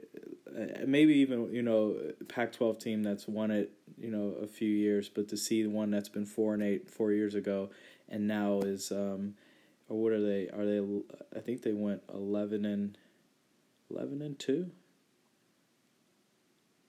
uh, 0.47 0.85
maybe 0.85 1.15
even 1.15 1.53
you 1.53 1.61
know 1.61 1.95
Pac-12 2.27 2.79
team 2.79 3.03
that's 3.03 3.27
won 3.27 3.51
it 3.51 3.71
you 3.99 4.09
know 4.09 4.35
a 4.41 4.47
few 4.47 4.69
years, 4.69 5.09
but 5.09 5.27
to 5.29 5.37
see 5.37 5.63
the 5.63 5.69
one 5.69 5.91
that's 5.91 6.09
been 6.09 6.25
four 6.25 6.53
and 6.53 6.63
eight 6.63 6.89
four 6.89 7.11
years 7.11 7.35
ago, 7.35 7.69
and 8.07 8.27
now 8.27 8.59
is 8.61 8.91
um, 8.91 9.35
or 9.89 10.01
what 10.01 10.13
are 10.13 10.21
they? 10.21 10.49
Are 10.49 10.65
they? 10.65 10.79
I 11.35 11.41
think 11.41 11.63
they 11.63 11.73
went 11.73 12.03
eleven 12.13 12.65
and 12.65 12.97
eleven 13.91 14.21
and 14.21 14.37
two. 14.37 14.71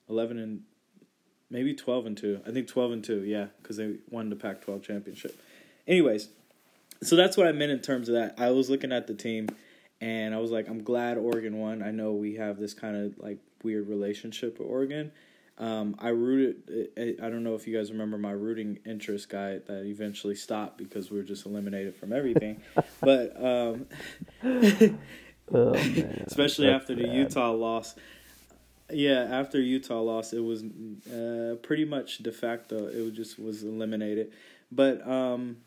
Eleven 0.09 0.37
and 0.37 0.61
maybe 1.49 1.73
twelve 1.73 2.05
and 2.05 2.17
two. 2.17 2.41
I 2.47 2.51
think 2.51 2.67
twelve 2.67 2.91
and 2.91 3.03
two. 3.03 3.23
Yeah, 3.23 3.47
because 3.61 3.77
they 3.77 3.95
won 4.09 4.29
the 4.29 4.35
Pac-12 4.35 4.83
championship. 4.83 5.41
Anyways, 5.87 6.29
so 7.01 7.15
that's 7.15 7.35
what 7.35 7.47
I 7.47 7.51
meant 7.51 7.71
in 7.71 7.79
terms 7.79 8.07
of 8.07 8.15
that. 8.15 8.35
I 8.37 8.51
was 8.51 8.69
looking 8.69 8.91
at 8.91 9.07
the 9.07 9.15
team 9.15 9.49
and 10.01 10.33
I 10.33 10.39
was 10.39 10.49
like, 10.49 10.67
I'm 10.67 10.83
glad 10.83 11.17
Oregon 11.17 11.59
won. 11.59 11.83
I 11.83 11.91
know 11.91 12.13
we 12.13 12.35
have 12.35 12.59
this 12.59 12.73
kind 12.73 12.97
of 12.97 13.19
like 13.19 13.37
weird 13.63 13.87
relationship 13.87 14.57
with 14.57 14.67
Oregon. 14.67 15.11
Um, 15.59 15.95
I 15.99 16.09
rooted. 16.09 17.19
I 17.21 17.29
don't 17.29 17.43
know 17.43 17.53
if 17.53 17.67
you 17.67 17.77
guys 17.77 17.91
remember 17.91 18.17
my 18.17 18.31
rooting 18.31 18.79
interest 18.83 19.29
guy 19.29 19.59
that 19.59 19.85
eventually 19.85 20.33
stopped 20.33 20.79
because 20.79 21.11
we 21.11 21.17
were 21.17 21.23
just 21.23 21.45
eliminated 21.45 21.95
from 21.95 22.11
everything. 22.11 22.61
but 23.01 23.35
um, 23.37 23.85
oh, 25.53 25.73
especially 26.25 26.65
That's 26.65 26.81
after 26.81 26.95
the 26.95 27.03
bad. 27.03 27.15
Utah 27.15 27.51
loss. 27.51 27.93
Yeah, 28.89 29.27
after 29.31 29.61
Utah 29.61 30.01
loss, 30.01 30.33
it 30.33 30.43
was 30.43 30.63
uh, 30.63 31.57
pretty 31.61 31.85
much 31.85 32.17
de 32.17 32.31
facto. 32.31 32.87
It 32.87 33.13
just 33.13 33.37
was 33.37 33.63
eliminated. 33.63 34.33
But 34.71 35.07
um, 35.07 35.57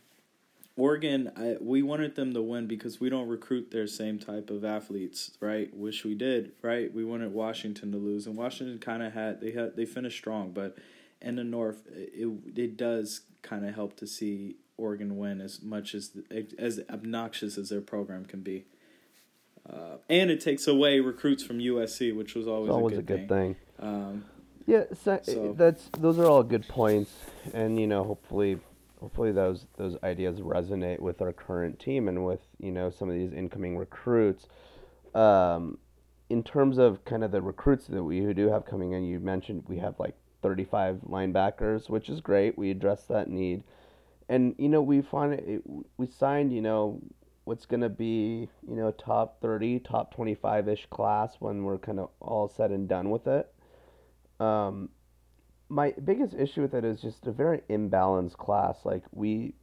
Oregon, 0.76 1.30
I, 1.36 1.56
we 1.60 1.82
wanted 1.82 2.16
them 2.16 2.34
to 2.34 2.42
win 2.42 2.66
because 2.66 3.00
we 3.00 3.08
don't 3.08 3.28
recruit 3.28 3.70
their 3.70 3.86
same 3.86 4.18
type 4.18 4.50
of 4.50 4.64
athletes, 4.64 5.30
right? 5.40 5.74
Wish 5.74 6.04
we 6.04 6.14
did, 6.14 6.52
right? 6.62 6.92
We 6.92 7.04
wanted 7.04 7.32
Washington 7.32 7.92
to 7.92 7.98
lose, 7.98 8.26
and 8.26 8.36
Washington 8.36 8.78
kind 8.78 9.02
of 9.02 9.12
had 9.12 9.40
they 9.40 9.52
had 9.52 9.76
they 9.76 9.84
finished 9.86 10.18
strong, 10.18 10.50
but 10.50 10.76
in 11.20 11.36
the 11.36 11.44
North, 11.44 11.86
it 11.92 12.28
it 12.56 12.76
does 12.76 13.20
kind 13.42 13.64
of 13.64 13.74
help 13.74 13.96
to 13.98 14.06
see 14.06 14.56
Oregon 14.76 15.16
win 15.16 15.40
as 15.40 15.62
much 15.62 15.94
as 15.94 16.16
as 16.58 16.80
obnoxious 16.90 17.56
as 17.56 17.68
their 17.68 17.80
program 17.80 18.24
can 18.24 18.40
be. 18.40 18.64
Uh, 19.68 19.96
and 20.10 20.30
it 20.30 20.40
takes 20.40 20.66
away 20.66 21.00
recruits 21.00 21.42
from 21.42 21.58
USC, 21.58 22.14
which 22.14 22.34
was 22.34 22.46
always, 22.46 22.70
always 22.70 22.98
a 22.98 23.02
good, 23.02 23.14
a 23.14 23.18
good 23.18 23.28
thing. 23.28 23.54
thing. 23.54 23.88
Um, 23.88 24.24
yeah, 24.66 24.84
so, 25.02 25.20
so, 25.22 25.54
that's 25.56 25.88
those 25.98 26.18
are 26.18 26.26
all 26.26 26.42
good 26.42 26.66
points, 26.66 27.12
and 27.52 27.78
you 27.78 27.86
know, 27.86 28.02
hopefully 28.02 28.58
hopefully 29.04 29.32
those 29.32 29.66
those 29.76 29.98
ideas 30.02 30.40
resonate 30.40 30.98
with 30.98 31.20
our 31.20 31.30
current 31.30 31.78
team 31.78 32.08
and 32.08 32.24
with 32.24 32.40
you 32.58 32.72
know 32.72 32.88
some 32.88 33.10
of 33.10 33.14
these 33.14 33.34
incoming 33.34 33.76
recruits. 33.76 34.46
Um, 35.14 35.76
in 36.30 36.42
terms 36.42 36.78
of 36.78 37.04
kind 37.04 37.22
of 37.22 37.30
the 37.30 37.42
recruits 37.42 37.86
that 37.88 38.02
we 38.02 38.32
do 38.32 38.48
have 38.48 38.64
coming 38.64 38.92
in, 38.92 39.04
you 39.04 39.20
mentioned 39.20 39.64
we 39.68 39.76
have 39.76 39.94
like 39.98 40.14
35 40.42 41.00
linebackers, 41.06 41.90
which 41.90 42.08
is 42.08 42.22
great. 42.22 42.56
We 42.56 42.70
address 42.70 43.04
that 43.04 43.28
need, 43.28 43.62
and 44.26 44.54
you 44.56 44.70
know 44.70 44.80
we 44.80 45.02
find 45.02 45.34
it, 45.34 45.62
we 45.98 46.06
signed 46.06 46.50
you 46.50 46.62
know 46.62 47.02
what's 47.44 47.66
going 47.66 47.82
to 47.82 47.90
be 47.90 48.48
you 48.66 48.74
know 48.74 48.90
top 48.90 49.38
30, 49.42 49.80
top 49.80 50.14
25 50.14 50.66
ish 50.66 50.86
class 50.86 51.36
when 51.40 51.62
we're 51.64 51.76
kind 51.76 52.00
of 52.00 52.08
all 52.20 52.48
said 52.48 52.70
and 52.70 52.88
done 52.88 53.10
with 53.10 53.26
it. 53.26 53.52
Um, 54.40 54.88
my 55.68 55.94
biggest 56.04 56.34
issue 56.34 56.62
with 56.62 56.74
it 56.74 56.84
is 56.84 57.00
just 57.00 57.26
a 57.26 57.32
very 57.32 57.62
imbalanced 57.70 58.36
class. 58.36 58.84
Like 58.84 59.02
we 59.12 59.54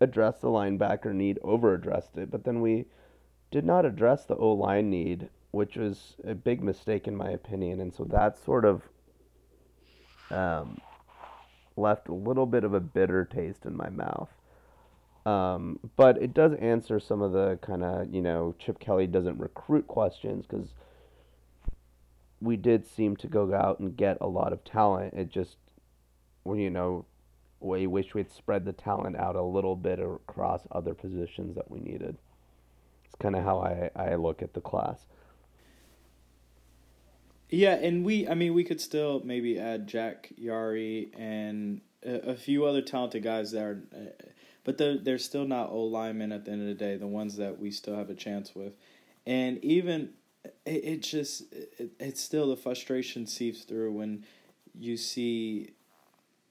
addressed 0.00 0.40
the 0.40 0.48
linebacker 0.48 1.12
need, 1.12 1.38
over 1.42 1.74
addressed 1.74 2.16
it, 2.16 2.30
but 2.30 2.44
then 2.44 2.60
we 2.60 2.86
did 3.50 3.64
not 3.64 3.84
address 3.84 4.24
the 4.24 4.36
O 4.36 4.52
line 4.52 4.90
need, 4.90 5.28
which 5.50 5.76
was 5.76 6.14
a 6.24 6.34
big 6.34 6.62
mistake 6.62 7.06
in 7.06 7.16
my 7.16 7.30
opinion. 7.30 7.80
And 7.80 7.92
so 7.92 8.04
that 8.04 8.38
sort 8.38 8.64
of 8.64 8.82
um, 10.30 10.80
left 11.76 12.08
a 12.08 12.14
little 12.14 12.46
bit 12.46 12.64
of 12.64 12.74
a 12.74 12.80
bitter 12.80 13.24
taste 13.24 13.66
in 13.66 13.76
my 13.76 13.90
mouth. 13.90 14.30
Um, 15.26 15.78
but 15.96 16.22
it 16.22 16.32
does 16.32 16.54
answer 16.54 16.98
some 16.98 17.20
of 17.20 17.32
the 17.32 17.58
kind 17.60 17.84
of, 17.84 18.12
you 18.12 18.22
know, 18.22 18.54
Chip 18.58 18.78
Kelly 18.78 19.06
doesn't 19.06 19.38
recruit 19.38 19.86
questions 19.86 20.46
because 20.48 20.72
we 22.40 22.56
did 22.56 22.86
seem 22.86 23.16
to 23.16 23.26
go 23.26 23.54
out 23.54 23.80
and 23.80 23.96
get 23.96 24.18
a 24.20 24.26
lot 24.26 24.52
of 24.52 24.64
talent. 24.64 25.14
It 25.14 25.28
just, 25.28 25.56
well, 26.44 26.56
you 26.56 26.70
know, 26.70 27.04
we 27.60 27.86
wish 27.86 28.14
we'd 28.14 28.32
spread 28.32 28.64
the 28.64 28.72
talent 28.72 29.16
out 29.16 29.36
a 29.36 29.42
little 29.42 29.76
bit 29.76 29.98
across 29.98 30.62
other 30.72 30.94
positions 30.94 31.54
that 31.56 31.70
we 31.70 31.80
needed. 31.80 32.16
It's 33.04 33.14
kind 33.16 33.36
of 33.36 33.44
how 33.44 33.58
I, 33.58 33.90
I 33.94 34.14
look 34.14 34.40
at 34.40 34.54
the 34.54 34.60
class. 34.60 35.06
Yeah, 37.50 37.74
and 37.74 38.04
we, 38.04 38.28
I 38.28 38.34
mean, 38.34 38.54
we 38.54 38.64
could 38.64 38.80
still 38.80 39.20
maybe 39.24 39.58
add 39.58 39.88
Jack 39.88 40.32
Yari 40.40 41.10
and 41.18 41.80
a, 42.02 42.30
a 42.30 42.36
few 42.36 42.64
other 42.64 42.80
talented 42.80 43.24
guys 43.24 43.50
that 43.50 43.62
are, 43.62 43.82
uh, 43.94 44.26
but 44.64 44.78
they're, 44.78 44.96
they're 44.96 45.18
still 45.18 45.46
not 45.46 45.68
old 45.68 45.92
linemen 45.92 46.32
at 46.32 46.44
the 46.44 46.52
end 46.52 46.62
of 46.62 46.68
the 46.68 46.74
day, 46.74 46.96
the 46.96 47.08
ones 47.08 47.36
that 47.36 47.58
we 47.58 47.70
still 47.70 47.96
have 47.96 48.08
a 48.08 48.14
chance 48.14 48.54
with. 48.54 48.74
And 49.26 49.62
even, 49.64 50.10
it, 50.44 50.84
it 50.84 51.02
just, 51.02 51.52
it, 51.52 51.92
it's 51.98 52.20
still 52.20 52.48
the 52.48 52.56
frustration 52.56 53.26
seeps 53.26 53.62
through 53.64 53.92
when 53.92 54.24
you 54.78 54.96
see 54.96 55.70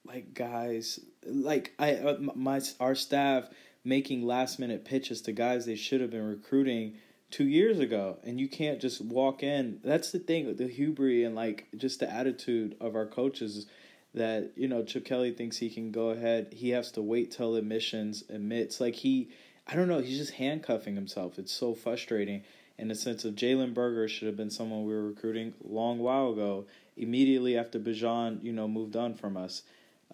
like 0.06 0.34
guys, 0.34 1.00
like 1.24 1.72
I, 1.78 1.94
uh, 1.94 2.16
my, 2.18 2.60
our 2.78 2.94
staff 2.94 3.48
making 3.84 4.26
last 4.26 4.58
minute 4.58 4.84
pitches 4.84 5.22
to 5.22 5.32
guys 5.32 5.64
they 5.66 5.76
should 5.76 6.00
have 6.00 6.10
been 6.10 6.28
recruiting 6.28 6.94
two 7.30 7.46
years 7.46 7.78
ago 7.78 8.18
and 8.24 8.40
you 8.40 8.48
can't 8.48 8.80
just 8.80 9.00
walk 9.00 9.42
in. 9.42 9.80
That's 9.82 10.10
the 10.10 10.18
thing 10.18 10.54
the 10.56 10.66
hubris 10.68 11.26
and 11.26 11.34
like 11.34 11.68
just 11.76 12.00
the 12.00 12.12
attitude 12.12 12.76
of 12.80 12.94
our 12.94 13.06
coaches 13.06 13.66
that 14.14 14.50
you 14.56 14.66
know 14.66 14.82
chip 14.82 15.04
kelly 15.04 15.30
thinks 15.30 15.58
he 15.58 15.70
can 15.70 15.92
go 15.92 16.10
ahead 16.10 16.48
he 16.50 16.70
has 16.70 16.90
to 16.90 17.00
wait 17.00 17.30
till 17.30 17.54
admissions 17.54 18.24
admits 18.28 18.80
like 18.80 18.96
he 18.96 19.28
i 19.68 19.76
don't 19.76 19.86
know 19.86 20.00
he's 20.00 20.18
just 20.18 20.34
handcuffing 20.34 20.96
himself. 20.96 21.38
It's 21.38 21.52
so 21.52 21.74
frustrating 21.74 22.42
in 22.80 22.88
the 22.88 22.94
sense 22.94 23.24
of 23.24 23.34
jalen 23.34 23.72
berger 23.74 24.08
should 24.08 24.26
have 24.26 24.36
been 24.36 24.50
someone 24.50 24.84
we 24.84 24.92
were 24.92 25.06
recruiting 25.06 25.54
long 25.62 25.98
while 25.98 26.30
ago 26.32 26.66
immediately 26.96 27.56
after 27.56 27.78
Bijan, 27.78 28.42
you 28.42 28.52
know 28.52 28.66
moved 28.66 28.96
on 28.96 29.14
from 29.14 29.36
us 29.36 29.62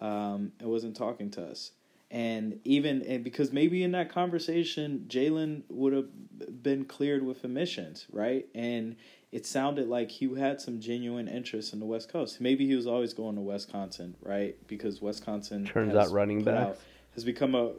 um, 0.00 0.52
and 0.60 0.68
wasn't 0.68 0.96
talking 0.96 1.30
to 1.30 1.42
us 1.42 1.72
and 2.10 2.60
even 2.64 3.02
and 3.02 3.24
because 3.24 3.52
maybe 3.52 3.82
in 3.82 3.92
that 3.92 4.10
conversation 4.10 5.06
Jalen 5.08 5.62
would 5.68 5.92
have 5.92 6.62
been 6.62 6.84
cleared 6.84 7.24
with 7.24 7.44
emissions, 7.44 8.06
right? 8.12 8.46
And 8.54 8.96
it 9.32 9.44
sounded 9.44 9.88
like 9.88 10.10
he 10.10 10.32
had 10.34 10.60
some 10.60 10.80
genuine 10.80 11.28
interest 11.28 11.72
in 11.72 11.80
the 11.80 11.86
West 11.86 12.08
Coast. 12.08 12.40
Maybe 12.40 12.66
he 12.66 12.74
was 12.74 12.86
always 12.86 13.12
going 13.12 13.34
to 13.34 13.40
Wisconsin, 13.40 14.14
right? 14.22 14.56
Because 14.68 15.02
Wisconsin 15.02 15.64
turns 15.64 15.94
out 15.94 16.10
running 16.10 16.44
back 16.44 16.76
has 17.14 17.24
become 17.24 17.54
a 17.54 17.72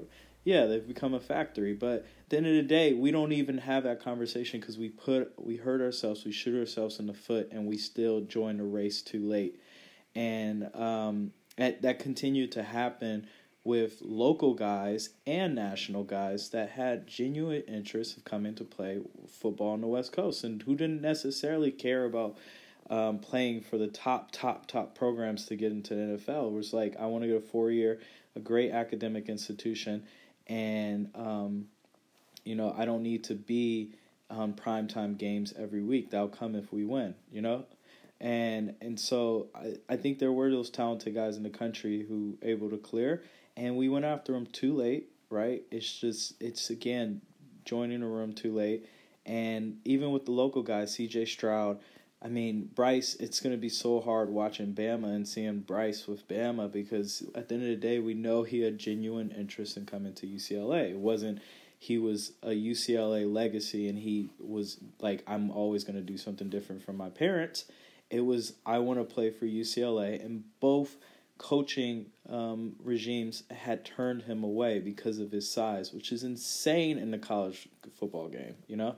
yeah 0.47 0.65
they've 0.65 0.87
become 0.87 1.13
a 1.13 1.19
factory. 1.19 1.73
But 1.73 2.05
at 2.23 2.29
the 2.29 2.37
end 2.37 2.47
of 2.47 2.53
the 2.53 2.61
day, 2.63 2.93
we 2.93 3.11
don't 3.11 3.33
even 3.33 3.57
have 3.57 3.83
that 3.83 4.01
conversation 4.01 4.61
because 4.61 4.77
we 4.77 4.87
put 4.87 5.33
we 5.37 5.57
hurt 5.57 5.81
ourselves, 5.81 6.23
we 6.23 6.31
shoot 6.31 6.57
ourselves 6.57 6.99
in 6.99 7.07
the 7.07 7.13
foot, 7.13 7.49
and 7.51 7.67
we 7.67 7.77
still 7.77 8.21
join 8.21 8.57
the 8.57 8.63
race 8.63 9.01
too 9.01 9.27
late, 9.27 9.59
and 10.15 10.73
um, 10.73 11.33
that 11.57 11.81
that 11.81 11.99
continued 11.99 12.53
to 12.53 12.63
happen 12.63 13.27
with 13.65 14.01
local 14.01 14.53
guys 14.53 15.09
and 15.25 15.53
national 15.53 16.05
guys 16.05 16.51
that 16.51 16.69
had 16.69 17.05
genuine 17.05 17.63
interest 17.63 18.15
of 18.15 18.23
coming 18.23 18.55
to 18.55 18.63
play 18.63 19.01
football 19.27 19.71
on 19.71 19.81
the 19.81 19.87
West 19.87 20.13
Coast 20.13 20.45
and 20.45 20.61
who 20.61 20.73
didn't 20.73 21.01
necessarily 21.01 21.69
care 21.69 22.05
about 22.05 22.37
um, 22.89 23.19
playing 23.19 23.59
for 23.59 23.77
the 23.77 23.87
top, 23.89 24.31
top, 24.31 24.67
top 24.67 24.95
programs 24.95 25.45
to 25.47 25.57
get 25.57 25.73
into 25.73 25.95
the 25.95 26.01
NFL. 26.01 26.47
It 26.47 26.53
was 26.53 26.71
like, 26.71 26.95
I 26.97 27.07
want 27.07 27.25
to 27.25 27.27
go 27.27 27.35
a 27.35 27.41
four 27.41 27.69
year, 27.69 27.99
a 28.37 28.39
great 28.39 28.71
academic 28.71 29.27
institution, 29.27 30.05
and, 30.47 31.09
um, 31.15 31.67
you 32.43 32.55
know, 32.55 32.73
I 32.77 32.85
don't 32.85 33.03
need 33.03 33.25
to 33.25 33.35
be 33.35 33.91
on 34.29 34.53
primetime 34.53 35.17
games 35.17 35.53
every 35.57 35.83
week. 35.83 36.11
That'll 36.11 36.27
come 36.27 36.55
if 36.55 36.71
we 36.73 36.83
win, 36.85 37.15
you 37.31 37.41
know? 37.41 37.65
And 38.19 38.73
and 38.81 38.99
so 38.99 39.47
I, 39.53 39.75
I 39.89 39.95
think 39.95 40.17
there 40.17 40.31
were 40.31 40.49
those 40.49 40.71
talented 40.71 41.13
guys 41.13 41.37
in 41.37 41.43
the 41.43 41.51
country 41.51 42.03
who 42.07 42.37
able 42.41 42.69
to 42.71 42.77
clear 42.77 43.21
and 43.57 43.75
we 43.75 43.89
went 43.89 44.05
after 44.05 44.31
them 44.31 44.45
too 44.45 44.75
late, 44.75 45.09
right? 45.29 45.63
It's 45.71 45.99
just 45.99 46.41
it's 46.41 46.69
again 46.69 47.21
joining 47.65 48.03
a 48.03 48.07
room 48.07 48.33
too 48.33 48.53
late, 48.53 48.85
and 49.25 49.79
even 49.83 50.11
with 50.11 50.25
the 50.25 50.31
local 50.31 50.61
guys, 50.61 50.93
C.J. 50.93 51.25
Stroud. 51.25 51.79
I 52.21 52.29
mean, 52.29 52.69
Bryce, 52.73 53.15
it's 53.19 53.39
going 53.39 53.53
to 53.53 53.61
be 53.61 53.69
so 53.69 54.01
hard 54.01 54.29
watching 54.29 54.73
Bama 54.73 55.15
and 55.15 55.27
seeing 55.27 55.59
Bryce 55.59 56.07
with 56.07 56.27
Bama 56.27 56.71
because 56.71 57.23
at 57.35 57.47
the 57.47 57.55
end 57.55 57.63
of 57.63 57.69
the 57.69 57.75
day, 57.75 57.99
we 57.99 58.15
know 58.15 58.43
he 58.43 58.61
had 58.61 58.79
genuine 58.79 59.31
interest 59.31 59.77
in 59.77 59.85
coming 59.85 60.13
to 60.15 60.25
UCLA. 60.25 60.91
It 60.91 60.97
wasn't 60.97 61.39
he 61.79 61.97
was 61.97 62.33
a 62.41 62.49
UCLA 62.49 63.31
legacy 63.31 63.87
and 63.87 63.99
he 63.99 64.29
was 64.39 64.77
like, 64.99 65.23
I'm 65.27 65.51
always 65.51 65.83
going 65.83 65.95
to 65.95 66.01
do 66.01 66.17
something 66.17 66.49
different 66.49 66.81
from 66.81 66.97
my 66.97 67.09
parents. 67.09 67.65
It 68.09 68.21
was, 68.21 68.53
I 68.65 68.79
want 68.79 68.99
to 68.99 69.03
play 69.03 69.29
for 69.29 69.45
UCLA. 69.45 70.23
And 70.23 70.43
both 70.59 70.95
coaching 71.37 72.07
um, 72.27 72.75
regimes 72.83 73.43
had 73.51 73.85
turned 73.85 74.23
him 74.23 74.43
away 74.43 74.79
because 74.79 75.19
of 75.19 75.31
his 75.31 75.49
size, 75.49 75.93
which 75.93 76.11
is 76.11 76.23
insane 76.23 76.97
in 76.97 77.11
the 77.11 77.19
college 77.19 77.69
football 77.93 78.27
game, 78.27 78.55
you 78.67 78.75
know? 78.75 78.95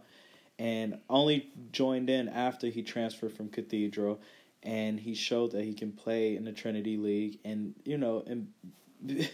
And 0.60 0.99
only 1.10 1.49
joined 1.72 2.10
in 2.10 2.30
after 2.30 2.68
he 2.68 2.84
transferred 2.84 3.34
from 3.34 3.49
Cathedral 3.49 4.20
and 4.62 4.99
he 4.99 5.16
showed 5.16 5.53
that 5.53 5.64
he 5.64 5.74
can 5.74 5.91
play 5.91 6.36
in 6.36 6.43
the 6.43 6.51
Trinity 6.51 6.97
League 6.97 7.39
and, 7.43 7.74
you 7.86 7.97
know, 7.97 8.24
and 8.28 8.49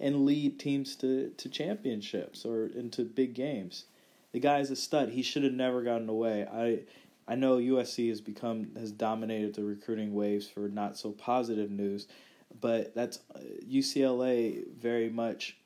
and 0.00 0.24
lead 0.24 0.58
teams 0.58 0.96
to, 0.96 1.30
to 1.36 1.48
championships 1.48 2.46
or 2.46 2.66
into 2.66 3.04
big 3.04 3.34
games. 3.34 3.84
The 4.32 4.40
guy's 4.40 4.70
a 4.70 4.76
stud. 4.76 5.10
He 5.10 5.22
should 5.22 5.44
have 5.44 5.52
never 5.52 5.82
gotten 5.82 6.08
away. 6.08 6.46
I 6.50 6.80
I 7.30 7.36
know 7.36 7.58
USC 7.58 8.08
has 8.08 8.22
become 8.22 8.70
has 8.76 8.90
dominated 8.90 9.54
the 9.54 9.62
recruiting 9.62 10.14
waves 10.14 10.48
for 10.48 10.68
not 10.68 10.96
so 10.96 11.12
positive 11.12 11.70
news 11.70 12.08
but 12.60 12.94
that's 12.94 13.20
uh, 13.34 13.40
UCLA 13.68 14.66
very 14.74 15.08
much 15.08 15.56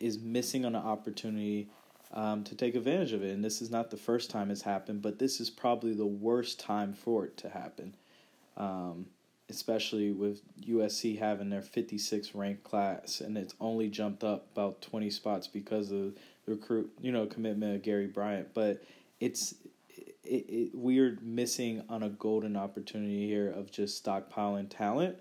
is 0.00 0.18
missing 0.18 0.64
on 0.64 0.74
an 0.74 0.82
opportunity 0.82 1.68
um, 2.12 2.44
to 2.44 2.54
take 2.54 2.74
advantage 2.74 3.12
of 3.12 3.22
it. 3.22 3.32
And 3.32 3.44
this 3.44 3.62
is 3.62 3.70
not 3.70 3.90
the 3.90 3.96
first 3.96 4.30
time 4.30 4.50
it's 4.50 4.62
happened, 4.62 5.02
but 5.02 5.18
this 5.18 5.40
is 5.40 5.50
probably 5.50 5.94
the 5.94 6.06
worst 6.06 6.60
time 6.60 6.92
for 6.92 7.24
it 7.24 7.36
to 7.38 7.48
happen, 7.48 7.94
um, 8.56 9.06
especially 9.48 10.12
with 10.12 10.42
USC 10.62 11.18
having 11.18 11.50
their 11.50 11.62
56th 11.62 12.34
ranked 12.34 12.64
class, 12.64 13.20
and 13.20 13.36
it's 13.36 13.54
only 13.60 13.88
jumped 13.88 14.24
up 14.24 14.46
about 14.52 14.82
20 14.82 15.10
spots 15.10 15.46
because 15.46 15.90
of 15.90 15.98
the 15.98 16.12
recruit, 16.46 16.90
you 17.00 17.12
know, 17.12 17.26
commitment 17.26 17.76
of 17.76 17.82
Gary 17.82 18.06
Bryant. 18.06 18.48
But 18.54 18.82
it's 19.20 19.54
it, 20.24 20.46
it, 20.48 20.70
we're 20.74 21.18
missing 21.20 21.82
on 21.88 22.02
a 22.02 22.08
golden 22.08 22.56
opportunity 22.56 23.26
here 23.26 23.50
of 23.50 23.70
just 23.70 24.04
stockpiling 24.04 24.68
talent 24.68 25.16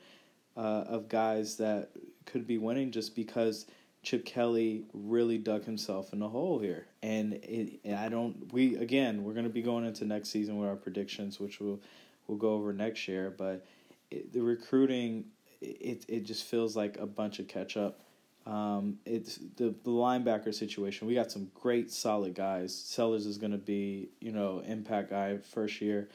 uh, 0.55 0.85
of 0.87 1.09
guys 1.09 1.57
that 1.57 1.89
could 2.25 2.45
be 2.45 2.57
winning 2.57 2.91
just 2.91 3.15
because 3.15 3.65
Chip 4.03 4.25
Kelly 4.25 4.85
really 4.93 5.37
dug 5.37 5.65
himself 5.65 6.11
in 6.11 6.19
the 6.19 6.29
hole 6.29 6.59
here. 6.59 6.87
And 7.03 7.33
it, 7.33 7.79
I 7.95 8.09
don't. 8.09 8.51
We 8.51 8.75
again, 8.77 9.23
we're 9.23 9.33
going 9.33 9.45
to 9.45 9.51
be 9.51 9.61
going 9.61 9.85
into 9.85 10.05
next 10.05 10.29
season 10.29 10.57
with 10.57 10.69
our 10.69 10.75
predictions, 10.75 11.39
which 11.39 11.59
we'll 11.59 11.79
we'll 12.27 12.37
go 12.37 12.53
over 12.53 12.73
next 12.73 13.07
year. 13.07 13.33
But 13.35 13.65
it, 14.09 14.33
the 14.33 14.41
recruiting, 14.41 15.25
it 15.61 16.05
it 16.07 16.25
just 16.25 16.45
feels 16.45 16.75
like 16.75 16.97
a 16.97 17.05
bunch 17.05 17.39
of 17.39 17.47
catch 17.47 17.77
up. 17.77 17.99
Um, 18.47 18.97
it's 19.05 19.37
the 19.57 19.75
the 19.83 19.91
linebacker 19.91 20.53
situation. 20.53 21.07
We 21.07 21.13
got 21.13 21.31
some 21.31 21.51
great 21.53 21.91
solid 21.91 22.33
guys. 22.33 22.75
Sellers 22.75 23.27
is 23.27 23.37
going 23.37 23.51
to 23.51 23.59
be 23.59 24.09
you 24.19 24.31
know 24.31 24.63
impact 24.65 25.11
guy 25.11 25.37
first 25.37 25.79
year, 25.79 26.09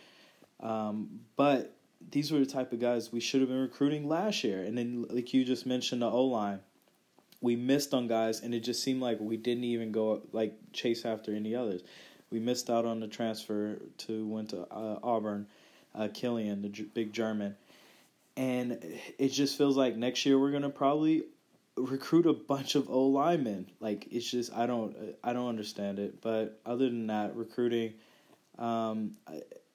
um, 0.60 1.20
but 1.36 1.76
these 2.10 2.32
were 2.32 2.38
the 2.38 2.46
type 2.46 2.72
of 2.72 2.80
guys 2.80 3.12
we 3.12 3.20
should 3.20 3.40
have 3.40 3.48
been 3.48 3.60
recruiting 3.60 4.08
last 4.08 4.44
year. 4.44 4.62
And 4.62 4.76
then, 4.76 5.06
like 5.08 5.32
you 5.32 5.44
just 5.44 5.66
mentioned, 5.66 6.02
the 6.02 6.10
O 6.10 6.24
line, 6.24 6.60
we 7.40 7.56
missed 7.56 7.94
on 7.94 8.06
guys, 8.08 8.40
and 8.40 8.54
it 8.54 8.60
just 8.60 8.82
seemed 8.82 9.00
like 9.00 9.18
we 9.20 9.36
didn't 9.36 9.64
even 9.64 9.92
go 9.92 10.22
like 10.32 10.54
chase 10.72 11.04
after 11.04 11.34
any 11.34 11.54
others. 11.54 11.82
We 12.30 12.40
missed 12.40 12.70
out 12.70 12.84
on 12.84 13.00
the 13.00 13.08
transfer 13.08 13.78
to 13.98 14.26
went 14.26 14.50
to 14.50 14.62
uh, 14.62 14.98
Auburn, 15.02 15.46
uh, 15.94 16.08
Kilian, 16.08 16.62
the 16.62 16.82
big 16.94 17.12
German, 17.12 17.56
and 18.36 18.78
it 19.18 19.28
just 19.28 19.56
feels 19.56 19.76
like 19.76 19.96
next 19.96 20.26
year 20.26 20.38
we're 20.38 20.50
gonna 20.50 20.70
probably 20.70 21.24
recruit 21.76 22.26
a 22.26 22.32
bunch 22.32 22.74
of 22.74 22.88
O 22.90 23.06
linemen. 23.06 23.70
Like 23.80 24.08
it's 24.10 24.30
just 24.30 24.52
I 24.54 24.66
don't 24.66 24.96
I 25.22 25.32
don't 25.32 25.48
understand 25.48 25.98
it. 25.98 26.20
But 26.20 26.60
other 26.66 26.86
than 26.86 27.06
that, 27.08 27.36
recruiting. 27.36 27.94
Um, 28.58 29.16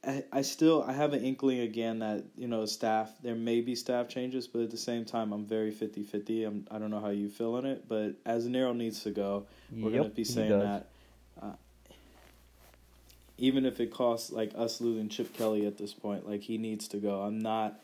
I, 0.06 0.24
I 0.32 0.42
still 0.42 0.84
I 0.84 0.94
have 0.94 1.14
an 1.14 1.24
inkling 1.24 1.60
again 1.60 2.00
that 2.00 2.24
you 2.36 2.48
know 2.48 2.66
staff 2.66 3.12
there 3.22 3.36
may 3.36 3.62
be 3.62 3.76
staff 3.76 4.08
changes, 4.08 4.48
but 4.48 4.62
at 4.62 4.72
the 4.72 4.78
same 4.78 5.06
time 5.06 5.32
I'm 5.32 5.46
very 5.46 5.72
50-50. 5.72 6.48
I'm 6.48 6.68
I 6.72 6.80
don't 6.80 6.90
know 6.90 7.00
how 7.00 7.10
you 7.10 7.30
feel 7.30 7.54
on 7.56 7.66
it, 7.66 7.88
but 7.88 8.16
as 8.26 8.48
Azzinaro 8.48 8.76
needs 8.76 9.04
to 9.04 9.12
go, 9.12 9.46
we're 9.72 9.92
yep, 9.92 10.02
gonna 10.02 10.14
be 10.14 10.24
saying 10.24 10.58
that. 10.58 10.90
Uh, 11.42 11.54
even 13.38 13.66
if 13.66 13.80
it 13.80 13.92
costs 13.92 14.32
like 14.32 14.52
us 14.56 14.82
losing 14.82 15.10
Chip 15.10 15.34
Kelly 15.34 15.66
at 15.66 15.78
this 15.78 15.94
point, 15.94 16.28
like 16.28 16.42
he 16.42 16.58
needs 16.58 16.88
to 16.90 16.98
go. 16.98 17.22
I'm 17.22 17.40
not. 17.40 17.80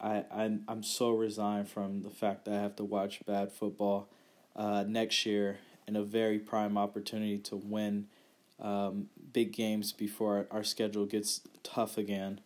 I 0.00 0.24
I'm 0.32 0.62
I'm 0.68 0.84
so 0.84 1.10
resigned 1.10 1.68
from 1.68 2.02
the 2.02 2.10
fact 2.10 2.44
that 2.44 2.54
I 2.54 2.62
have 2.62 2.76
to 2.76 2.84
watch 2.84 3.24
bad 3.26 3.50
football 3.50 4.08
uh, 4.54 4.84
next 4.86 5.26
year 5.26 5.58
and 5.88 5.96
a 5.96 6.04
very 6.04 6.38
prime 6.38 6.78
opportunity 6.78 7.38
to 7.38 7.56
win 7.56 8.06
um, 8.60 9.08
big 9.32 9.52
games 9.52 9.92
before 9.92 10.46
our, 10.50 10.64
schedule 10.64 11.06
gets 11.06 11.42
tough 11.62 11.98
again. 11.98 12.40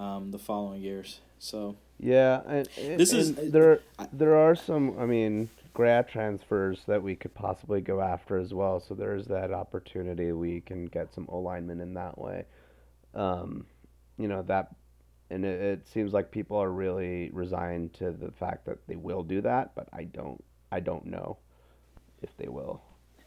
um, 0.00 0.30
the 0.30 0.38
following 0.38 0.82
years. 0.82 1.20
So 1.38 1.76
yeah, 1.98 2.40
and, 2.46 2.68
this 2.76 3.12
and 3.12 3.20
is 3.20 3.52
there. 3.52 3.80
There 4.12 4.36
are 4.36 4.54
some. 4.54 4.98
I 4.98 5.06
mean, 5.06 5.50
grad 5.74 6.08
transfers 6.08 6.80
that 6.86 7.02
we 7.02 7.14
could 7.14 7.34
possibly 7.34 7.80
go 7.80 8.00
after 8.00 8.38
as 8.38 8.52
well. 8.52 8.80
So 8.80 8.94
there's 8.94 9.26
that 9.26 9.52
opportunity 9.52 10.32
we 10.32 10.62
can 10.62 10.86
get 10.86 11.14
some 11.14 11.26
O 11.28 11.38
linemen 11.38 11.80
in 11.80 11.94
that 11.94 12.18
way. 12.18 12.46
Um, 13.14 13.66
you 14.18 14.28
know 14.28 14.42
that, 14.42 14.74
and 15.30 15.44
it, 15.44 15.60
it 15.60 15.88
seems 15.88 16.12
like 16.12 16.30
people 16.30 16.56
are 16.56 16.70
really 16.70 17.30
resigned 17.32 17.92
to 17.94 18.10
the 18.10 18.32
fact 18.32 18.66
that 18.66 18.86
they 18.86 18.96
will 18.96 19.22
do 19.22 19.40
that, 19.42 19.74
but 19.74 19.88
I 19.92 20.04
don't. 20.04 20.42
I 20.72 20.80
don't 20.80 21.06
know 21.06 21.38
if 22.22 22.36
they 22.36 22.48
will. 22.48 22.80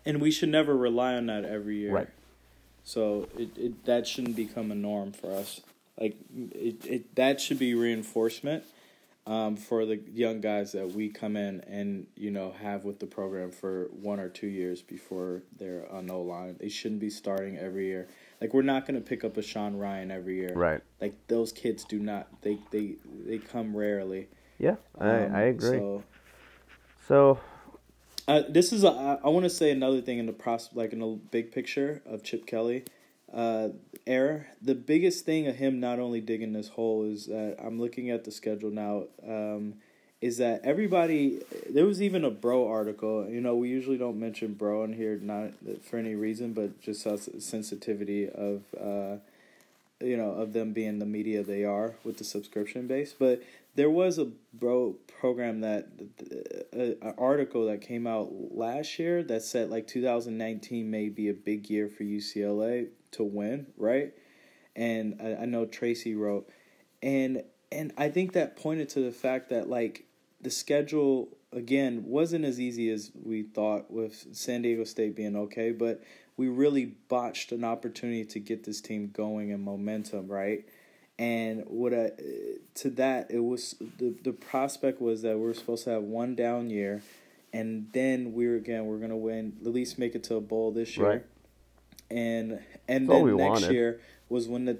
And 0.05 0.21
we 0.21 0.31
should 0.31 0.49
never 0.49 0.75
rely 0.75 1.15
on 1.15 1.25
that 1.25 1.43
every 1.43 1.77
year. 1.77 1.91
Right. 1.91 2.07
So 2.83 3.27
it, 3.37 3.57
it 3.57 3.85
that 3.85 4.07
shouldn't 4.07 4.35
become 4.35 4.71
a 4.71 4.75
norm 4.75 5.11
for 5.11 5.31
us. 5.31 5.61
Like 5.99 6.17
it, 6.51 6.85
it 6.85 7.15
that 7.15 7.39
should 7.39 7.59
be 7.59 7.75
reinforcement 7.75 8.63
um, 9.25 9.55
for 9.55 9.85
the 9.85 10.01
young 10.11 10.41
guys 10.41 10.73
that 10.73 10.91
we 10.91 11.09
come 11.09 11.37
in 11.37 11.61
and 11.61 12.07
you 12.15 12.29
know 12.29 12.53
have 12.61 12.83
with 12.83 12.99
the 12.99 13.05
program 13.05 13.51
for 13.51 13.85
one 14.01 14.19
or 14.19 14.27
two 14.27 14.47
years 14.47 14.81
before 14.81 15.43
they're 15.57 15.89
on 15.91 16.09
O 16.09 16.21
line. 16.21 16.57
They 16.59 16.69
shouldn't 16.69 16.99
be 16.99 17.09
starting 17.09 17.57
every 17.57 17.85
year. 17.87 18.07
Like 18.41 18.53
we're 18.53 18.63
not 18.63 18.85
going 18.85 19.01
to 19.01 19.07
pick 19.07 19.23
up 19.23 19.37
a 19.37 19.41
Sean 19.41 19.75
Rhyan 19.75 20.11
every 20.11 20.35
year. 20.35 20.53
Right. 20.53 20.81
Like 20.99 21.15
those 21.27 21.53
kids 21.53 21.85
do 21.85 21.99
not. 21.99 22.27
They 22.41 22.57
they 22.71 22.95
they 23.25 23.37
come 23.37 23.75
rarely. 23.75 24.27
Yeah, 24.59 24.75
I, 24.99 25.09
Um, 25.09 25.35
I 25.35 25.41
agree. 25.43 25.77
So 25.77 26.03
So 27.07 27.39
uh, 28.27 28.43
this 28.47 28.71
is 28.71 28.83
a, 28.83 29.19
I, 29.23 29.29
want 29.29 29.43
to 29.43 29.49
say 29.49 29.71
another 29.71 30.01
thing 30.01 30.19
in 30.19 30.25
the 30.25 30.33
pros 30.33 30.69
like 30.73 30.93
in 30.93 30.99
the 30.99 31.19
big 31.31 31.51
picture 31.51 32.01
of 32.05 32.23
Chip 32.23 32.45
Kelly, 32.45 32.83
uh, 33.33 33.69
era. 34.05 34.45
The 34.61 34.75
biggest 34.75 35.25
thing 35.25 35.47
of 35.47 35.55
him 35.57 35.79
not 35.79 35.99
only 35.99 36.21
digging 36.21 36.53
this 36.53 36.69
hole 36.69 37.03
is 37.03 37.25
that 37.27 37.57
I'm 37.63 37.79
looking 37.79 38.09
at 38.09 38.23
the 38.23 38.31
schedule 38.31 38.71
now. 38.71 39.03
Um, 39.27 39.75
is 40.21 40.37
that 40.37 40.61
everybody? 40.63 41.41
There 41.69 41.85
was 41.85 42.01
even 42.01 42.23
a 42.23 42.31
bro 42.31 42.67
article. 42.67 43.27
You 43.27 43.41
know, 43.41 43.55
we 43.55 43.67
usually 43.67 43.97
don't 43.97 44.19
mention 44.19 44.53
bro 44.53 44.85
in 44.85 44.93
here, 44.93 45.19
not 45.21 45.51
for 45.83 45.97
any 45.97 46.15
reason, 46.15 46.53
but 46.53 46.79
just 46.81 47.05
us 47.05 47.29
sensitivity 47.39 48.29
of. 48.29 48.63
Uh, 48.79 49.17
you 50.01 50.17
know, 50.17 50.31
of 50.31 50.51
them 50.51 50.73
being 50.73 50.99
the 50.99 51.05
media 51.05 51.43
they 51.43 51.63
are 51.63 51.93
with 52.03 52.17
the 52.17 52.25
subscription 52.25 52.87
base. 52.87 53.15
But 53.17 53.41
there 53.75 53.89
was 53.89 54.19
a 54.19 54.31
bro 54.53 54.97
program 55.19 55.61
that 55.61 55.87
uh, 56.75 57.07
an 57.07 57.15
article 57.17 57.65
that 57.67 57.81
came 57.81 58.05
out 58.05 58.29
last 58.31 58.99
year 58.99 59.23
that 59.23 59.41
said 59.41 59.69
like 59.69 59.87
2019 59.87 60.89
may 60.89 61.09
be 61.09 61.29
a 61.29 61.33
big 61.33 61.69
year 61.69 61.87
for 61.87 62.03
UCLA 62.03 62.89
to 63.11 63.23
win, 63.23 63.67
right? 63.77 64.13
And 64.75 65.19
I, 65.21 65.43
I 65.43 65.45
know 65.45 65.65
Tracy 65.65 66.15
wrote, 66.15 66.49
and 67.01 67.43
and 67.71 67.91
I 67.97 68.09
think 68.09 68.33
that 68.33 68.55
pointed 68.55 68.89
to 68.89 68.99
the 68.99 69.11
fact 69.11 69.49
that 69.49 69.69
like 69.69 70.05
the 70.41 70.51
schedule 70.51 71.37
again 71.51 72.03
wasn't 72.05 72.45
as 72.45 72.59
easy 72.59 72.89
as 72.89 73.11
we 73.15 73.43
thought 73.43 73.91
with 73.91 74.27
San 74.33 74.61
Diego 74.61 74.83
State 74.83 75.15
being 75.15 75.35
okay, 75.35 75.71
but 75.71 76.03
we 76.35 76.47
really 76.47 76.85
botched 77.07 77.51
an 77.51 77.63
opportunity 77.63 78.25
to 78.25 78.39
get 78.39 78.63
this 78.63 78.81
team 78.81 79.09
going 79.13 79.51
and 79.51 79.63
momentum, 79.63 80.27
right? 80.27 80.65
And 81.19 81.63
what 81.67 81.93
I, 81.93 82.11
to 82.75 82.89
that 82.91 83.29
it 83.29 83.39
was 83.43 83.75
the 83.99 84.15
the 84.23 84.33
prospect 84.33 84.99
was 85.01 85.21
that 85.21 85.37
we 85.37 85.47
are 85.49 85.53
supposed 85.53 85.83
to 85.83 85.91
have 85.91 86.03
one 86.03 86.35
down 86.35 86.69
year, 86.71 87.03
and 87.53 87.87
then 87.93 88.33
we 88.33 88.47
were 88.47 88.55
again 88.55 88.87
we're 88.87 88.97
gonna 88.97 89.15
win 89.17 89.53
at 89.61 89.71
least 89.71 89.99
make 89.99 90.15
it 90.15 90.23
to 90.25 90.35
a 90.35 90.41
bowl 90.41 90.71
this 90.71 90.97
year, 90.97 91.07
Right. 91.07 91.25
and 92.09 92.59
and 92.87 93.07
That's 93.07 93.23
then 93.23 93.37
next 93.37 93.61
wanted. 93.61 93.73
year 93.73 94.01
was 94.27 94.47
when 94.47 94.65
the 94.65 94.77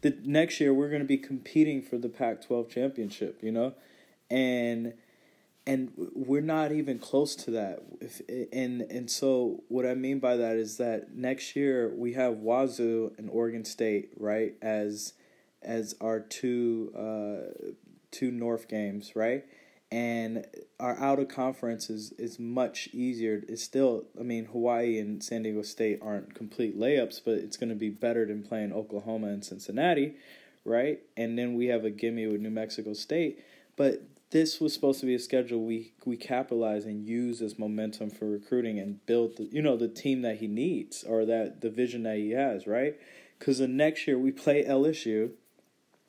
the 0.00 0.16
next 0.24 0.60
year 0.60 0.74
we're 0.74 0.90
gonna 0.90 1.04
be 1.04 1.18
competing 1.18 1.82
for 1.82 1.98
the 1.98 2.08
Pac-12 2.08 2.68
championship, 2.68 3.38
you 3.42 3.52
know, 3.52 3.74
and 4.28 4.94
and 5.68 5.92
we're 6.14 6.40
not 6.40 6.72
even 6.72 6.98
close 6.98 7.36
to 7.36 7.50
that. 7.52 7.82
If, 8.00 8.22
and 8.52 8.82
and 8.82 9.08
so 9.08 9.62
what 9.68 9.86
I 9.86 9.94
mean 9.94 10.18
by 10.18 10.36
that 10.36 10.56
is 10.56 10.78
that 10.78 11.14
next 11.14 11.54
year 11.54 11.92
we 11.94 12.14
have 12.14 12.38
Wazoo 12.38 13.12
and 13.18 13.30
Oregon 13.30 13.64
State 13.64 14.10
right 14.18 14.54
as 14.60 15.12
as 15.68 15.94
our 16.00 16.18
two 16.18 16.92
uh, 16.96 17.68
two 18.10 18.30
North 18.30 18.66
games, 18.68 19.12
right? 19.14 19.44
And 19.90 20.46
our 20.80 20.98
out 20.98 21.18
of 21.18 21.28
conference 21.28 21.88
is, 21.88 22.12
is 22.12 22.38
much 22.38 22.88
easier. 22.92 23.42
It's 23.48 23.62
still, 23.62 24.04
I 24.18 24.22
mean, 24.22 24.46
Hawaii 24.46 24.98
and 24.98 25.22
San 25.22 25.44
Diego 25.44 25.62
State 25.62 26.00
aren't 26.02 26.34
complete 26.34 26.78
layups, 26.78 27.20
but 27.24 27.34
it's 27.34 27.56
going 27.56 27.70
to 27.70 27.74
be 27.74 27.88
better 27.88 28.26
than 28.26 28.42
playing 28.42 28.72
Oklahoma 28.72 29.28
and 29.28 29.42
Cincinnati, 29.42 30.16
right? 30.64 31.00
And 31.16 31.38
then 31.38 31.54
we 31.54 31.66
have 31.66 31.84
a 31.84 31.90
gimme 31.90 32.26
with 32.26 32.40
New 32.42 32.50
Mexico 32.50 32.92
State. 32.92 33.42
But 33.76 34.02
this 34.30 34.60
was 34.60 34.74
supposed 34.74 35.00
to 35.00 35.06
be 35.06 35.14
a 35.14 35.18
schedule 35.18 35.64
we 35.64 35.92
we 36.04 36.16
capitalize 36.16 36.84
and 36.84 37.06
use 37.06 37.40
as 37.40 37.58
momentum 37.58 38.10
for 38.10 38.26
recruiting 38.26 38.78
and 38.78 39.04
build 39.06 39.38
the, 39.38 39.44
you 39.44 39.62
know 39.62 39.76
the 39.76 39.88
team 39.88 40.20
that 40.20 40.36
he 40.36 40.46
needs 40.46 41.02
or 41.02 41.24
that 41.24 41.62
the 41.62 41.70
vision 41.70 42.02
that 42.02 42.16
he 42.16 42.32
has 42.32 42.66
right 42.66 42.98
because 43.38 43.58
the 43.58 43.68
next 43.68 44.06
year 44.06 44.18
we 44.18 44.30
play 44.30 44.62
LSU 44.64 45.30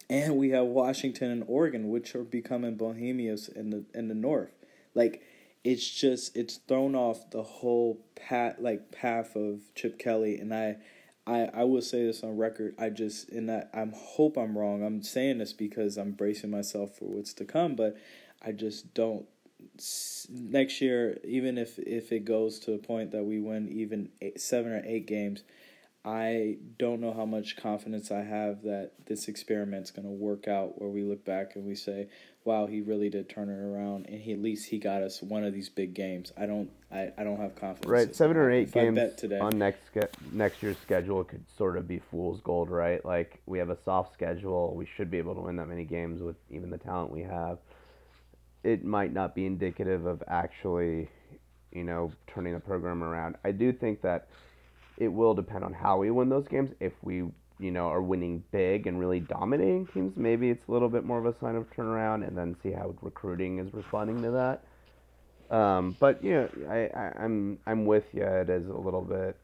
and 0.09 0.37
we 0.37 0.49
have 0.49 0.65
Washington 0.65 1.31
and 1.31 1.43
Oregon 1.47 1.89
which 1.89 2.15
are 2.15 2.23
becoming 2.23 2.75
bohemians 2.75 3.47
in 3.47 3.69
the 3.69 3.85
in 3.93 4.07
the 4.07 4.15
north 4.15 4.53
like 4.95 5.21
it's 5.63 5.87
just 5.87 6.35
it's 6.35 6.57
thrown 6.57 6.95
off 6.95 7.29
the 7.31 7.43
whole 7.43 8.05
path 8.15 8.55
like 8.59 8.91
path 8.91 9.35
of 9.35 9.61
Chip 9.75 9.99
Kelly 9.99 10.37
and 10.39 10.53
I 10.53 10.77
I, 11.29 11.49
I 11.53 11.63
will 11.65 11.83
say 11.83 12.03
this 12.03 12.23
on 12.23 12.37
record. 12.37 12.73
I 12.79 12.89
just 12.89 13.29
in 13.29 13.45
that 13.47 13.69
I'm 13.71 13.93
hope 13.95 14.35
I'm 14.35 14.57
wrong. 14.57 14.83
I'm 14.83 15.03
saying 15.03 15.37
this 15.37 15.53
because 15.53 15.95
I'm 15.95 16.13
bracing 16.13 16.49
myself 16.49 16.97
for 16.97 17.05
what's 17.05 17.33
to 17.35 17.45
come, 17.45 17.75
but 17.75 17.95
I 18.43 18.51
just 18.51 18.93
don't. 18.95 19.27
Next 20.29 20.81
year, 20.81 21.19
even 21.23 21.57
if 21.57 21.77
if 21.77 22.11
it 22.11 22.25
goes 22.25 22.59
to 22.61 22.73
a 22.73 22.79
point 22.79 23.11
that 23.11 23.25
we 23.25 23.39
win 23.39 23.69
even 23.69 24.09
eight, 24.21 24.41
seven 24.41 24.71
or 24.71 24.81
eight 24.85 25.05
games, 25.05 25.43
I 26.05 26.57
don't 26.77 27.01
know 27.01 27.13
how 27.13 27.25
much 27.25 27.57
confidence 27.57 28.09
I 28.09 28.23
have 28.23 28.63
that 28.63 28.91
this 29.05 29.27
experiment's 29.27 29.91
going 29.91 30.05
to 30.07 30.11
work 30.11 30.47
out. 30.47 30.79
Where 30.79 30.89
we 30.89 31.03
look 31.03 31.25
back 31.25 31.55
and 31.55 31.65
we 31.65 31.75
say, 31.75 32.07
"Wow, 32.45 32.67
he 32.67 32.79
really 32.79 33.09
did 33.09 33.27
turn 33.27 33.49
it 33.49 33.59
around, 33.59 34.05
and 34.07 34.21
he 34.21 34.31
at 34.31 34.41
least 34.41 34.69
he 34.69 34.79
got 34.79 35.01
us 35.03 35.21
one 35.21 35.43
of 35.43 35.53
these 35.53 35.67
big 35.67 35.93
games." 35.93 36.31
I 36.37 36.45
don't, 36.45 36.69
I, 36.89 37.11
I 37.17 37.25
don't 37.25 37.37
have 37.39 37.55
confidence. 37.55 37.91
right, 37.91 38.15
seven 38.15 38.37
or 38.37 38.49
eight 38.49 38.69
If 38.69 38.77
I 38.77 38.85
games 38.85 38.95
bet 38.95 39.17
today. 39.17 39.39
on 39.39 39.57
next 39.57 39.81
next 40.31 40.63
year's 40.63 40.77
schedule 40.77 41.21
could 41.25 41.43
sort 41.57 41.75
of 41.75 41.85
be 41.85 41.99
fool's 41.99 42.39
gold, 42.41 42.69
right? 42.69 43.03
Like 43.03 43.41
we 43.45 43.59
have 43.59 43.69
a 43.69 43.77
soft 43.83 44.13
schedule, 44.13 44.73
we 44.75 44.85
should 44.95 45.11
be 45.11 45.17
able 45.17 45.35
to 45.35 45.41
win 45.41 45.57
that 45.57 45.67
many 45.67 45.83
games 45.83 46.21
with 46.21 46.37
even 46.49 46.69
the 46.69 46.77
talent 46.77 47.11
we 47.11 47.23
have. 47.23 47.57
It 48.63 48.85
might 48.85 49.11
not 49.11 49.35
be 49.35 49.45
indicative 49.45 50.05
of 50.05 50.23
actually, 50.27 51.09
you 51.73 51.83
know, 51.83 52.13
turning 52.27 52.53
the 52.53 52.59
program 52.61 53.03
around. 53.03 53.35
I 53.43 53.51
do 53.51 53.73
think 53.73 54.01
that 54.01 54.29
it 54.99 55.07
will 55.07 55.33
depend 55.33 55.63
on 55.63 55.73
how 55.73 55.97
we 55.97 56.11
win 56.11 56.29
those 56.29 56.47
games. 56.47 56.69
If 56.79 56.93
we, 57.01 57.23
you 57.59 57.71
know, 57.71 57.87
are 57.87 58.01
winning 58.01 58.43
big 58.51 58.85
and 58.85 58.99
really 58.99 59.21
dominating 59.21 59.87
teams, 59.87 60.13
maybe 60.15 60.49
it's 60.49 60.67
a 60.67 60.71
little 60.71 60.89
bit 60.89 61.05
more 61.05 61.17
of 61.17 61.25
a 61.25 61.37
sign 61.39 61.55
of 61.55 61.65
turnaround, 61.71 62.27
and 62.27 62.37
then 62.37 62.55
see 62.61 62.71
how 62.71 62.93
recruiting 63.01 63.59
is 63.59 63.73
responding 63.73 64.21
to 64.21 64.31
that. 64.31 64.63
Um, 65.55 65.95
but 65.99 66.23
you 66.23 66.31
know, 66.31 66.49
I, 66.69 66.89
I, 66.95 67.23
I'm 67.23 67.57
I'm 67.65 67.85
with 67.85 68.03
you. 68.13 68.23
It 68.23 68.49
is 68.49 68.67
a 68.67 68.73
little 68.73 69.01
bit. 69.01 69.35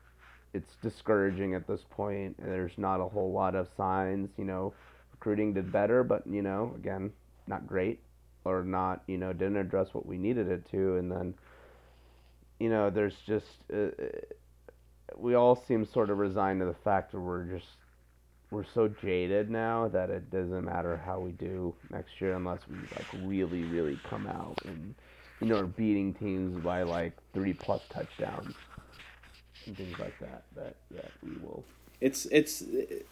It's 0.53 0.75
discouraging 0.81 1.55
at 1.55 1.67
this 1.67 1.81
point. 1.89 2.35
There's 2.37 2.77
not 2.77 3.01
a 3.01 3.05
whole 3.05 3.31
lot 3.31 3.55
of 3.55 3.67
signs. 3.75 4.29
You 4.37 4.45
know, 4.45 4.73
recruiting 5.11 5.53
did 5.53 5.71
better, 5.71 6.03
but 6.03 6.27
you 6.27 6.41
know, 6.41 6.73
again, 6.77 7.11
not 7.47 7.65
great, 7.65 7.99
or 8.43 8.63
not. 8.63 9.03
You 9.07 9.17
know, 9.17 9.33
didn't 9.33 9.57
address 9.57 9.87
what 9.93 10.05
we 10.05 10.17
needed 10.17 10.47
it 10.49 10.69
to, 10.71 10.97
and 10.97 11.11
then, 11.11 11.33
you 12.59 12.69
know, 12.69 12.89
there's 12.89 13.15
just 13.25 13.45
uh, 13.73 13.87
we 15.17 15.35
all 15.35 15.55
seem 15.55 15.85
sort 15.85 16.09
of 16.09 16.17
resigned 16.17 16.59
to 16.59 16.65
the 16.65 16.73
fact 16.73 17.11
that 17.11 17.19
we're 17.19 17.43
just 17.43 17.67
we're 18.51 18.65
so 18.73 18.87
jaded 18.87 19.49
now 19.49 19.87
that 19.87 20.09
it 20.09 20.29
doesn't 20.29 20.65
matter 20.65 21.01
how 21.03 21.19
we 21.19 21.31
do 21.31 21.73
next 21.89 22.21
year 22.21 22.35
unless 22.35 22.59
we 22.69 22.77
like 22.77 23.27
really 23.27 23.63
really 23.63 23.99
come 24.07 24.27
out 24.27 24.57
and 24.65 24.93
you 25.41 25.47
know 25.47 25.59
are 25.59 25.65
beating 25.65 26.13
teams 26.13 26.57
by 26.63 26.83
like 26.83 27.13
three 27.33 27.53
plus 27.53 27.81
touchdowns 27.89 28.55
and 29.65 29.75
things 29.75 29.97
like 29.99 30.17
that 30.19 30.43
that 30.55 30.75
that 30.91 31.11
we 31.23 31.31
will. 31.43 31.63
It's 32.01 32.25
it's 32.25 32.63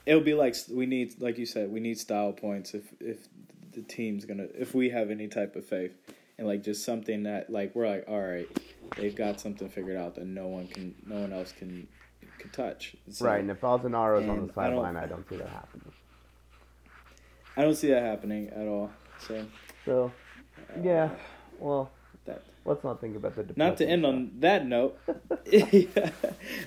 it'll 0.06 0.22
be 0.22 0.34
like 0.34 0.56
we 0.70 0.86
need 0.86 1.20
like 1.22 1.38
you 1.38 1.45
said 1.45 1.72
we 1.72 1.80
need 1.80 1.97
style 1.99 2.32
points 2.32 2.74
if 2.74 2.93
if 2.99 3.28
the 3.74 3.82
team's 3.82 4.26
gonna 4.26 4.47
if 4.54 4.76
we 4.76 4.89
have 4.89 5.10
any 5.10 5.28
type 5.28 5.56
of 5.56 5.66
faith 5.66 5.95
and 6.38 6.47
like 6.47 6.64
just 6.64 6.84
something 6.84 7.24
that 7.24 7.49
like 7.49 7.74
we're 7.76 7.88
like 7.88 8.06
all 8.08 8.22
right 8.22 8.47
they've 8.96 9.16
got 9.16 9.39
something 9.39 9.70
figured 9.70 9.98
out 9.98 10.16
that 10.16 10.26
no 10.26 10.48
one 10.48 10.68
can 10.68 10.96
no 11.06 11.20
one 11.22 11.34
else 11.34 11.54
can 11.58 11.88
can 12.39 12.50
touch. 12.52 12.96
So, 13.10 13.26
right 13.26 13.39
and 13.39 13.52
if 13.52 13.62
Azzinaro's 13.62 14.28
on 14.28 14.48
the 14.48 14.54
I 14.54 14.56
sideline 14.56 14.98
I 14.98 15.06
don't 15.06 15.28
see 15.30 15.38
that 15.38 15.50
happening. 15.50 15.91
I 17.56 17.62
don't 17.62 17.76
see 17.76 17.89
that 17.89 18.04
happening 18.04 18.50
at 18.50 18.68
all 18.68 18.91
so. 19.20 19.46
So 19.86 20.12
yeah 20.82 21.10
well 21.60 21.91
that 22.26 22.44
Let's 22.66 22.84
not 22.84 23.02
think 23.02 23.18
about 23.18 23.36
the. 23.36 23.46
not 23.58 23.78
to 23.78 23.86
end 23.86 24.04
stuff. 24.04 24.14
on 24.14 24.32
that 24.40 24.66
note. 24.66 24.98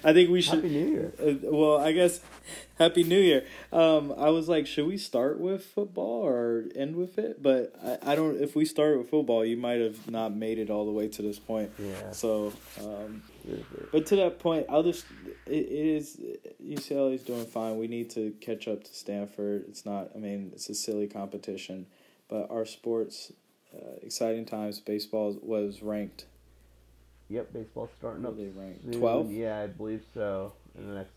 I 0.04 0.12
think 0.12 0.28
we 0.28 0.42
should. 0.42 0.56
Happy 0.56 0.68
New 0.68 0.86
Year. 0.86 1.12
Uh, 1.18 1.32
well, 1.44 1.78
I 1.78 1.92
guess 1.92 2.20
Happy 2.78 3.02
New 3.02 3.18
Year. 3.18 3.46
Um, 3.72 4.12
I 4.18 4.28
was 4.28 4.46
like, 4.46 4.66
should 4.66 4.86
we 4.86 4.98
start 4.98 5.40
with 5.40 5.64
football 5.64 6.22
or 6.26 6.64
end 6.74 6.96
with 6.96 7.18
it? 7.18 7.42
But 7.42 7.74
I, 7.82 8.12
I 8.12 8.14
don't. 8.14 8.38
If 8.42 8.54
we 8.54 8.66
start 8.66 8.98
with 8.98 9.08
football, 9.08 9.42
you 9.42 9.56
might 9.56 9.80
have 9.80 10.10
not 10.10 10.36
made 10.36 10.58
it 10.58 10.68
all 10.68 10.84
the 10.84 10.92
way 10.92 11.08
to 11.08 11.22
this 11.22 11.38
point. 11.38 11.72
Yeah. 11.78 12.10
So, 12.10 12.52
um, 12.84 13.22
but 13.90 14.04
to 14.06 14.16
that 14.16 14.38
point, 14.38 14.66
I'll 14.68 14.82
just. 14.82 15.06
It, 15.46 15.64
it 15.64 15.86
is 15.96 16.20
UCLA 16.62 17.14
is 17.14 17.22
doing 17.22 17.46
fine. 17.46 17.78
We 17.78 17.88
need 17.88 18.10
to 18.10 18.32
catch 18.42 18.68
up 18.68 18.84
to 18.84 18.94
Stanford. 18.94 19.64
It's 19.68 19.86
not. 19.86 20.10
I 20.14 20.18
mean, 20.18 20.50
it's 20.52 20.68
a 20.68 20.74
silly 20.74 21.06
competition, 21.06 21.86
but 22.28 22.50
our 22.50 22.66
sports. 22.66 23.32
Uh, 23.76 23.96
exciting 24.02 24.44
times. 24.46 24.80
Baseball 24.80 25.36
was 25.42 25.82
ranked. 25.82 26.24
Yep, 27.28 27.52
baseball's 27.52 27.90
starting 27.98 28.24
up. 28.24 28.36
they 28.36 28.46
ranked? 28.46 28.92
Twelve. 28.92 29.30
Yeah, 29.30 29.60
I 29.60 29.66
believe 29.66 30.02
so. 30.14 30.52
In 30.78 30.88
the 30.88 30.94
next, 30.96 31.10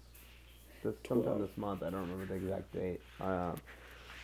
this, 0.84 0.96
sometime 1.08 1.36
12. 1.36 1.42
this 1.48 1.58
month. 1.58 1.84
I 1.84 1.90
don't 1.90 2.02
remember 2.02 2.26
the 2.26 2.34
exact 2.36 2.74
date. 2.74 3.02
Um, 3.22 3.56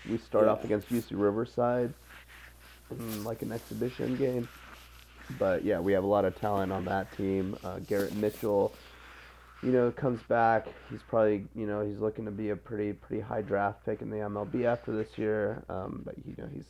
we 0.09 0.17
start 0.17 0.45
Yeah. 0.45 0.51
off 0.51 0.63
against 0.63 0.89
UC 0.89 1.15
Riverside, 1.15 1.93
mm, 2.93 3.23
like 3.25 3.41
an 3.41 3.51
exhibition 3.51 4.15
game. 4.15 4.47
But 5.39 5.63
yeah, 5.63 5.79
we 5.79 5.93
have 5.93 6.03
a 6.03 6.07
lot 6.07 6.25
of 6.25 6.36
talent 6.39 6.71
on 6.71 6.86
that 6.86 7.11
team. 7.15 7.57
Uh, 7.63 7.79
Garrett 7.79 8.15
Mitchell, 8.15 8.73
you 9.63 9.71
know, 9.71 9.91
comes 9.91 10.21
back. 10.23 10.67
He's 10.89 11.01
probably, 11.07 11.45
you 11.55 11.65
know, 11.65 11.81
he's 11.86 11.97
looking 11.99 12.25
to 12.25 12.31
be 12.31 12.49
a 12.51 12.55
pretty, 12.55 12.93
pretty 12.93 13.21
high 13.21 13.41
draft 13.41 13.86
pick 13.86 14.01
in 14.01 14.09
the 14.09 14.17
MLB 14.17 14.65
after 14.65 14.91
this 14.91 15.17
year. 15.17 15.63
Um, 15.69 16.01
but 16.05 16.15
you 16.25 16.36
know, 16.38 16.47
he's 16.53 16.65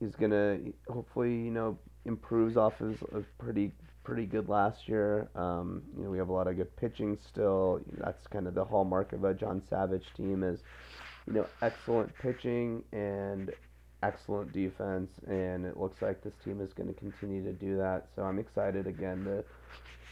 he's 0.00 0.14
gonna 0.14 0.58
hopefully, 0.88 1.34
you 1.34 1.50
know, 1.50 1.78
improves 2.04 2.56
off 2.56 2.78
his 2.78 2.96
a 3.14 3.22
pretty, 3.42 3.72
pretty 4.04 4.26
good 4.26 4.48
last 4.48 4.88
year. 4.88 5.28
Um, 5.34 5.82
you 5.96 6.04
know, 6.04 6.10
we 6.10 6.18
have 6.18 6.28
a 6.28 6.32
lot 6.32 6.46
of 6.46 6.56
good 6.56 6.74
pitching 6.76 7.18
still. 7.28 7.80
That's 7.98 8.26
kind 8.28 8.46
of 8.46 8.54
the 8.54 8.64
hallmark 8.64 9.12
of 9.12 9.24
a 9.24 9.34
John 9.34 9.62
Savage 9.68 10.06
team 10.16 10.42
is, 10.42 10.60
you 11.26 11.32
know, 11.32 11.46
excellent 11.62 12.14
pitching 12.18 12.82
and 12.92 13.52
excellent 14.02 14.52
defense, 14.52 15.10
and 15.26 15.64
it 15.64 15.76
looks 15.76 16.00
like 16.02 16.22
this 16.22 16.34
team 16.44 16.60
is 16.60 16.72
going 16.72 16.88
to 16.88 16.94
continue 16.94 17.42
to 17.42 17.52
do 17.52 17.76
that. 17.78 18.06
So 18.14 18.22
I'm 18.22 18.38
excited 18.38 18.86
again 18.86 19.24
to 19.24 19.44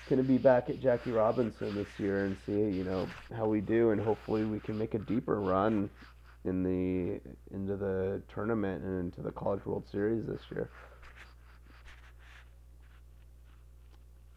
going 0.08 0.22
to 0.22 0.28
be 0.28 0.36
back 0.36 0.68
at 0.68 0.80
Jackie 0.80 1.12
Robinson 1.12 1.74
this 1.74 1.88
year 1.98 2.26
and 2.26 2.36
see 2.44 2.52
you 2.52 2.84
know 2.84 3.06
how 3.34 3.46
we 3.46 3.60
do, 3.60 3.90
and 3.90 4.00
hopefully 4.00 4.44
we 4.44 4.60
can 4.60 4.76
make 4.76 4.94
a 4.94 4.98
deeper 4.98 5.40
run 5.40 5.88
in 6.44 6.62
the 6.62 7.20
into 7.54 7.76
the 7.76 8.22
tournament 8.32 8.84
and 8.84 9.00
into 9.00 9.22
the 9.22 9.30
College 9.32 9.64
World 9.64 9.84
Series 9.90 10.26
this 10.26 10.42
year. 10.50 10.70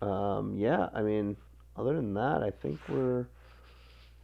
Um, 0.02 0.56
yeah, 0.58 0.90
I 0.94 1.02
mean, 1.02 1.36
other 1.76 1.96
than 1.96 2.14
that, 2.14 2.44
I 2.44 2.52
think 2.52 2.80
we're 2.88 3.26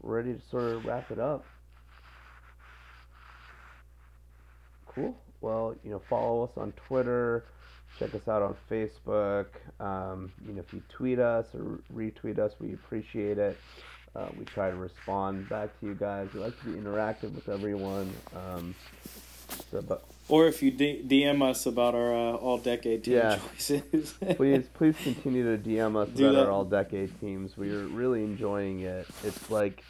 ready 0.01 0.34
to 0.34 0.41
sort 0.49 0.63
of 0.63 0.86
wrap 0.86 1.11
it 1.11 1.19
up. 1.19 1.45
Cool. 4.88 5.15
Well, 5.41 5.75
you 5.84 5.91
know, 5.91 6.01
follow 6.09 6.43
us 6.43 6.51
on 6.55 6.73
Twitter. 6.88 7.45
Check 7.99 8.13
us 8.15 8.27
out 8.27 8.41
on 8.41 8.55
Facebook. 8.71 9.47
Um, 9.79 10.31
you 10.47 10.53
know, 10.53 10.61
if 10.61 10.73
you 10.73 10.81
tweet 10.89 11.19
us 11.19 11.47
or 11.53 11.79
retweet 11.93 12.39
us, 12.39 12.53
we 12.59 12.73
appreciate 12.73 13.38
it. 13.38 13.57
Uh, 14.16 14.28
we 14.38 14.45
try 14.45 14.70
to 14.70 14.76
respond 14.76 15.49
back 15.49 15.78
to 15.80 15.88
you 15.88 15.95
guys. 15.95 16.30
We 16.34 16.39
like 16.39 16.59
to 16.61 16.66
be 16.68 16.80
interactive 16.80 17.34
with 17.34 17.49
everyone. 17.49 18.14
Um, 18.36 18.76
so, 19.72 19.82
but 19.82 20.03
Or 20.30 20.47
if 20.47 20.61
you 20.61 20.70
D- 20.70 21.03
DM 21.07 21.41
us 21.41 21.66
about 21.66 21.95
our 21.95 22.14
uh, 22.14 22.34
all 22.36 22.59
decade 22.59 23.03
team 23.03 23.16
Yeah. 23.16 23.39
choices. 23.57 24.14
please, 24.36 24.68
please 24.76 24.95
continue 25.03 25.43
to 25.57 25.61
DM 25.61 25.95
us 25.95 26.09
Do 26.09 26.26
about 26.30 26.36
that. 26.36 26.45
our 26.45 26.51
all-decade 26.51 27.20
teams. 27.20 27.57
We 27.57 27.72
are 27.72 27.88
really 27.88 28.24
enjoying 28.24 28.82
it. 28.82 29.07
It's 29.24 29.49
like 29.49 29.84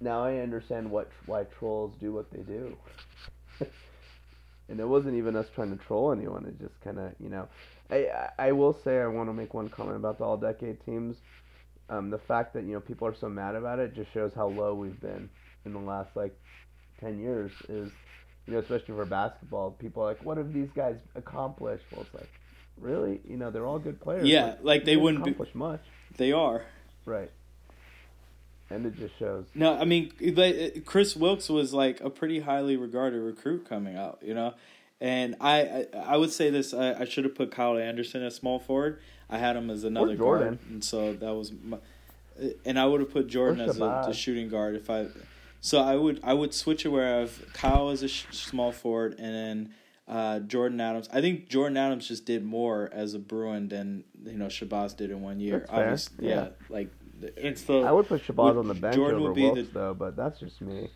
now 0.00 0.24
I 0.24 0.38
understand 0.38 0.90
what 0.90 1.10
why 1.26 1.44
trolls 1.44 1.94
do 1.98 2.12
what 2.12 2.30
they 2.30 2.40
do. 2.42 2.76
and 4.68 4.80
it 4.80 4.86
wasn't 4.86 5.14
even 5.14 5.34
us 5.36 5.46
trying 5.54 5.76
to 5.76 5.82
troll 5.82 6.12
anyone. 6.12 6.44
It 6.44 6.60
just 6.60 6.78
kind 6.82 6.98
of, 6.98 7.12
you 7.20 7.30
know, 7.30 7.48
I 7.90 8.28
I 8.38 8.52
will 8.52 8.74
say 8.84 9.00
I 9.00 9.06
want 9.06 9.30
to 9.30 9.32
make 9.34 9.54
one 9.54 9.70
comment 9.70 9.96
about 9.96 10.18
the 10.18 10.24
all-decade 10.24 10.84
teams. 10.84 11.16
Um, 11.92 12.08
the 12.08 12.18
fact 12.18 12.54
that 12.54 12.64
you 12.64 12.72
know 12.72 12.80
people 12.80 13.06
are 13.06 13.14
so 13.14 13.28
mad 13.28 13.54
about 13.54 13.78
it 13.78 13.94
just 13.94 14.10
shows 14.14 14.32
how 14.34 14.46
low 14.48 14.74
we've 14.74 14.98
been 15.00 15.28
in 15.66 15.72
the 15.74 15.78
last 15.78 16.16
like 16.16 16.34
ten 16.98 17.18
years. 17.20 17.52
Is 17.68 17.90
you 18.46 18.54
know, 18.54 18.60
especially 18.60 18.94
for 18.94 19.04
basketball, 19.04 19.72
people 19.72 20.02
are 20.02 20.06
like, 20.06 20.24
what 20.24 20.38
have 20.38 20.52
these 20.52 20.70
guys 20.74 20.96
accomplished? 21.14 21.84
Well, 21.92 22.00
it's 22.02 22.14
like, 22.14 22.30
really, 22.80 23.20
you 23.28 23.36
know, 23.36 23.50
they're 23.50 23.66
all 23.66 23.78
good 23.78 24.00
players. 24.00 24.26
Yeah, 24.26 24.54
like 24.62 24.84
they 24.84 24.92
didn't 24.92 25.02
wouldn't 25.04 25.24
be- 25.24 25.30
accomplish 25.32 25.54
much, 25.54 25.82
they 26.16 26.32
are. 26.32 26.64
right? 27.04 27.30
And 28.70 28.86
it 28.86 28.96
just 28.96 29.18
shows. 29.18 29.44
No, 29.54 29.76
I 29.78 29.84
mean, 29.84 30.12
but 30.34 30.86
Kris 30.86 31.14
Wilkes 31.14 31.50
was 31.50 31.74
like 31.74 32.00
a 32.00 32.08
pretty 32.08 32.40
highly 32.40 32.78
regarded 32.78 33.20
recruit 33.20 33.68
coming 33.68 33.96
out, 33.96 34.20
you 34.22 34.32
know. 34.32 34.54
And 35.02 35.34
I, 35.40 35.60
I, 35.62 35.86
I 36.06 36.16
would 36.16 36.30
say 36.30 36.48
this: 36.50 36.72
I, 36.72 37.00
I 37.00 37.04
should 37.06 37.24
have 37.24 37.34
put 37.34 37.50
Kyle 37.50 37.76
Anderson 37.76 38.22
as 38.22 38.36
small 38.36 38.60
forward. 38.60 39.00
I 39.28 39.36
had 39.38 39.56
him 39.56 39.68
as 39.68 39.82
another 39.82 40.14
Jordan. 40.16 40.46
guard, 40.48 40.58
and 40.70 40.84
so 40.84 41.12
that 41.14 41.34
was, 41.34 41.52
my, 41.64 41.78
and 42.64 42.78
I 42.78 42.86
would 42.86 43.00
have 43.00 43.10
put 43.10 43.26
Jordan 43.26 43.62
Or 43.62 43.70
as 43.70 43.76
a, 43.76 43.78
the 43.80 43.84
Shabazz. 43.86 44.14
shooting 44.14 44.48
guard 44.48 44.76
if 44.76 44.88
I. 44.88 45.08
So 45.60 45.80
I 45.80 45.96
would 45.96 46.20
I 46.22 46.34
would 46.34 46.54
switch 46.54 46.84
it 46.86 46.90
where 46.90 47.16
I 47.16 47.18
have 47.20 47.52
Kyle 47.52 47.90
as 47.90 48.02
a 48.04 48.08
sh- 48.08 48.26
small 48.30 48.70
forward, 48.70 49.16
and 49.18 49.34
then 49.34 49.74
uh, 50.06 50.38
Jordan 50.40 50.80
Adams. 50.80 51.08
I 51.12 51.20
think 51.20 51.48
Jordan 51.48 51.76
Adams 51.78 52.06
just 52.06 52.24
did 52.24 52.44
more 52.44 52.88
as 52.92 53.14
a 53.14 53.18
Bruin 53.18 53.68
than 53.68 54.04
you 54.24 54.38
know 54.38 54.46
Shabazz 54.46 54.96
did 54.96 55.10
in 55.10 55.20
one 55.20 55.40
year. 55.40 55.60
That's 55.60 55.70
fair, 55.72 55.80
Obviously, 55.82 56.28
yeah. 56.28 56.34
yeah, 56.34 56.48
like 56.68 56.90
it's 57.36 57.62
the 57.62 57.78
I 57.80 57.90
would 57.90 58.06
put 58.06 58.24
Shabazz 58.24 58.54
would- 58.54 58.56
on 58.58 58.68
the 58.68 58.74
bench 58.74 58.94
Jordan 58.94 59.18
over 59.20 59.28
would 59.30 59.34
be 59.34 59.42
Wilkes, 59.50 59.68
the- 59.68 59.78
though, 59.78 59.94
but 59.94 60.14
that's 60.16 60.38
just 60.38 60.60
me. 60.60 60.90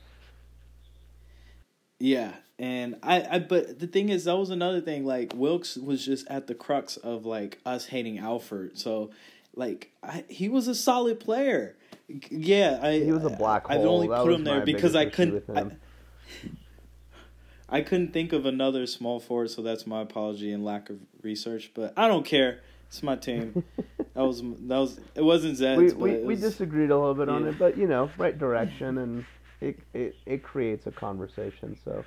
Yeah, 1.98 2.32
and 2.58 2.96
I, 3.02 3.26
I, 3.30 3.38
but 3.38 3.78
the 3.78 3.86
thing 3.86 4.08
is, 4.08 4.24
that 4.24 4.36
was 4.36 4.50
another 4.50 4.80
thing. 4.80 5.04
Like 5.04 5.32
Wilkes 5.34 5.76
was 5.76 6.04
just 6.04 6.26
at 6.28 6.46
the 6.46 6.54
crux 6.54 6.96
of 6.96 7.26
like 7.26 7.58
us 7.64 7.86
hating 7.86 8.18
Alford. 8.18 8.78
So, 8.78 9.10
like, 9.54 9.90
I, 10.02 10.24
he 10.28 10.48
was 10.48 10.68
a 10.68 10.74
solid 10.74 11.20
player. 11.20 11.76
G- 12.10 12.28
Yeah, 12.30 12.78
I. 12.82 12.98
He 12.98 13.12
was 13.12 13.24
a 13.24 13.30
black 13.30 13.66
I, 13.68 13.74
hole. 13.76 13.84
I 13.84 13.88
only 13.88 14.08
That 14.08 14.22
put 14.22 14.32
him 14.32 14.44
there 14.44 14.64
because 14.64 14.94
I 14.94 15.06
couldn't. 15.06 15.44
I. 15.54 15.70
I 17.68 17.80
couldn't 17.80 18.12
think 18.12 18.32
of 18.32 18.46
another 18.46 18.86
small 18.86 19.18
forward, 19.18 19.50
so 19.50 19.60
that's 19.60 19.86
my 19.86 20.02
apology 20.02 20.52
and 20.52 20.64
lack 20.64 20.88
of 20.88 21.00
research. 21.22 21.72
But 21.74 21.94
I 21.96 22.06
don't 22.06 22.24
care. 22.24 22.60
It's 22.88 23.02
my 23.02 23.16
team. 23.16 23.64
that 24.14 24.22
was 24.22 24.40
that 24.42 24.78
was 24.78 25.00
it 25.14 25.22
wasn't 25.22 25.56
Zed's. 25.56 25.78
we 25.78 25.92
we, 25.92 26.10
it 26.12 26.24
we 26.24 26.36
disagreed 26.36 26.90
a 26.90 26.96
little 26.96 27.14
bit 27.14 27.28
on 27.28 27.46
it, 27.46 27.58
but 27.58 27.76
you 27.76 27.88
know, 27.88 28.10
right 28.16 28.38
direction, 28.38 28.98
and 28.98 29.24
it 29.60 29.78
it 29.94 30.14
it 30.26 30.42
creates 30.42 30.86
a 30.86 30.90
conversation. 30.90 31.76
So, 31.84 32.04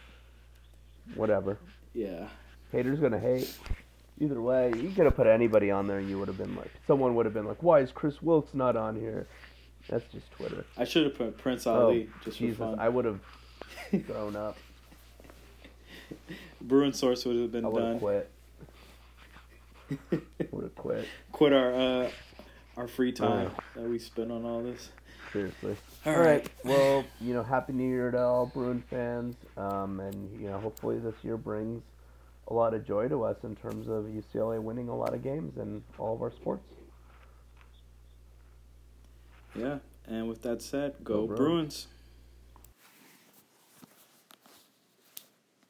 whatever. 1.16 1.58
Yeah, 1.94 2.28
Haters 2.72 3.00
gonna 3.00 3.20
hate. 3.20 3.52
Either 4.22 4.42
way, 4.42 4.74
you 4.76 4.90
could 4.92 5.06
have 5.06 5.16
put 5.16 5.28
anybody 5.28 5.72
on 5.72 5.88
there, 5.88 5.98
and 6.00 6.10
you 6.10 6.20
would 6.20 6.28
have 6.28 6.38
been 6.38 6.54
like, 6.56 6.72
someone 6.86 7.16
would 7.16 7.26
have 7.26 7.34
been 7.34 7.46
like, 7.46 7.64
"Why 7.64 7.80
is 7.80 7.92
Kris 7.92 8.22
Wilkes 8.22 8.54
not 8.54 8.76
on 8.76 8.96
here?" 9.00 9.28
That's 9.90 10.04
just 10.12 10.30
Twitter. 10.32 10.66
I 10.78 10.84
should 10.84 11.06
have 11.06 11.16
put 11.16 11.38
Prince 11.38 11.66
Oh, 11.66 11.86
Ali 11.88 12.10
just 12.26 12.38
Jesus, 12.38 12.58
for 12.58 12.66
fun. 12.66 12.80
I 12.80 12.90
would 12.90 13.06
have 13.06 13.20
thrown 14.08 14.36
up. 14.36 14.58
Bruin 16.62 16.92
source 16.94 17.24
would 17.26 17.38
have 17.38 17.52
been 17.52 17.66
I 17.66 17.72
done. 17.72 18.00
quit. 18.00 18.30
Would 20.52 20.64
have 20.64 20.76
quit. 20.76 21.08
quit 21.32 21.52
our 21.54 21.74
uh 21.74 22.12
our 22.78 22.88
free 22.88 23.12
time 23.12 23.48
Uh. 23.48 23.80
that 23.82 23.90
we 23.90 23.98
spent 23.98 24.32
on 24.32 24.46
all 24.46 24.62
this. 24.62 24.90
Seriously. 25.34 25.76
All 26.06 26.14
all 26.14 26.20
right. 26.20 26.28
right. 26.28 26.50
Well, 26.64 27.06
you 27.20 27.34
know, 27.34 27.44
happy 27.44 27.74
New 27.74 27.88
Year 27.88 28.12
to 28.12 28.22
all 28.22 28.46
Bruin 28.46 28.82
fans, 28.90 29.36
um, 29.58 30.00
and 30.00 30.40
you 30.40 30.48
know, 30.48 30.60
hopefully 30.60 30.98
this 31.00 31.16
year 31.24 31.38
brings 31.38 31.84
a 32.48 32.54
lot 32.54 32.74
of 32.74 32.86
joy 32.86 33.08
to 33.08 33.24
us 33.24 33.38
in 33.44 33.56
terms 33.56 33.88
of 33.88 34.06
UCLA 34.06 34.62
winning 34.62 34.90
a 34.90 34.96
lot 34.96 35.14
of 35.14 35.24
games 35.24 35.58
in 35.58 35.84
all 35.98 36.16
of 36.16 36.22
our 36.22 36.32
sports. 36.32 36.64
Yeah. 39.56 39.80
And 40.08 40.28
with 40.28 40.42
that 40.44 40.62
said, 40.62 40.96
go, 41.04 41.28
Go 41.28 41.36
Bruins. 41.36 41.40
Bruins. 41.40 41.88